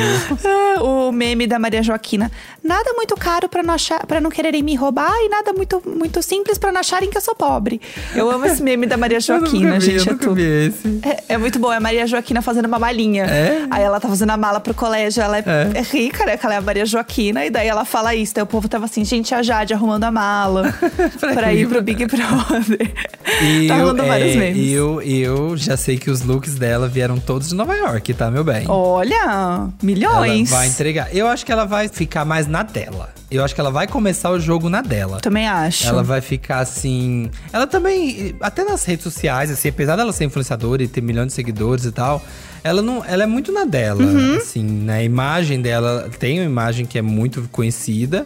Ah, 0.78 0.82
o 0.82 1.10
meme 1.12 1.46
da 1.46 1.58
Maria 1.58 1.82
Joaquina. 1.82 2.30
Nada 2.62 2.92
muito 2.92 3.14
caro 3.16 3.48
pra 3.48 3.62
não, 3.62 3.72
achar, 3.74 4.04
pra 4.06 4.20
não 4.20 4.30
quererem 4.30 4.62
me 4.62 4.74
roubar 4.74 5.10
e 5.24 5.28
nada 5.28 5.52
muito, 5.52 5.82
muito 5.86 6.22
simples 6.22 6.58
pra 6.58 6.70
não 6.70 6.80
acharem 6.80 7.08
que 7.08 7.16
eu 7.16 7.20
sou 7.22 7.34
pobre. 7.34 7.80
Eu 8.14 8.30
amo 8.30 8.44
esse 8.44 8.62
meme 8.62 8.86
da 8.86 8.96
Maria 8.96 9.18
Joaquina, 9.20 9.78
vi, 9.78 9.80
gente. 9.98 10.06
eu 10.08 10.14
é 10.14 10.16
tudo. 10.18 10.34
vi 10.34 10.42
esse. 10.42 11.00
É, 11.02 11.34
é 11.34 11.38
muito 11.38 11.58
bom, 11.58 11.72
é 11.72 11.76
a 11.76 11.80
Maria 11.80 12.06
Joaquina 12.06 12.42
fazendo 12.42 12.66
uma 12.66 12.78
malinha. 12.78 13.24
É? 13.24 13.66
Aí 13.70 13.82
ela 13.82 13.98
tá 13.98 14.08
fazendo 14.08 14.30
a 14.30 14.36
mala 14.36 14.60
pro 14.60 14.74
colégio, 14.74 15.22
ela 15.22 15.38
é, 15.38 15.44
É. 15.46 15.78
é 15.78 15.82
rica, 15.82 16.26
né? 16.26 16.36
Que 16.36 16.44
ela 16.44 16.54
é 16.56 16.58
a 16.58 16.60
Maria 16.60 16.84
Joaquina, 16.84 17.44
e 17.46 17.50
daí 17.50 17.68
ela 17.68 17.84
fala 17.84 18.14
isso. 18.14 18.34
Daí 18.34 18.42
o 18.42 18.46
povo 18.46 18.68
tava 18.68 18.84
assim, 18.84 19.04
gente, 19.04 19.34
a 19.34 19.42
Jade 19.42 19.72
arrumando 19.72 20.04
a 20.06 20.10
mala 20.12 20.72
Pra 21.20 21.32
pra 21.34 21.52
ir 21.54 21.68
pro 21.68 21.82
Big 21.82 22.04
Brother. 22.06 22.92
E 23.42 23.66
tá 23.66 23.74
eu, 23.78 23.80
rolando 23.86 24.04
vários 24.06 24.34
é, 24.34 24.38
memes. 24.38 24.62
e 24.62 24.70
eu, 24.72 25.02
eu 25.02 25.56
já 25.56 25.76
sei 25.76 25.98
que 25.98 26.08
os 26.10 26.22
looks 26.22 26.54
dela 26.54 26.86
vieram 26.88 27.18
todos 27.18 27.48
de 27.48 27.54
Nova 27.56 27.74
York, 27.74 28.14
tá, 28.14 28.30
meu 28.30 28.44
bem? 28.44 28.64
Olha, 28.68 29.14
Ela 29.24 29.72
milhões. 29.82 30.48
vai 30.48 30.68
entregar. 30.68 31.14
Eu 31.14 31.26
acho 31.26 31.44
que 31.44 31.50
ela 31.50 31.64
vai 31.64 31.88
ficar 31.88 32.24
mais 32.24 32.46
na 32.46 32.62
dela. 32.62 33.12
Eu 33.28 33.44
acho 33.44 33.52
que 33.52 33.60
ela 33.60 33.70
vai 33.72 33.88
começar 33.88 34.30
o 34.30 34.38
jogo 34.38 34.68
na 34.70 34.80
dela. 34.80 35.18
Também 35.20 35.46
acho. 35.48 35.86
Ela 35.88 36.02
vai 36.04 36.20
ficar 36.20 36.60
assim. 36.60 37.28
Ela 37.52 37.66
também, 37.66 38.36
até 38.40 38.62
nas 38.64 38.84
redes 38.84 39.02
sociais, 39.02 39.50
assim, 39.50 39.68
apesar 39.68 39.96
dela 39.96 40.12
ser 40.12 40.24
influenciadora 40.24 40.82
e 40.84 40.88
ter 40.88 41.00
milhões 41.02 41.26
de 41.26 41.32
seguidores 41.34 41.84
e 41.84 41.90
tal, 41.90 42.22
ela 42.62 42.80
não, 42.80 43.04
ela 43.04 43.24
é 43.24 43.26
muito 43.26 43.50
na 43.52 43.64
dela, 43.64 44.02
Uhum. 44.02 44.36
assim, 44.36 44.62
né? 44.62 44.98
A 44.98 45.02
imagem 45.02 45.60
dela 45.60 46.08
tem 46.18 46.38
uma 46.38 46.46
imagem 46.46 46.86
que 46.86 46.96
é 46.96 47.02
muito 47.02 47.46
conhecida, 47.50 48.24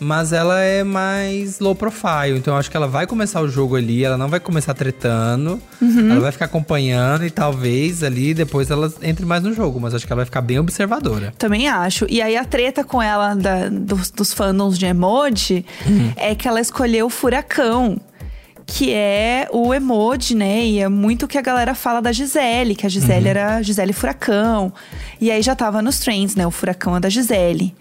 mas 0.00 0.32
ela 0.32 0.60
é 0.60 0.84
mais 0.84 1.58
low 1.58 1.74
profile. 1.74 2.36
Então 2.36 2.54
eu 2.54 2.58
acho 2.60 2.70
que 2.70 2.76
ela 2.76 2.86
vai 2.88 3.06
começar 3.06 3.40
o 3.40 3.48
jogo 3.48 3.76
ali, 3.76 4.04
ela 4.04 4.16
não 4.18 4.28
vai 4.28 4.38
começar 4.40 4.74
tretando, 4.74 5.60
Uhum. 5.80 6.10
ela 6.12 6.20
vai 6.20 6.32
ficar 6.32 6.44
acompanhando 6.46 7.24
e 7.24 7.30
talvez 7.30 8.02
ali 8.02 8.34
depois 8.34 8.70
ela 8.70 8.92
entre 9.02 9.24
mais 9.24 9.42
no 9.42 9.52
jogo, 9.52 9.80
mas 9.80 9.94
acho 9.94 10.06
que 10.06 10.12
ela 10.12 10.18
vai 10.20 10.26
ficar 10.26 10.40
bem 10.42 10.58
observadora. 10.58 11.32
Também 11.38 11.68
acho. 11.68 12.06
E 12.08 12.20
aí 12.20 12.36
a 12.36 12.44
treta 12.44 12.84
com 12.84 13.00
ela 13.02 13.34
da- 13.34 13.68
dos, 13.68 14.10
dos 14.10 14.32
fandoms 14.32 14.78
de 14.78 14.86
emoji 14.86 15.64
Uhum. 15.86 16.12
é 16.16 16.34
que 16.34 16.46
ela 16.46 16.60
escolheu 16.60 17.06
o 17.06 17.10
furacão. 17.10 17.98
Que 18.68 18.92
é 18.92 19.48
o 19.52 19.72
emoji, 19.72 20.34
né? 20.34 20.64
E 20.66 20.80
é 20.80 20.88
muito 20.88 21.22
o 21.24 21.28
que 21.28 21.38
a 21.38 21.40
galera 21.40 21.72
fala 21.72 22.02
da 22.02 22.10
Gisele, 22.10 22.74
que 22.74 22.84
a 22.84 22.88
Gisele 22.88 23.20
Uhum. 23.26 23.30
era 23.30 23.62
Gisele 23.62 23.92
Furacão. 23.92 24.72
E 25.20 25.30
aí 25.30 25.40
já 25.40 25.54
tava 25.54 25.80
nos 25.80 26.00
trends, 26.00 26.34
né? 26.34 26.44
O 26.44 26.50
furacão 26.50 26.96
é 26.96 26.98
da 26.98 27.08
Gisele. 27.08 27.76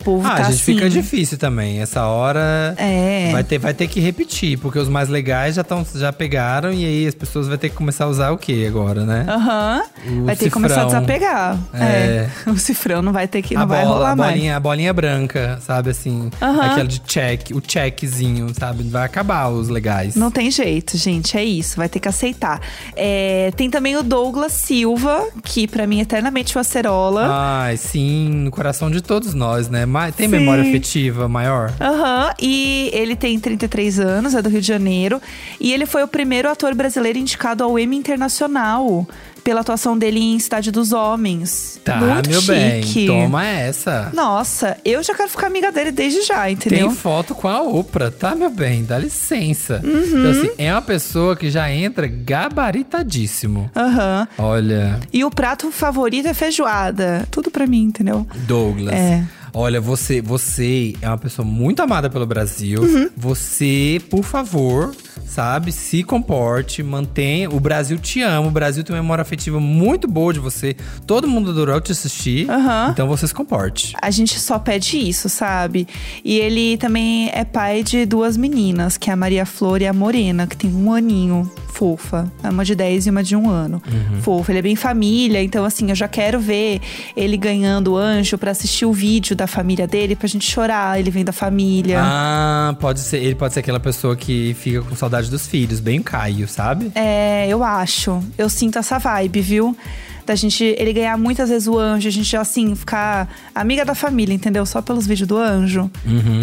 O 0.00 0.04
povo 0.04 0.26
Ah, 0.26 0.30
tá 0.36 0.42
gente, 0.44 0.54
assim. 0.54 0.74
fica 0.74 0.88
difícil 0.88 1.36
também. 1.38 1.80
Essa 1.80 2.06
hora 2.06 2.74
É. 2.76 3.30
vai, 3.32 3.42
ter, 3.42 3.58
vai 3.58 3.74
ter 3.74 3.88
que 3.88 3.98
repetir, 4.00 4.56
porque 4.58 4.78
os 4.78 4.88
mais 4.88 5.08
legais 5.08 5.56
já, 5.56 5.64
tão, 5.64 5.84
já 5.94 6.12
pegaram 6.12 6.72
e 6.72 6.84
aí 6.84 7.06
as 7.06 7.14
pessoas 7.14 7.48
vão 7.48 7.56
ter 7.58 7.68
que 7.68 7.74
começar 7.74 8.04
a 8.04 8.08
usar 8.08 8.30
o 8.30 8.38
quê 8.38 8.64
agora, 8.68 9.04
né? 9.04 9.26
Aham. 9.28 9.82
O 10.06 10.24
Vai 10.24 10.36
ter 10.36 10.44
que 10.44 10.50
começar 10.50 10.82
a 10.82 10.84
cifrão. 10.84 11.00
desapegar. 11.02 11.58
É. 11.74 11.78
É. 11.84 12.28
O 12.50 12.56
cifrão 12.58 13.02
não 13.02 13.12
vai 13.12 13.26
ter 13.28 13.42
que. 13.42 13.54
Não 13.54 13.62
a 13.62 13.66
vai 13.66 13.82
bola, 13.84 13.94
rolar 13.96 14.10
a 14.12 14.16
mais. 14.16 14.32
bolinha, 14.32 14.56
a 14.56 14.60
bolinha 14.60 14.92
branca, 14.92 15.58
sabe 15.60 15.90
assim? 15.90 16.30
Aham. 16.40 16.62
Aquela 16.62 16.86
de 16.88 17.00
check, 17.00 17.50
o 17.54 17.60
checkzinho, 17.66 18.46
sabe? 18.58 18.84
Vai 18.84 19.04
acabar 19.04 19.48
os 19.48 19.68
legais. 19.68 20.14
Não 20.14 20.30
tem 20.30 20.50
jeito, 20.50 20.96
gente. 20.96 21.36
É 21.36 21.44
isso. 21.44 21.76
Vai 21.76 21.88
ter 21.88 21.98
que 22.00 22.08
aceitar. 22.08 22.60
É, 22.96 23.50
tem 23.56 23.68
também 23.70 23.96
o 23.96 24.02
Douglas 24.02 24.52
Silva, 24.52 25.26
que 25.44 25.66
pra 25.66 25.86
mim 25.86 25.98
é 25.98 26.02
eternamente 26.02 26.56
uma 26.56 26.60
acerola. 26.62 27.26
Ai, 27.30 27.76
sim, 27.76 28.28
no 28.30 28.50
coração 28.50 28.90
de 28.90 29.00
todos 29.00 29.34
nós, 29.34 29.68
né? 29.68 29.84
Tem 30.16 30.28
Sim. 30.28 30.36
memória 30.36 30.62
afetiva 30.62 31.28
maior? 31.28 31.72
Aham, 31.80 32.32
e 32.40 32.90
ele 32.92 33.16
tem 33.16 33.38
33 33.38 33.98
anos, 34.00 34.34
é 34.34 34.42
do 34.42 34.48
Rio 34.48 34.60
de 34.60 34.66
Janeiro. 34.66 35.20
E 35.60 35.72
ele 35.72 35.86
foi 35.86 36.02
o 36.02 36.08
primeiro 36.08 36.48
ator 36.50 36.74
brasileiro 36.74 37.18
indicado 37.18 37.64
ao 37.64 37.78
Emmy 37.78 37.96
Internacional 37.96 39.06
pela 39.42 39.60
atuação 39.62 39.96
dele 39.96 40.20
em 40.20 40.38
Cidade 40.38 40.70
dos 40.70 40.92
Homens. 40.92 41.80
Tá, 41.82 41.96
Muito 41.96 42.28
meu 42.28 42.42
bem. 42.42 42.82
chique. 42.82 43.06
Toma 43.06 43.46
essa. 43.46 44.10
Nossa, 44.12 44.76
eu 44.84 45.02
já 45.02 45.14
quero 45.14 45.30
ficar 45.30 45.46
amiga 45.46 45.72
dele 45.72 45.90
desde 45.90 46.20
já, 46.22 46.50
entendeu? 46.50 46.88
Tem 46.88 46.94
foto 46.94 47.34
com 47.34 47.48
a 47.48 47.62
Oprah, 47.62 48.10
tá, 48.10 48.34
meu 48.34 48.50
bem? 48.50 48.84
Dá 48.84 48.98
licença. 48.98 49.80
Uhum. 49.82 50.02
Então, 50.04 50.30
assim, 50.32 50.50
é 50.58 50.70
uma 50.70 50.82
pessoa 50.82 51.34
que 51.34 51.50
já 51.50 51.70
entra 51.72 52.06
gabaritadíssimo. 52.06 53.70
Aham. 53.74 54.28
Olha, 54.36 55.00
E 55.12 55.24
o 55.24 55.30
prato 55.30 55.70
favorito 55.70 56.26
é 56.28 56.34
feijoada. 56.34 57.26
Tudo 57.30 57.50
pra 57.50 57.66
mim, 57.66 57.84
entendeu? 57.84 58.26
Douglas. 58.46 58.94
É. 58.94 59.24
Olha, 59.60 59.80
você, 59.80 60.22
você 60.22 60.94
é 61.02 61.08
uma 61.08 61.18
pessoa 61.18 61.44
muito 61.44 61.82
amada 61.82 62.08
pelo 62.08 62.24
Brasil. 62.24 62.80
Uhum. 62.80 63.10
Você, 63.16 64.00
por 64.08 64.22
favor, 64.22 64.94
sabe, 65.26 65.72
se 65.72 66.04
comporte, 66.04 66.80
mantenha. 66.80 67.50
O 67.50 67.58
Brasil 67.58 67.98
te 67.98 68.22
ama, 68.22 68.46
o 68.46 68.52
Brasil 68.52 68.84
tem 68.84 68.94
uma 68.94 69.02
memória 69.02 69.22
afetiva 69.22 69.58
muito 69.58 70.06
boa 70.06 70.32
de 70.32 70.38
você. 70.38 70.76
Todo 71.08 71.26
mundo 71.26 71.50
adorou 71.50 71.80
te 71.80 71.90
assistir. 71.90 72.48
Aham. 72.48 72.90
Então 72.92 73.08
você 73.08 73.26
se 73.26 73.34
comporte. 73.34 73.94
A 74.00 74.12
gente 74.12 74.38
só 74.38 74.60
pede 74.60 74.96
isso, 74.96 75.28
sabe? 75.28 75.88
E 76.24 76.38
ele 76.38 76.76
também 76.76 77.28
é 77.32 77.44
pai 77.44 77.82
de 77.82 78.06
duas 78.06 78.36
meninas, 78.36 78.96
que 78.96 79.10
é 79.10 79.12
a 79.12 79.16
Maria 79.16 79.44
Flor 79.44 79.82
e 79.82 79.88
a 79.88 79.92
Morena, 79.92 80.46
que 80.46 80.56
tem 80.56 80.72
um 80.72 80.92
aninho, 80.92 81.50
fofa. 81.66 82.30
Uma 82.44 82.64
de 82.64 82.76
10 82.76 83.08
e 83.08 83.10
uma 83.10 83.24
de 83.24 83.34
um 83.34 83.50
ano. 83.50 83.82
Fofa. 84.22 84.52
Ele 84.52 84.60
é 84.60 84.62
bem 84.62 84.76
família, 84.76 85.42
então 85.42 85.64
assim, 85.64 85.88
eu 85.88 85.96
já 85.96 86.06
quero 86.06 86.38
ver 86.38 86.80
ele 87.16 87.36
ganhando 87.36 87.94
o 87.94 87.96
anjo 87.96 88.38
pra 88.38 88.52
assistir 88.52 88.86
o 88.86 88.92
vídeo 88.92 89.34
da 89.34 89.47
família 89.48 89.86
dele, 89.86 90.14
pra 90.14 90.28
gente 90.28 90.48
chorar. 90.48 91.00
Ele 91.00 91.10
vem 91.10 91.24
da 91.24 91.32
família. 91.32 92.00
Ah, 92.00 92.76
pode 92.78 93.00
ser. 93.00 93.16
Ele 93.18 93.34
pode 93.34 93.54
ser 93.54 93.60
aquela 93.60 93.80
pessoa 93.80 94.14
que 94.14 94.54
fica 94.60 94.82
com 94.82 94.94
saudade 94.94 95.28
dos 95.28 95.46
filhos, 95.46 95.80
bem 95.80 95.98
o 95.98 96.04
Caio, 96.04 96.46
sabe? 96.46 96.92
É, 96.94 97.48
eu 97.48 97.64
acho. 97.64 98.22
Eu 98.36 98.48
sinto 98.48 98.78
essa 98.78 98.98
vibe, 98.98 99.40
viu? 99.40 99.76
Da 100.24 100.34
gente, 100.34 100.62
ele 100.62 100.92
ganhar 100.92 101.16
muitas 101.16 101.48
vezes 101.48 101.66
o 101.66 101.78
anjo, 101.78 102.06
a 102.06 102.10
gente 102.12 102.36
assim, 102.36 102.74
ficar 102.74 103.28
amiga 103.54 103.82
da 103.82 103.94
família, 103.94 104.34
entendeu? 104.34 104.66
Só 104.66 104.82
pelos 104.82 105.06
vídeos 105.06 105.26
do 105.26 105.38
anjo. 105.38 105.90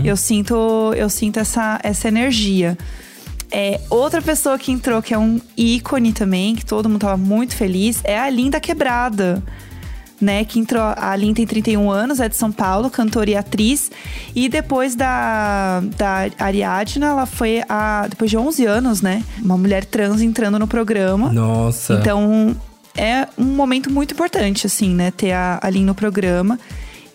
Eu 0.04 0.18
sinto, 0.18 0.92
eu 0.96 1.08
sinto 1.08 1.40
essa, 1.40 1.80
essa 1.84 2.08
energia. 2.08 2.76
É, 3.52 3.80
outra 3.90 4.22
pessoa 4.24 4.58
que 4.58 4.72
entrou, 4.72 5.02
que 5.02 5.14
é 5.14 5.18
um 5.18 5.40
ícone 5.56 6.12
também, 6.14 6.56
que 6.56 6.66
todo 6.66 6.90
mundo 6.90 7.02
tava 7.02 7.16
muito 7.16 7.56
feliz, 7.56 8.02
é 8.04 8.20
a 8.20 8.30
Linda 8.30 8.60
Quebrada. 8.60 9.42
Né, 10.22 10.46
que 10.46 10.60
entrou, 10.60 10.82
a 10.82 11.14
Lin 11.14 11.34
tem 11.34 11.46
31 11.46 11.92
anos, 11.92 12.22
é 12.22 12.30
de 12.30 12.38
São 12.38 12.50
Paulo, 12.50 12.90
cantora 12.90 13.30
e 13.30 13.36
atriz. 13.36 13.92
E 14.34 14.48
depois 14.48 14.96
da, 14.96 15.82
da 15.98 16.30
Ariadna, 16.40 17.08
ela 17.08 17.26
foi 17.26 17.62
a. 17.68 18.08
Depois 18.10 18.32
de 18.32 18.38
11 18.38 18.66
anos, 18.66 19.02
né? 19.02 19.22
Uma 19.44 19.58
mulher 19.58 19.84
trans 19.84 20.22
entrando 20.22 20.58
no 20.58 20.68
programa. 20.68 21.34
Nossa. 21.34 21.96
Então, 21.96 22.56
é 22.96 23.28
um 23.38 23.44
momento 23.44 23.92
muito 23.92 24.14
importante, 24.14 24.66
assim, 24.66 24.90
né? 24.90 25.12
Ter 25.12 25.34
a, 25.34 25.60
a 25.62 25.70
Lin 25.70 25.84
no 25.84 25.94
programa. 25.94 26.58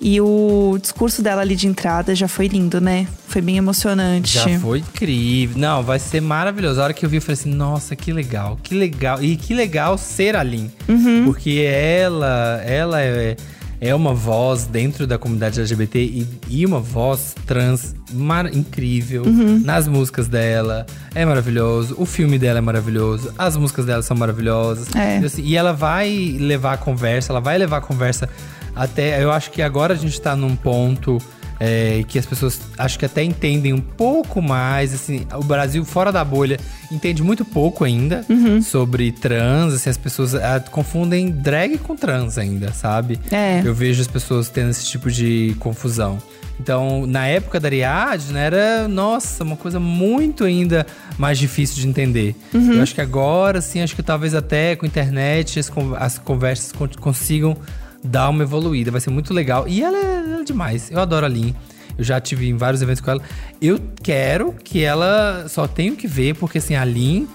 E 0.01 0.19
o 0.21 0.79
discurso 0.81 1.21
dela 1.23 1.43
ali 1.43 1.55
de 1.55 1.67
entrada 1.67 2.15
já 2.15 2.27
foi 2.27 2.47
lindo, 2.49 2.81
né? 2.81 3.07
Foi 3.29 3.43
bem 3.43 3.59
emocionante. 3.59 4.33
Já 4.33 4.59
foi 4.59 4.79
incrível. 4.79 5.59
Não, 5.59 5.83
vai 5.83 5.99
ser 5.99 6.23
maravilhoso. 6.23 6.81
A 6.81 6.85
hora 6.85 6.93
que 6.95 7.05
eu 7.05 7.11
vi, 7.11 7.17
eu 7.17 7.23
falei 7.23 7.35
assim: 7.35 7.51
nossa, 7.53 7.95
que 7.95 8.11
legal, 8.13 8.59
que 8.63 8.75
legal. 8.75 9.23
E 9.23 9.37
que 9.37 9.53
legal 9.53 9.99
ser 9.99 10.37
a 10.37 10.43
Lin. 10.43 10.71
Uhum. 10.89 11.25
Porque 11.27 11.61
ela, 11.71 12.63
ela 12.65 13.03
é, 13.03 13.37
é 13.79 13.95
uma 13.95 14.15
voz 14.15 14.65
dentro 14.65 15.07
da 15.07 15.19
comunidade 15.19 15.61
LGBT 15.61 15.99
e, 16.01 16.27
e 16.49 16.65
uma 16.65 16.81
voz 16.81 17.35
trans 17.47 17.95
mar- 18.11 18.53
incrível 18.55 19.25
Uhum. 19.27 19.61
nas 19.63 19.87
músicas 19.87 20.29
dela. 20.29 20.87
É 21.15 21.27
maravilhoso. 21.27 21.95
O 21.99 22.07
filme 22.07 22.39
dela 22.39 22.57
é 22.59 22.63
maravilhoso. 22.63 23.35
As 23.37 23.55
músicas 23.55 23.85
dela 23.85 24.03
são 24.03 24.17
maravilhosas. 24.17 24.89
É. 24.97 25.21
E, 25.21 25.25
assim, 25.27 25.43
e 25.45 25.57
ela 25.57 25.75
vai 25.75 26.37
levar 26.41 26.73
a 26.73 26.77
conversa, 26.79 27.33
ela 27.33 27.41
vai 27.41 27.59
levar 27.59 27.77
a 27.77 27.81
conversa 27.83 28.29
até. 28.75 29.23
Eu 29.23 29.31
acho 29.31 29.51
que 29.51 29.63
agora 29.63 29.95
a 29.95 29.97
gente 29.97 30.21
tá 30.21 30.35
num 30.37 30.55
ponto. 30.57 31.19
é, 31.63 32.03
que 32.09 32.19
as 32.19 32.25
pessoas 32.25 32.59
acho 32.79 32.99
que 32.99 33.05
até 33.05 33.23
entendem 33.23 33.75
um 33.75 33.83
pouco 33.83 34.41
mais, 34.41 34.95
assim, 34.95 35.27
o 35.35 35.45
Brasil 35.45 35.85
fora 35.85 36.11
da 36.11 36.25
bolha 36.25 36.59
entende 36.91 37.23
muito 37.23 37.45
pouco 37.45 37.85
ainda 37.85 38.25
Uhum. 38.31 38.63
sobre 38.63 39.13
trans, 39.13 39.75
assim, 39.75 39.91
as 39.91 39.99
pessoas 39.99 40.35
ah, 40.35 40.59
confundem 40.71 41.31
drag 41.31 41.77
com 41.77 41.95
trans 41.95 42.39
ainda, 42.39 42.73
sabe? 42.73 43.21
É. 43.31 43.61
Eu 43.63 43.75
vejo 43.75 44.01
as 44.01 44.07
pessoas 44.09 44.49
tendo 44.49 44.71
esse 44.71 44.87
tipo 44.87 45.11
de 45.11 45.55
confusão. 45.59 46.17
Então, 46.59 47.05
na 47.07 47.27
época 47.27 47.61
da 47.61 47.69
Ariadne, 47.69 48.39
era, 48.39 48.89
nossa, 48.89 49.45
uma 49.45 49.57
coisa 49.57 49.79
muito 49.79 50.45
ainda 50.45 50.87
mais 51.19 51.39
difícil 51.39 51.77
de 51.83 51.89
entender. 51.89 52.35
Uhum. 52.55 52.73
Eu 52.75 52.83
acho 52.83 52.95
que 52.95 53.01
agora, 53.03 53.59
assim, 53.59 53.83
acho 53.83 53.95
que 53.95 54.03
talvez 54.03 54.35
até 54.35 54.77
com 54.77 54.87
a 54.87 54.89
internet 54.89 55.59
as, 55.59 55.69
con- 55.69 55.95
as 55.95 56.17
conversas 56.19 56.73
con- 56.73 56.89
consigam 56.99 57.55
dar 58.03 58.29
uma 58.29 58.43
evoluída. 58.43 58.91
Vai 58.91 59.01
ser 59.01 59.11
muito 59.11 59.33
legal. 59.33 59.67
E 59.69 59.83
ela 59.83 59.97
é, 59.97 60.17
ela 60.17 60.41
é 60.41 60.45
demais. 60.45 60.91
Eu 60.91 61.01
adoro 61.01 61.27
a 61.27 61.29
Lin. 61.29 61.55
Eu 61.99 62.05
já 62.05 62.21
tive 62.21 62.49
em 62.49 62.57
vários 62.57 62.81
eventos 62.81 63.01
com 63.01 63.11
ela. 63.11 63.23
Eu 63.61 63.79
quero 64.03 64.53
que 64.53 64.83
ela 64.83 65.47
só 65.49 65.67
tenho 65.67 65.97
que 65.97 66.07
ver, 66.07 66.35
porque 66.37 66.59
assim, 66.59 66.75
a 66.75 66.85
Lin 66.85 67.29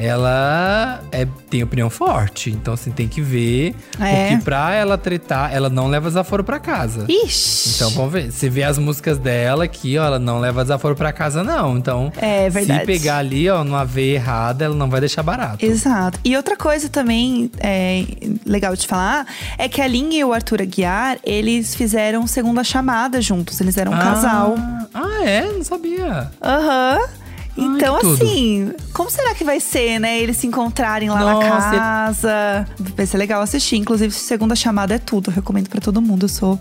ela 0.00 1.00
é, 1.12 1.26
tem 1.50 1.62
opinião 1.62 1.90
forte. 1.90 2.50
Então, 2.50 2.74
assim, 2.74 2.90
tem 2.90 3.06
que 3.06 3.20
ver. 3.20 3.74
É. 4.00 4.28
Porque 4.30 4.44
pra 4.44 4.72
ela 4.72 4.96
tretar, 4.96 5.52
ela 5.54 5.68
não 5.68 5.86
leva 5.88 6.08
desaforo 6.08 6.42
pra 6.42 6.58
casa. 6.58 7.04
Ixi. 7.08 7.74
Então, 7.76 7.90
vamos 7.90 8.12
ver. 8.12 8.32
Você 8.32 8.48
vê 8.48 8.62
as 8.62 8.78
músicas 8.78 9.18
dela 9.18 9.64
aqui, 9.64 9.98
ó, 9.98 10.04
ela 10.06 10.18
não 10.18 10.40
leva 10.40 10.62
desaforo 10.62 10.94
pra 10.96 11.12
casa, 11.12 11.44
não. 11.44 11.76
Então, 11.76 12.12
É 12.16 12.48
verdade. 12.48 12.80
se 12.80 12.86
pegar 12.86 13.18
ali, 13.18 13.48
ó, 13.50 13.62
numa 13.62 13.84
veia 13.84 14.14
errada, 14.14 14.64
ela 14.64 14.74
não 14.74 14.88
vai 14.88 15.00
deixar 15.00 15.22
barato. 15.22 15.64
Exato. 15.64 16.18
E 16.24 16.36
outra 16.36 16.56
coisa 16.56 16.88
também 16.88 17.50
é, 17.58 18.04
legal 18.46 18.74
de 18.74 18.86
falar 18.86 19.26
é 19.58 19.68
que 19.68 19.80
a 19.82 19.86
Lin 19.86 20.14
e 20.14 20.24
o 20.24 20.32
Arthur 20.32 20.62
Aguiar, 20.62 21.18
eles 21.24 21.74
fizeram 21.74 22.26
segunda 22.26 22.64
chamada 22.64 23.20
juntos. 23.20 23.60
Eles 23.60 23.76
eram 23.76 23.92
um 23.92 23.98
casal. 23.98 24.54
Ah, 24.94 25.24
é? 25.24 25.42
Não 25.52 25.62
sabia. 25.62 26.30
Aham. 26.42 26.98
Então, 27.62 27.98
tudo. 28.00 28.22
assim, 28.24 28.72
como 28.92 29.10
será 29.10 29.34
que 29.34 29.44
vai 29.44 29.60
ser, 29.60 29.98
né? 29.98 30.18
Eles 30.20 30.36
se 30.38 30.46
encontrarem 30.46 31.08
lá 31.10 31.20
na 31.20 31.32
Nossa, 31.32 31.46
e- 31.74 31.78
casa. 31.78 32.68
Vai 32.96 33.06
ser 33.06 33.18
legal 33.18 33.42
assistir. 33.42 33.76
Inclusive, 33.76 34.12
segunda 34.12 34.54
chamada 34.56 34.94
é 34.94 34.98
tudo. 34.98 35.30
Eu 35.30 35.34
recomendo 35.34 35.68
pra 35.68 35.80
todo 35.80 36.00
mundo. 36.00 36.24
Eu 36.24 36.28
sou 36.28 36.58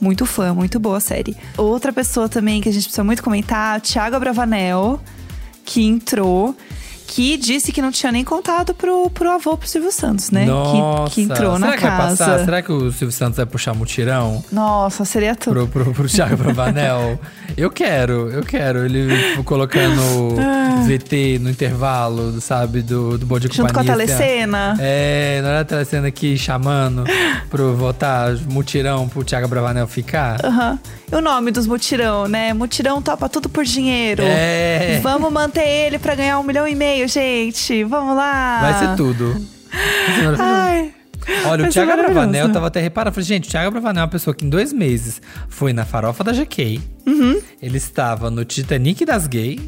muito 0.00 0.26
fã, 0.26 0.52
muito 0.54 0.78
boa 0.80 0.96
a 0.98 1.00
série. 1.00 1.36
Outra 1.56 1.92
pessoa 1.92 2.28
também 2.28 2.60
que 2.60 2.68
a 2.68 2.72
gente 2.72 2.84
precisa 2.84 3.04
muito 3.04 3.22
comentar, 3.22 3.80
Thiago 3.80 4.16
Abravanel, 4.16 5.00
que 5.64 5.82
entrou. 5.84 6.56
Que 7.14 7.36
disse 7.36 7.72
que 7.72 7.82
não 7.82 7.90
tinha 7.90 8.10
nem 8.10 8.24
contado 8.24 8.72
pro, 8.74 9.10
pro 9.10 9.30
avô, 9.30 9.56
pro 9.56 9.68
Silvio 9.68 9.92
Santos, 9.92 10.30
né? 10.30 10.40
Que- 10.44 10.46
Nossa. 10.50 11.14
Que, 11.14 11.20
entrou 11.22 11.56
Será 11.56 11.58
na 11.58 11.76
que 11.76 11.82
vai 11.82 11.90
casa. 11.90 12.24
passar? 12.24 12.44
Será 12.44 12.62
que 12.62 12.72
o 12.72 12.90
Silvio 12.90 13.12
Santos 13.12 13.36
vai 13.36 13.44
puxar 13.46 13.74
mutirão 13.74 14.42
Nossa, 14.50 15.04
seria 15.04 15.34
tudo. 15.34 15.66
pro, 15.68 15.84
pro, 15.84 15.92
pro 15.94 16.08
Thiago 16.08 16.36
Bravanel? 16.42 17.20
eu 17.56 17.70
quero, 17.70 18.30
eu 18.30 18.42
quero. 18.42 18.86
Ele 18.86 19.42
colocando 19.44 20.00
VT 20.86 21.38
no 21.40 21.50
intervalo, 21.50 22.40
sabe? 22.40 22.80
Do, 22.82 23.18
do 23.18 23.26
Bom 23.26 23.38
Dia 23.38 23.50
Junto 23.52 23.60
com 23.72 23.80
a 23.80 23.82
Companhia, 23.84 23.92
assim, 24.04 24.14
ó. 24.14 24.16
telecena. 24.16 24.76
É, 24.80 25.40
não 25.42 25.48
era 25.50 25.60
a 25.60 25.64
telecena 25.64 26.08
aqui 26.08 26.38
chamando 26.38 27.04
pro 27.50 27.74
votar 27.76 28.34
mutirão 28.50 29.06
pro 29.08 29.22
Thiago 29.22 29.48
Bravanel 29.48 29.86
ficar? 29.86 30.44
Aham. 30.44 30.78
E 31.01 31.01
o 31.12 31.20
nome 31.20 31.50
dos 31.50 31.66
mutirão, 31.66 32.26
né? 32.26 32.52
Mutirão 32.52 33.02
topa 33.02 33.28
tudo 33.28 33.48
por 33.48 33.64
dinheiro. 33.64 34.22
É. 34.24 35.00
Vamos 35.02 35.32
manter 35.32 35.66
ele 35.66 35.98
pra 35.98 36.14
ganhar 36.14 36.38
um 36.38 36.42
milhão 36.42 36.66
e 36.66 36.74
meio, 36.74 37.06
gente. 37.08 37.84
Vamos 37.84 38.16
lá. 38.16 38.60
Vai 38.60 38.78
ser 38.78 38.96
tudo. 38.96 39.36
Ai. 40.38 40.91
Olha, 41.46 41.62
Vai 41.62 41.70
o 41.70 41.72
Thiago 41.72 41.92
Bravanel, 41.92 42.14
maravilhoso. 42.14 42.48
eu 42.48 42.52
tava 42.52 42.66
até 42.66 42.80
reparando. 42.80 43.14
Falei, 43.14 43.26
gente, 43.26 43.48
o 43.48 43.50
Thiago 43.50 43.70
Bravanel 43.70 44.00
é 44.02 44.04
uma 44.04 44.10
pessoa 44.10 44.34
que 44.34 44.44
em 44.44 44.48
dois 44.48 44.72
meses 44.72 45.20
foi 45.48 45.72
na 45.72 45.84
farofa 45.84 46.22
da 46.24 46.32
GK. 46.32 46.80
Uhum. 47.04 47.40
Ele 47.60 47.76
estava 47.76 48.30
no 48.30 48.44
Titanic 48.44 49.04
das 49.04 49.26
Gay. 49.26 49.58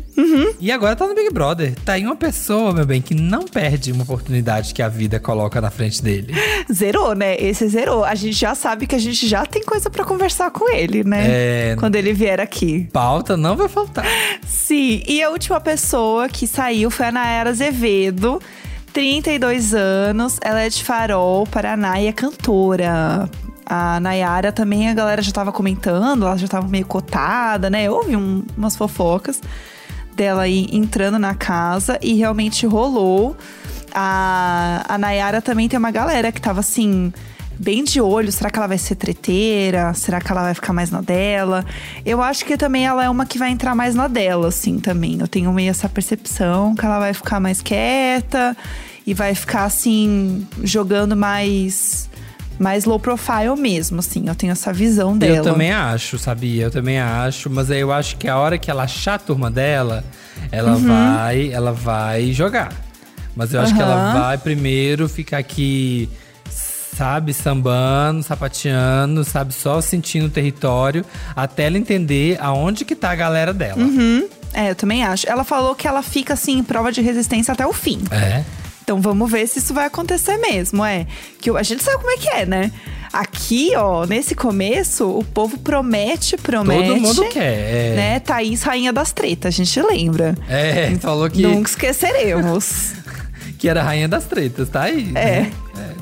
E 0.60 0.70
agora 0.70 0.94
tá 0.96 1.06
no 1.06 1.14
Big 1.14 1.30
Brother. 1.32 1.74
Tá 1.84 1.94
aí 1.94 2.04
uma 2.04 2.16
pessoa, 2.16 2.72
meu 2.72 2.86
bem, 2.86 3.02
que 3.02 3.14
não 3.14 3.44
perde 3.44 3.92
uma 3.92 4.02
oportunidade 4.04 4.72
que 4.72 4.80
a 4.82 4.88
vida 4.88 5.18
coloca 5.18 5.60
na 5.60 5.70
frente 5.70 6.02
dele. 6.02 6.32
Zerou, 6.72 7.14
né? 7.14 7.36
Esse 7.38 7.68
zerou. 7.68 8.04
A 8.04 8.14
gente 8.14 8.36
já 8.36 8.54
sabe 8.54 8.86
que 8.86 8.94
a 8.94 8.98
gente 8.98 9.26
já 9.26 9.44
tem 9.44 9.62
coisa 9.62 9.90
pra 9.90 10.04
conversar 10.04 10.50
com 10.50 10.70
ele, 10.72 11.02
né? 11.04 11.26
É. 11.26 11.76
Quando 11.78 11.96
ele 11.96 12.12
vier 12.12 12.40
aqui. 12.40 12.88
Pauta 12.92 13.36
não 13.36 13.56
vai 13.56 13.68
faltar. 13.68 14.06
Sim. 14.46 15.02
E 15.06 15.22
a 15.22 15.30
última 15.30 15.60
pessoa 15.60 16.28
que 16.28 16.46
saiu 16.46 16.90
foi 16.90 17.06
a 17.06 17.12
Nayara 17.12 17.50
Azevedo. 17.50 18.40
32 18.94 19.74
anos, 19.74 20.38
ela 20.40 20.60
é 20.62 20.68
de 20.68 20.82
Farol, 20.82 21.44
Paraná 21.48 22.00
e 22.00 22.06
é 22.06 22.12
cantora. 22.12 23.28
A 23.66 23.98
Nayara 23.98 24.52
também, 24.52 24.88
a 24.88 24.94
galera 24.94 25.20
já 25.20 25.32
tava 25.32 25.50
comentando, 25.50 26.24
ela 26.24 26.36
já 26.38 26.46
tava 26.46 26.68
meio 26.68 26.86
cotada, 26.86 27.68
né? 27.68 27.90
Houve 27.90 28.14
um- 28.14 28.44
umas 28.56 28.76
fofocas 28.76 29.40
dela 30.14 30.42
aí 30.42 30.68
entrando 30.70 31.18
na 31.18 31.34
casa 31.34 31.98
e 32.00 32.14
realmente 32.14 32.66
rolou. 32.66 33.36
A, 33.92 34.84
a 34.88 34.96
Nayara 34.96 35.42
também 35.42 35.68
tem 35.68 35.76
uma 35.78 35.90
galera 35.90 36.30
que 36.30 36.40
tava 36.40 36.60
assim, 36.60 37.12
bem 37.58 37.84
de 37.84 38.00
olho. 38.00 38.30
Será 38.32 38.50
que 38.50 38.58
ela 38.58 38.66
vai 38.66 38.78
ser 38.78 38.94
treteira? 38.96 39.92
Será 39.94 40.20
que 40.20 40.30
ela 40.30 40.42
vai 40.42 40.54
ficar 40.54 40.72
mais 40.72 40.90
na 40.90 41.00
dela? 41.00 41.64
Eu 42.04 42.20
acho 42.22 42.44
que 42.44 42.56
também 42.56 42.86
ela 42.86 43.04
é 43.04 43.10
uma 43.10 43.26
que 43.26 43.38
vai 43.38 43.50
entrar 43.50 43.74
mais 43.74 43.94
na 43.94 44.08
dela, 44.08 44.48
assim, 44.48 44.78
também. 44.78 45.18
Eu 45.20 45.28
tenho 45.28 45.52
meio 45.52 45.70
essa 45.70 45.88
percepção 45.88 46.74
que 46.74 46.84
ela 46.84 46.98
vai 46.98 47.14
ficar 47.14 47.40
mais 47.40 47.60
quieta 47.62 48.56
e 49.06 49.12
vai 49.14 49.34
ficar, 49.34 49.64
assim, 49.64 50.46
jogando 50.62 51.16
mais. 51.16 52.08
Mais 52.56 52.84
low 52.84 53.00
profile 53.00 53.56
mesmo, 53.58 53.98
assim. 53.98 54.28
Eu 54.28 54.34
tenho 54.36 54.52
essa 54.52 54.72
visão 54.72 55.18
dela. 55.18 55.38
Eu 55.38 55.42
também 55.42 55.72
acho, 55.72 56.16
sabia? 56.18 56.62
Eu 56.62 56.70
também 56.70 57.00
acho, 57.00 57.50
mas 57.50 57.68
aí 57.68 57.80
eu 57.80 57.90
acho 57.92 58.16
que 58.16 58.28
a 58.28 58.38
hora 58.38 58.56
que 58.56 58.70
ela 58.70 58.84
achar 58.84 59.14
a 59.14 59.18
turma 59.18 59.50
dela, 59.50 60.04
ela 60.52 60.76
Uhum. 60.76 60.86
vai, 60.86 61.50
ela 61.52 61.72
vai 61.72 62.32
jogar. 62.32 62.72
Mas 63.34 63.52
eu 63.52 63.60
acho 63.60 63.74
que 63.74 63.82
ela 63.82 64.12
vai 64.12 64.38
primeiro 64.38 65.08
ficar 65.08 65.38
aqui, 65.38 66.08
sabe, 66.96 67.34
sambando, 67.34 68.22
sapateando, 68.22 69.24
sabe, 69.24 69.52
só 69.52 69.80
sentindo 69.80 70.26
o 70.26 70.30
território, 70.30 71.04
até 71.34 71.64
ela 71.64 71.78
entender 71.78 72.38
aonde 72.40 72.84
que 72.84 72.94
tá 72.94 73.10
a 73.10 73.16
galera 73.16 73.52
dela. 73.52 73.82
É, 74.52 74.70
eu 74.70 74.74
também 74.74 75.02
acho. 75.02 75.28
Ela 75.28 75.44
falou 75.44 75.74
que 75.74 75.88
ela 75.88 76.02
fica, 76.02 76.34
assim, 76.34 76.58
em 76.58 76.62
prova 76.62 76.92
de 76.92 77.00
resistência 77.00 77.52
até 77.52 77.66
o 77.66 77.72
fim. 77.72 78.00
É. 78.10 78.44
Então 78.84 79.00
vamos 79.00 79.30
ver 79.30 79.46
se 79.48 79.58
isso 79.58 79.72
vai 79.72 79.86
acontecer 79.86 80.36
mesmo, 80.36 80.84
é. 80.84 81.06
Que 81.40 81.50
a 81.50 81.62
gente 81.62 81.82
sabe 81.82 81.96
como 81.96 82.10
é 82.10 82.16
que 82.18 82.28
é, 82.28 82.46
né? 82.46 82.70
Aqui, 83.10 83.72
ó, 83.76 84.04
nesse 84.04 84.34
começo, 84.34 85.08
o 85.08 85.24
povo 85.24 85.56
promete, 85.58 86.36
promete. 86.36 86.88
Todo 86.88 87.00
mundo 87.00 87.24
quer. 87.30 87.42
É, 87.42 87.94
Né? 87.96 88.20
Thaís, 88.20 88.62
rainha 88.62 88.92
das 88.92 89.12
tretas, 89.12 89.54
a 89.54 89.56
gente 89.56 89.80
lembra. 89.80 90.34
é 90.48 90.98
falou 91.00 91.30
que, 91.30 91.42
Nunca 91.42 91.70
esqueceremos. 91.70 92.92
que 93.58 93.68
era 93.68 93.82
rainha 93.82 94.08
das 94.08 94.24
tretas, 94.24 94.68
tá 94.68 94.82
aí. 94.82 95.10
É. 95.14 95.40
né? 95.40 95.52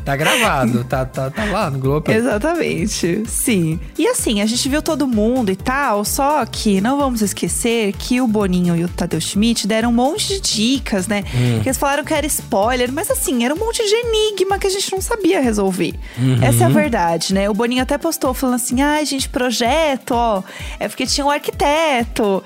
Tá 0.04 0.16
gravado, 0.16 0.84
tá, 0.84 1.04
tá, 1.04 1.30
tá 1.30 1.44
lá 1.44 1.70
no 1.70 1.78
Globo. 1.78 2.10
Exatamente, 2.10 3.22
sim. 3.26 3.78
E 3.96 4.06
assim, 4.08 4.40
a 4.40 4.46
gente 4.46 4.68
viu 4.68 4.82
todo 4.82 5.06
mundo 5.06 5.50
e 5.52 5.56
tal, 5.56 6.04
só 6.04 6.44
que 6.44 6.80
não 6.80 6.98
vamos 6.98 7.22
esquecer 7.22 7.92
que 7.92 8.20
o 8.20 8.26
Boninho 8.26 8.74
e 8.76 8.84
o 8.84 8.88
Tadeu 8.88 9.20
Schmidt 9.20 9.66
deram 9.66 9.90
um 9.90 9.92
monte 9.92 10.26
de 10.28 10.40
dicas, 10.40 11.06
né? 11.06 11.22
Que 11.62 11.68
eles 11.68 11.78
falaram 11.78 12.04
que 12.04 12.12
era 12.12 12.26
spoiler, 12.26 12.92
mas 12.92 13.10
assim, 13.10 13.44
era 13.44 13.54
um 13.54 13.58
monte 13.58 13.82
de 13.86 13.94
enigma 13.94 14.58
que 14.58 14.66
a 14.66 14.70
gente 14.70 14.90
não 14.92 15.00
sabia 15.00 15.40
resolver. 15.40 15.94
Essa 16.42 16.64
é 16.64 16.66
a 16.66 16.70
verdade, 16.70 17.32
né? 17.32 17.48
O 17.48 17.54
Boninho 17.54 17.82
até 17.82 17.96
postou 17.96 18.34
falando 18.34 18.56
assim: 18.56 18.80
ai, 18.82 19.06
gente, 19.06 19.28
projeto, 19.28 20.12
ó, 20.12 20.42
é 20.80 20.88
porque 20.88 21.06
tinha 21.06 21.24
um 21.24 21.30
arquiteto. 21.30 22.42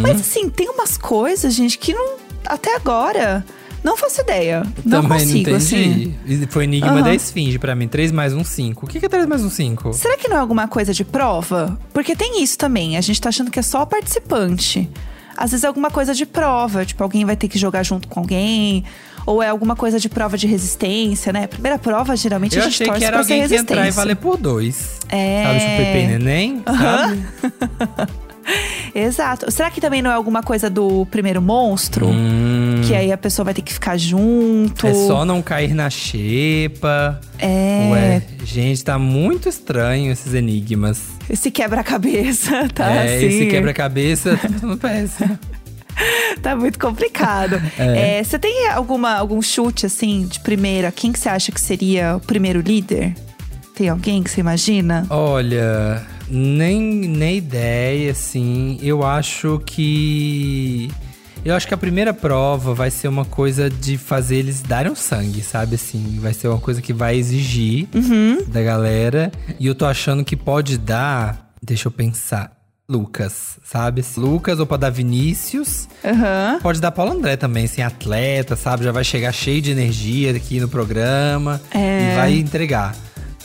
Mas 0.00 0.20
assim, 0.20 0.48
tem 0.48 0.68
umas 0.70 0.96
coisas, 0.96 1.52
gente, 1.54 1.78
que 1.78 1.92
não. 1.92 2.14
Até 2.46 2.76
agora. 2.76 3.44
Não 3.84 3.96
faço 3.98 4.22
ideia. 4.22 4.62
Não 4.84 5.02
Também 5.02 5.18
consigo, 5.20 5.50
não 5.50 5.56
assim. 5.58 6.12
entendi. 6.24 6.46
Foi 6.48 6.64
enigma 6.64 6.90
Aham. 6.92 7.02
da 7.02 7.14
esfinge 7.14 7.58
pra 7.58 7.74
mim. 7.76 7.86
3 7.86 8.10
mais 8.10 8.32
um 8.32 8.42
5. 8.42 8.86
O 8.86 8.88
que 8.88 8.98
que 8.98 9.04
é 9.06 9.08
3 9.10 9.26
mais 9.26 9.44
um 9.44 9.50
5? 9.50 9.92
Será 9.92 10.16
que 10.16 10.26
não 10.26 10.36
é 10.38 10.40
alguma 10.40 10.66
coisa 10.66 10.94
de 10.94 11.04
prova? 11.04 11.78
Porque 11.92 12.16
tem 12.16 12.42
isso 12.42 12.56
também. 12.56 12.96
A 12.96 13.00
gente 13.02 13.20
tá 13.20 13.28
achando 13.28 13.50
que 13.50 13.58
é 13.58 13.62
só 13.62 13.84
participante. 13.84 14.88
Às 15.36 15.50
vezes 15.50 15.64
é 15.64 15.66
alguma 15.66 15.90
coisa 15.90 16.14
de 16.14 16.24
prova, 16.24 16.84
tipo, 16.86 17.02
alguém 17.02 17.24
vai 17.24 17.36
ter 17.36 17.48
que 17.48 17.58
jogar 17.58 17.82
junto 17.82 18.08
com 18.08 18.20
alguém. 18.20 18.84
Ou 19.26 19.42
é 19.42 19.48
alguma 19.48 19.74
coisa 19.76 19.98
de 19.98 20.08
prova 20.08 20.38
de 20.38 20.46
resistência, 20.46 21.32
né? 21.32 21.46
Primeira 21.46 21.78
prova, 21.78 22.16
geralmente, 22.16 22.56
Eu 22.56 22.62
a 22.62 22.64
gente 22.66 22.74
achei 22.74 22.86
torce 22.86 23.00
que 23.00 23.04
era 23.04 23.18
alguém 23.18 23.46
que 23.46 23.52
ia 23.54 23.60
entrar 23.60 23.76
e 23.76 23.78
resistência. 23.80 24.02
valer 24.02 24.16
por 24.16 24.36
dois. 24.38 24.98
É. 25.10 25.44
Sabe, 25.44 25.58
tipo 25.60 25.76
Pepe 25.76 25.98
e 25.98 26.06
Neném, 26.06 26.62
sabe? 26.64 28.14
Exato. 28.94 29.50
Será 29.50 29.70
que 29.70 29.80
também 29.80 30.02
não 30.02 30.10
é 30.10 30.14
alguma 30.14 30.42
coisa 30.42 30.68
do 30.70 31.06
primeiro 31.06 31.40
monstro? 31.42 32.06
Que 32.86 32.94
aí 32.94 33.12
a 33.12 33.16
pessoa 33.16 33.44
vai 33.44 33.54
ter 33.54 33.62
que 33.62 33.72
ficar 33.72 33.96
junto. 33.96 34.86
Hum. 34.86 34.90
É 34.90 34.94
só 34.94 35.24
não 35.24 35.40
cair 35.42 35.74
na 35.74 35.88
xepa. 35.90 37.20
É. 37.38 37.88
Ué, 37.90 38.22
gente, 38.44 38.84
tá 38.84 38.98
muito 38.98 39.48
estranho 39.48 40.12
esses 40.12 40.34
enigmas. 40.34 41.02
Esse 41.28 41.50
quebra-cabeça, 41.50 42.68
tá? 42.74 42.90
é, 42.90 43.16
assim. 43.16 43.26
esse 43.26 43.46
quebra-cabeça 43.46 44.36
tá 44.36 44.48
tudo 44.60 44.76
péssimo. 44.78 45.38
Tá 46.42 46.56
muito 46.56 46.78
complicado. 46.78 47.60
É. 47.78 48.18
É, 48.18 48.24
Você 48.24 48.38
tem 48.38 48.68
alguma, 48.68 49.14
algum 49.14 49.40
chute, 49.40 49.86
assim, 49.86 50.26
de 50.26 50.40
primeira? 50.40 50.90
Quem 50.90 51.12
que 51.12 51.18
você 51.18 51.28
acha 51.28 51.52
que 51.52 51.60
seria 51.60 52.16
o 52.16 52.20
primeiro 52.20 52.60
líder? 52.60 53.14
Tem 53.74 53.88
alguém 53.88 54.22
que 54.22 54.30
você 54.30 54.40
imagina? 54.40 55.06
Olha, 55.10 56.02
nem, 56.28 56.80
nem 56.80 57.36
ideia, 57.38 58.10
assim. 58.12 58.78
Eu 58.82 59.04
acho 59.04 59.60
que. 59.66 60.90
Eu 61.44 61.54
acho 61.54 61.68
que 61.68 61.74
a 61.74 61.76
primeira 61.76 62.14
prova 62.14 62.72
vai 62.72 62.90
ser 62.90 63.06
uma 63.08 63.24
coisa 63.24 63.68
de 63.68 63.98
fazer 63.98 64.36
eles 64.36 64.62
darem 64.62 64.94
sangue, 64.94 65.42
sabe? 65.42 65.74
Assim, 65.74 66.18
vai 66.20 66.32
ser 66.32 66.48
uma 66.48 66.58
coisa 66.58 66.80
que 66.80 66.92
vai 66.92 67.16
exigir 67.16 67.86
da 68.48 68.62
galera. 68.62 69.30
E 69.60 69.66
eu 69.66 69.74
tô 69.74 69.84
achando 69.84 70.24
que 70.24 70.36
pode 70.36 70.78
dar. 70.78 71.50
Deixa 71.62 71.88
eu 71.88 71.92
pensar. 71.92 72.50
Lucas, 72.86 73.58
sabe? 73.64 74.04
Lucas 74.16 74.58
ou 74.60 74.66
pra 74.66 74.76
dar 74.76 74.90
Vinícius. 74.90 75.88
Aham. 76.04 76.58
Pode 76.62 76.80
dar 76.82 76.90
Paulo 76.92 77.12
André 77.12 77.34
também, 77.36 77.66
sem 77.66 77.82
atleta, 77.82 78.56
sabe? 78.56 78.84
Já 78.84 78.92
vai 78.92 79.02
chegar 79.04 79.32
cheio 79.32 79.62
de 79.62 79.70
energia 79.70 80.32
aqui 80.36 80.60
no 80.60 80.68
programa 80.68 81.60
É. 81.74 82.12
e 82.12 82.16
vai 82.16 82.34
entregar. 82.38 82.94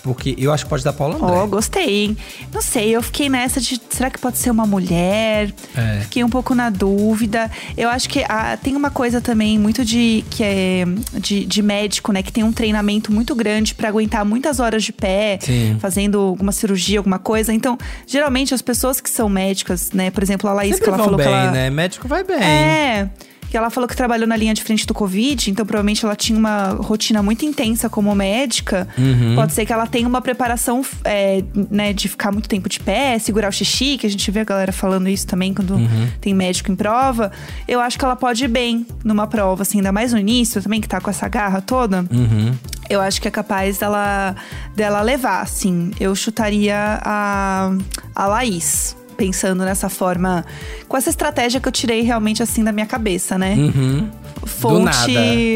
Porque 0.04 0.36
eu 0.38 0.52
acho 0.54 0.64
que 0.66 0.70
pode 0.70 0.84
dar 0.84 0.94
Paula 0.94 1.16
André. 1.16 1.32
Ó, 1.32 1.48
gostei? 1.48 2.16
Não 2.54 2.62
sei, 2.62 2.96
eu 2.96 3.02
fiquei 3.02 3.30
nessa 3.30 3.60
de 3.60 3.80
será 3.90 4.10
que 4.10 4.18
pode 4.20 4.38
ser 4.38 4.50
uma 4.50 4.66
mulher? 4.66 5.54
É. 5.76 6.00
Fiquei 6.02 6.24
um 6.24 6.30
pouco 6.30 6.56
na 6.56 6.70
dúvida. 6.70 7.50
Eu 7.78 7.90
acho 7.90 8.08
que 8.10 8.24
ah, 8.28 8.58
tem 8.62 8.76
uma 8.76 8.90
coisa 8.90 9.20
também 9.22 9.60
muito 9.60 9.84
de 9.84 10.24
que 10.30 10.44
é 10.44 10.86
de, 11.14 11.46
de 11.46 11.62
médico, 11.62 12.12
né? 12.12 12.24
Que 12.24 12.32
tem 12.32 12.44
um 12.44 12.52
treinamento 12.52 13.12
muito 13.12 13.36
grande 13.36 13.76
pra 13.76 13.90
aguentar 13.90 14.24
muitas 14.26 14.60
horas 14.60 14.84
de 14.84 14.94
pé, 14.94 15.38
Sim. 15.42 15.78
fazendo 15.80 16.20
alguma 16.20 16.52
cirurgia, 16.52 17.00
alguma 17.00 17.20
coisa. 17.20 17.54
Então, 17.54 17.78
geralmente 18.08 18.54
as 18.54 18.62
pessoas 18.62 19.00
que 19.02 19.10
são 19.10 19.28
médicas, 19.30 19.92
né? 19.92 20.12
Por 20.12 20.24
exemplo, 20.24 20.50
a 20.50 20.54
Laís, 20.54 20.76
Sempre 20.76 20.86
que 20.86 20.90
ela 20.90 21.04
falou 21.04 21.18
bem, 21.18 21.28
que 21.28 21.34
ela. 21.34 21.52
né? 21.52 21.70
Médico 21.70 22.08
vai 22.08 22.24
bem. 22.24 22.42
É. 22.42 23.10
Que 23.50 23.58
ela 23.58 23.70
falou 23.70 23.88
que 23.88 23.96
trabalhou 23.96 24.28
na 24.28 24.36
linha 24.38 24.54
de 24.54 24.64
frente 24.64 24.86
do 24.86 24.94
Covid, 24.94 25.50
então 25.50 25.66
provavelmente 25.66 26.06
ela 26.06 26.16
tinha 26.16 26.38
uma 26.38 26.70
rotina 26.80 27.24
muito 27.24 27.44
intensa 27.46 27.90
como 27.90 28.14
médica. 28.14 28.88
Uhum. 28.98 29.36
Pode 29.36 29.54
ser 29.54 29.66
que 29.66 29.74
ela 29.74 29.88
tenha 29.88 30.08
uma 30.08 30.22
preparação, 30.22 30.84
é, 31.04 31.44
né, 31.70 31.92
de 31.94 32.08
ficar 32.08 32.32
muito 32.32 32.48
tempo 32.48 32.70
de 32.70 32.80
pé, 32.80 33.18
segurar 33.18 33.50
o 33.50 33.52
xixi, 33.52 33.98
que 33.98 34.06
a 34.06 34.10
gente 34.10 34.30
vê 34.30 34.42
a 34.42 34.44
galera 34.44 34.72
falando 34.72 35.10
isso 35.10 35.26
também 35.26 35.54
quando 35.54 35.76
Uhum. 35.76 36.08
tem 36.22 36.34
médico 36.34 36.72
em 36.72 36.76
prova. 36.76 37.32
Eu 37.68 37.80
acho 37.80 37.98
que 37.98 38.06
ela 38.06 38.16
pode 38.16 38.44
ir 38.44 38.48
bem 38.48 38.86
numa 39.04 39.26
prova, 39.26 39.64
assim, 39.64 39.80
ainda 39.80 39.92
mais 39.92 40.14
no 40.14 40.20
início 40.20 40.62
também, 40.62 40.80
que 40.80 40.88
tá 40.88 41.02
com 41.02 41.10
essa 41.10 41.28
garra 41.28 41.62
toda. 41.62 42.06
Uhum. 42.12 42.54
Eu 42.90 43.02
acho 43.02 43.22
que 43.22 43.28
é 43.28 43.32
capaz 43.32 43.78
dela, 43.78 44.36
dela 44.76 45.02
levar, 45.02 45.42
assim. 45.42 45.92
Eu 46.00 46.16
chutaria 46.16 47.00
a, 47.04 47.72
a 48.16 48.26
Laís. 48.28 48.96
Pensando 49.20 49.66
nessa 49.66 49.90
forma, 49.90 50.46
com 50.88 50.96
essa 50.96 51.10
estratégia 51.10 51.60
que 51.60 51.68
eu 51.68 51.72
tirei 51.74 52.04
realmente 52.04 52.42
assim 52.42 52.64
da 52.64 52.72
minha 52.72 52.86
cabeça, 52.86 53.38
né? 53.38 53.54
Uhum. 53.54 54.10
Fonte. 54.46 54.74
Do 54.74 54.80
nada. 54.80 55.12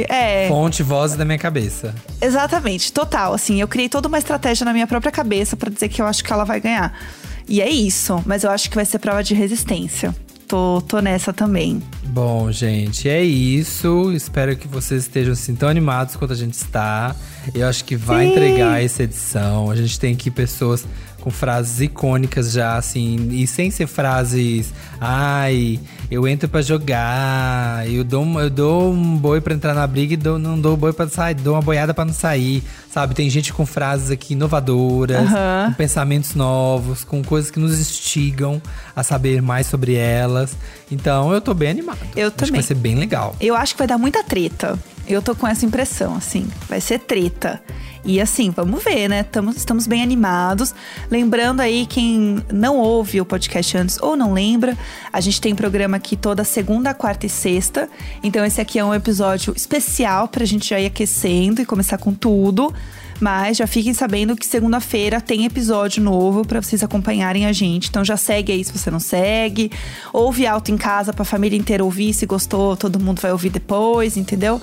É, 0.09 0.47
Fonte, 0.49 0.83
voz 0.83 1.15
da 1.15 1.23
minha 1.23 1.37
cabeça. 1.37 1.95
exatamente, 2.21 2.91
total. 2.91 3.33
Assim, 3.33 3.61
eu 3.61 3.67
criei 3.69 3.87
toda 3.87 4.09
uma 4.09 4.17
estratégia 4.17 4.65
na 4.65 4.73
minha 4.73 4.85
própria 4.85 5.13
cabeça 5.13 5.55
pra 5.55 5.69
dizer 5.69 5.87
que 5.87 6.01
eu 6.01 6.05
acho 6.05 6.21
que 6.25 6.33
ela 6.33 6.43
vai 6.43 6.59
ganhar. 6.59 6.93
E 7.47 7.61
é 7.61 7.69
isso, 7.69 8.21
mas 8.25 8.43
eu 8.43 8.51
acho 8.51 8.69
que 8.69 8.75
vai 8.75 8.83
ser 8.83 8.99
prova 8.99 9.23
de 9.23 9.33
resistência. 9.33 10.13
Tô, 10.45 10.83
tô 10.85 10.99
nessa 10.99 11.31
também. 11.31 11.81
Bom, 12.03 12.51
gente, 12.51 13.07
é 13.07 13.23
isso. 13.23 14.11
Espero 14.11 14.55
que 14.57 14.67
vocês 14.67 15.03
estejam 15.03 15.33
assim 15.33 15.55
tão 15.55 15.69
animados 15.69 16.15
quanto 16.17 16.33
a 16.33 16.35
gente 16.35 16.53
está. 16.53 17.15
Eu 17.55 17.67
acho 17.67 17.83
que 17.85 17.95
vai 17.95 18.25
Sim. 18.25 18.31
entregar 18.31 18.83
essa 18.83 19.03
edição. 19.03 19.71
A 19.71 19.75
gente 19.75 19.99
tem 19.99 20.13
aqui 20.13 20.29
pessoas 20.29 20.85
com 21.23 21.31
frases 21.31 21.79
icônicas 21.79 22.51
já, 22.51 22.75
assim, 22.75 23.29
e 23.31 23.47
sem 23.47 23.71
ser 23.71 23.87
frases. 23.87 24.73
Ai, 24.99 25.79
eu 26.11 26.27
entro 26.27 26.49
pra 26.49 26.61
jogar, 26.61 27.89
eu 27.89 28.03
dou, 28.03 28.23
um- 28.23 28.39
eu 28.41 28.49
dou 28.49 28.91
um 28.91 29.17
boi 29.17 29.39
pra 29.39 29.53
entrar 29.53 29.73
na 29.73 29.87
briga 29.87 30.15
e 30.15 30.17
dou, 30.17 30.37
não 30.37 30.59
dou 30.59 30.75
boi 30.75 30.91
pra 30.91 31.07
sair, 31.07 31.33
dou 31.35 31.53
uma 31.55 31.61
boiada 31.61 31.93
pra 31.93 32.03
não 32.03 32.13
sair. 32.13 32.61
Sabe, 32.91 33.15
tem 33.15 33.29
gente 33.29 33.53
com 33.53 33.65
frases 33.65 34.11
aqui 34.11 34.33
inovadoras, 34.33 35.27
com 35.29 35.73
pensamentos 35.77 36.35
novos, 36.35 37.05
com 37.05 37.23
coisas 37.23 37.49
que 37.49 37.59
nos 37.59 37.79
instigam 37.79 38.61
a 38.93 39.01
saber 39.01 39.41
mais 39.41 39.65
sobre 39.67 39.95
elas. 39.95 40.55
Então 40.91 41.33
eu 41.33 41.39
tô 41.39 41.53
bem 41.53 41.69
animado. 41.69 41.99
Eu 42.17 42.27
Acho 42.27 42.35
também. 42.35 42.51
que 42.51 42.57
vai 42.57 42.63
ser 42.63 42.75
bem 42.75 42.95
legal. 42.95 43.33
Eu 43.39 43.55
acho 43.55 43.73
que 43.75 43.79
vai 43.79 43.87
dar 43.87 43.97
muita 43.97 44.23
treta. 44.25 44.77
Eu 45.07 45.21
tô 45.21 45.33
com 45.35 45.47
essa 45.47 45.65
impressão, 45.65 46.15
assim. 46.15 46.45
Vai 46.69 46.79
ser 46.81 46.99
treta. 46.99 47.61
E 48.05 48.19
assim, 48.19 48.49
vamos 48.49 48.83
ver, 48.83 49.07
né? 49.07 49.23
Tamo, 49.23 49.51
estamos 49.51 49.87
bem 49.87 50.03
animados. 50.03 50.75
Lembrando 51.09 51.61
aí, 51.61 51.85
quem 51.85 52.43
não 52.51 52.77
ouve 52.77 53.21
o 53.21 53.25
podcast 53.25 53.77
antes 53.77 53.97
ou 54.01 54.17
não 54.17 54.33
lembra, 54.33 54.77
a 55.11 55.21
gente 55.21 55.39
tem 55.39 55.55
programa 55.55 55.97
aqui 55.97 56.17
toda 56.17 56.43
segunda, 56.43 56.93
quarta 56.93 57.25
e 57.25 57.29
sexta. 57.29 57.89
Então, 58.21 58.43
esse 58.45 58.59
aqui 58.59 58.77
é 58.77 58.83
um 58.83 58.93
episódio 58.93 59.53
especial 59.55 60.27
pra 60.27 60.43
gente 60.43 60.69
já 60.69 60.79
ir 60.79 60.87
aquecendo 60.87 61.61
e 61.61 61.65
começar 61.65 61.97
com 61.97 62.13
tudo. 62.13 62.73
Mas 63.21 63.55
já 63.55 63.67
fiquem 63.67 63.93
sabendo 63.93 64.35
que 64.35 64.45
segunda-feira 64.45 65.21
tem 65.21 65.45
episódio 65.45 66.03
novo 66.03 66.45
pra 66.45 66.61
vocês 66.61 66.83
acompanharem 66.83 67.45
a 67.45 67.53
gente. 67.53 67.87
Então 67.87 68.03
já 68.03 68.17
segue 68.17 68.51
aí 68.51 68.63
se 68.65 68.77
você 68.77 68.91
não 68.91 68.99
segue. 68.99 69.71
Ouve 70.11 70.45
alto 70.45 70.71
em 70.71 70.77
casa 70.77 71.13
pra 71.13 71.23
família 71.23 71.57
inteira 71.57 71.85
ouvir. 71.85 72.13
Se 72.13 72.25
gostou, 72.25 72.75
todo 72.75 72.99
mundo 72.99 73.21
vai 73.21 73.31
ouvir 73.31 73.49
depois, 73.49 74.17
entendeu? 74.17 74.61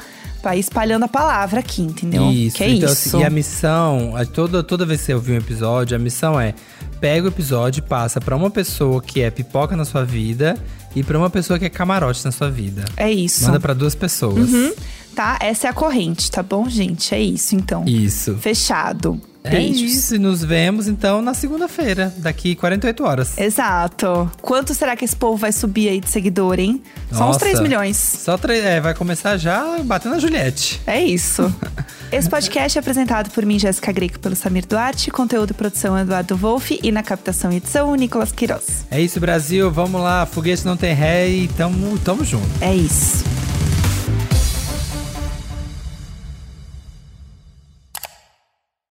Ir 0.55 0.59
espalhando 0.61 1.05
a 1.05 1.09
palavra 1.09 1.61
aqui, 1.61 1.83
entendeu? 1.83 2.31
Isso, 2.31 2.57
Que 2.57 2.65
é 2.65 2.71
então, 2.71 2.93
isso. 2.93 3.09
assim, 3.17 3.21
e 3.21 3.25
a 3.27 3.31
missão, 3.31 4.13
toda, 4.33 4.63
toda 4.63 4.87
vez 4.87 5.01
que 5.01 5.07
você 5.07 5.15
ouvir 5.15 5.33
um 5.33 5.37
episódio, 5.37 5.95
a 5.97 5.99
missão 5.99 6.41
é: 6.41 6.55
pega 7.01 7.27
o 7.27 7.29
episódio 7.29 7.81
e 7.81 7.83
passa 7.83 8.21
pra 8.21 8.35
uma 8.35 8.51
pessoa 8.51 9.01
que 9.03 9.21
é 9.21 9.31
pipoca 9.31 9.77
na 9.77 9.85
sua 9.85 10.05
vida 10.05 10.57
e 10.97 11.03
pra 11.03 11.19
uma 11.19 11.31
pessoa 11.31 11.59
que 11.59 11.65
é 11.65 11.69
camarote 11.69 12.25
na 12.25 12.33
sua 12.33 12.51
vida. 12.51 12.85
É 12.97 13.11
isso. 13.11 13.45
Manda 13.45 13.61
pra 13.61 13.75
duas 13.75 13.95
pessoas. 13.95 14.51
Uhum. 14.51 14.73
Tá? 15.15 15.39
Essa 15.41 15.67
é 15.67 15.71
a 15.71 15.73
corrente, 15.73 16.31
tá 16.31 16.43
bom, 16.43 16.69
gente? 16.69 17.15
É 17.15 17.21
isso, 17.21 17.55
então. 17.55 17.85
Isso. 17.87 18.37
Fechado. 18.37 19.21
É 19.43 19.51
Beijos. 19.51 19.81
isso, 19.81 20.15
e 20.17 20.19
nos 20.19 20.45
vemos 20.45 20.87
então 20.87 21.23
na 21.23 21.33
segunda-feira, 21.33 22.13
daqui 22.19 22.55
48 22.55 23.05
horas. 23.05 23.39
Exato. 23.39 24.31
Quanto 24.43 24.75
será 24.75 24.95
que 24.95 25.05
esse 25.05 25.17
povo 25.17 25.37
vai 25.37 25.51
subir 25.51 25.89
aí 25.89 26.01
de 26.01 26.11
seguidor, 26.11 26.59
hein? 26.59 26.83
Só 27.11 27.25
uns 27.25 27.27
Nossa. 27.29 27.39
3 27.41 27.61
milhões. 27.61 27.97
Só 27.97 28.37
três, 28.37 28.63
é, 28.65 28.81
vai 28.81 28.95
começar 28.95 29.37
já 29.39 29.79
batendo 29.83 30.17
a 30.17 30.19
Juliette. 30.19 30.81
É 30.87 31.03
isso. 31.03 31.53
Esse 32.13 32.29
podcast 32.29 32.77
é 32.77 32.81
apresentado 32.81 33.31
por 33.31 33.47
mim, 33.47 33.59
Jéssica 33.59 33.93
Greco, 33.93 34.19
pelo 34.19 34.35
Samir 34.35 34.67
Duarte, 34.67 35.11
conteúdo 35.13 35.53
e 35.53 35.55
produção 35.55 35.97
Eduardo 35.97 36.37
Wolff 36.37 36.79
e 36.83 36.91
na 36.91 37.03
captação 37.05 37.53
e 37.53 37.57
edição, 37.57 37.95
Nicolas 37.95 38.33
Queiroz. 38.33 38.85
É 38.91 39.01
isso, 39.01 39.21
Brasil, 39.21 39.71
vamos 39.71 40.01
lá, 40.01 40.27
foguete 40.27 40.65
não 40.67 40.77
tem 40.77 40.93
ré 40.93 41.29
e 41.29 41.49
tamo, 41.49 41.97
tamo 42.01 42.25
junto. 42.25 42.49
É 42.61 42.75
isso. 42.75 43.25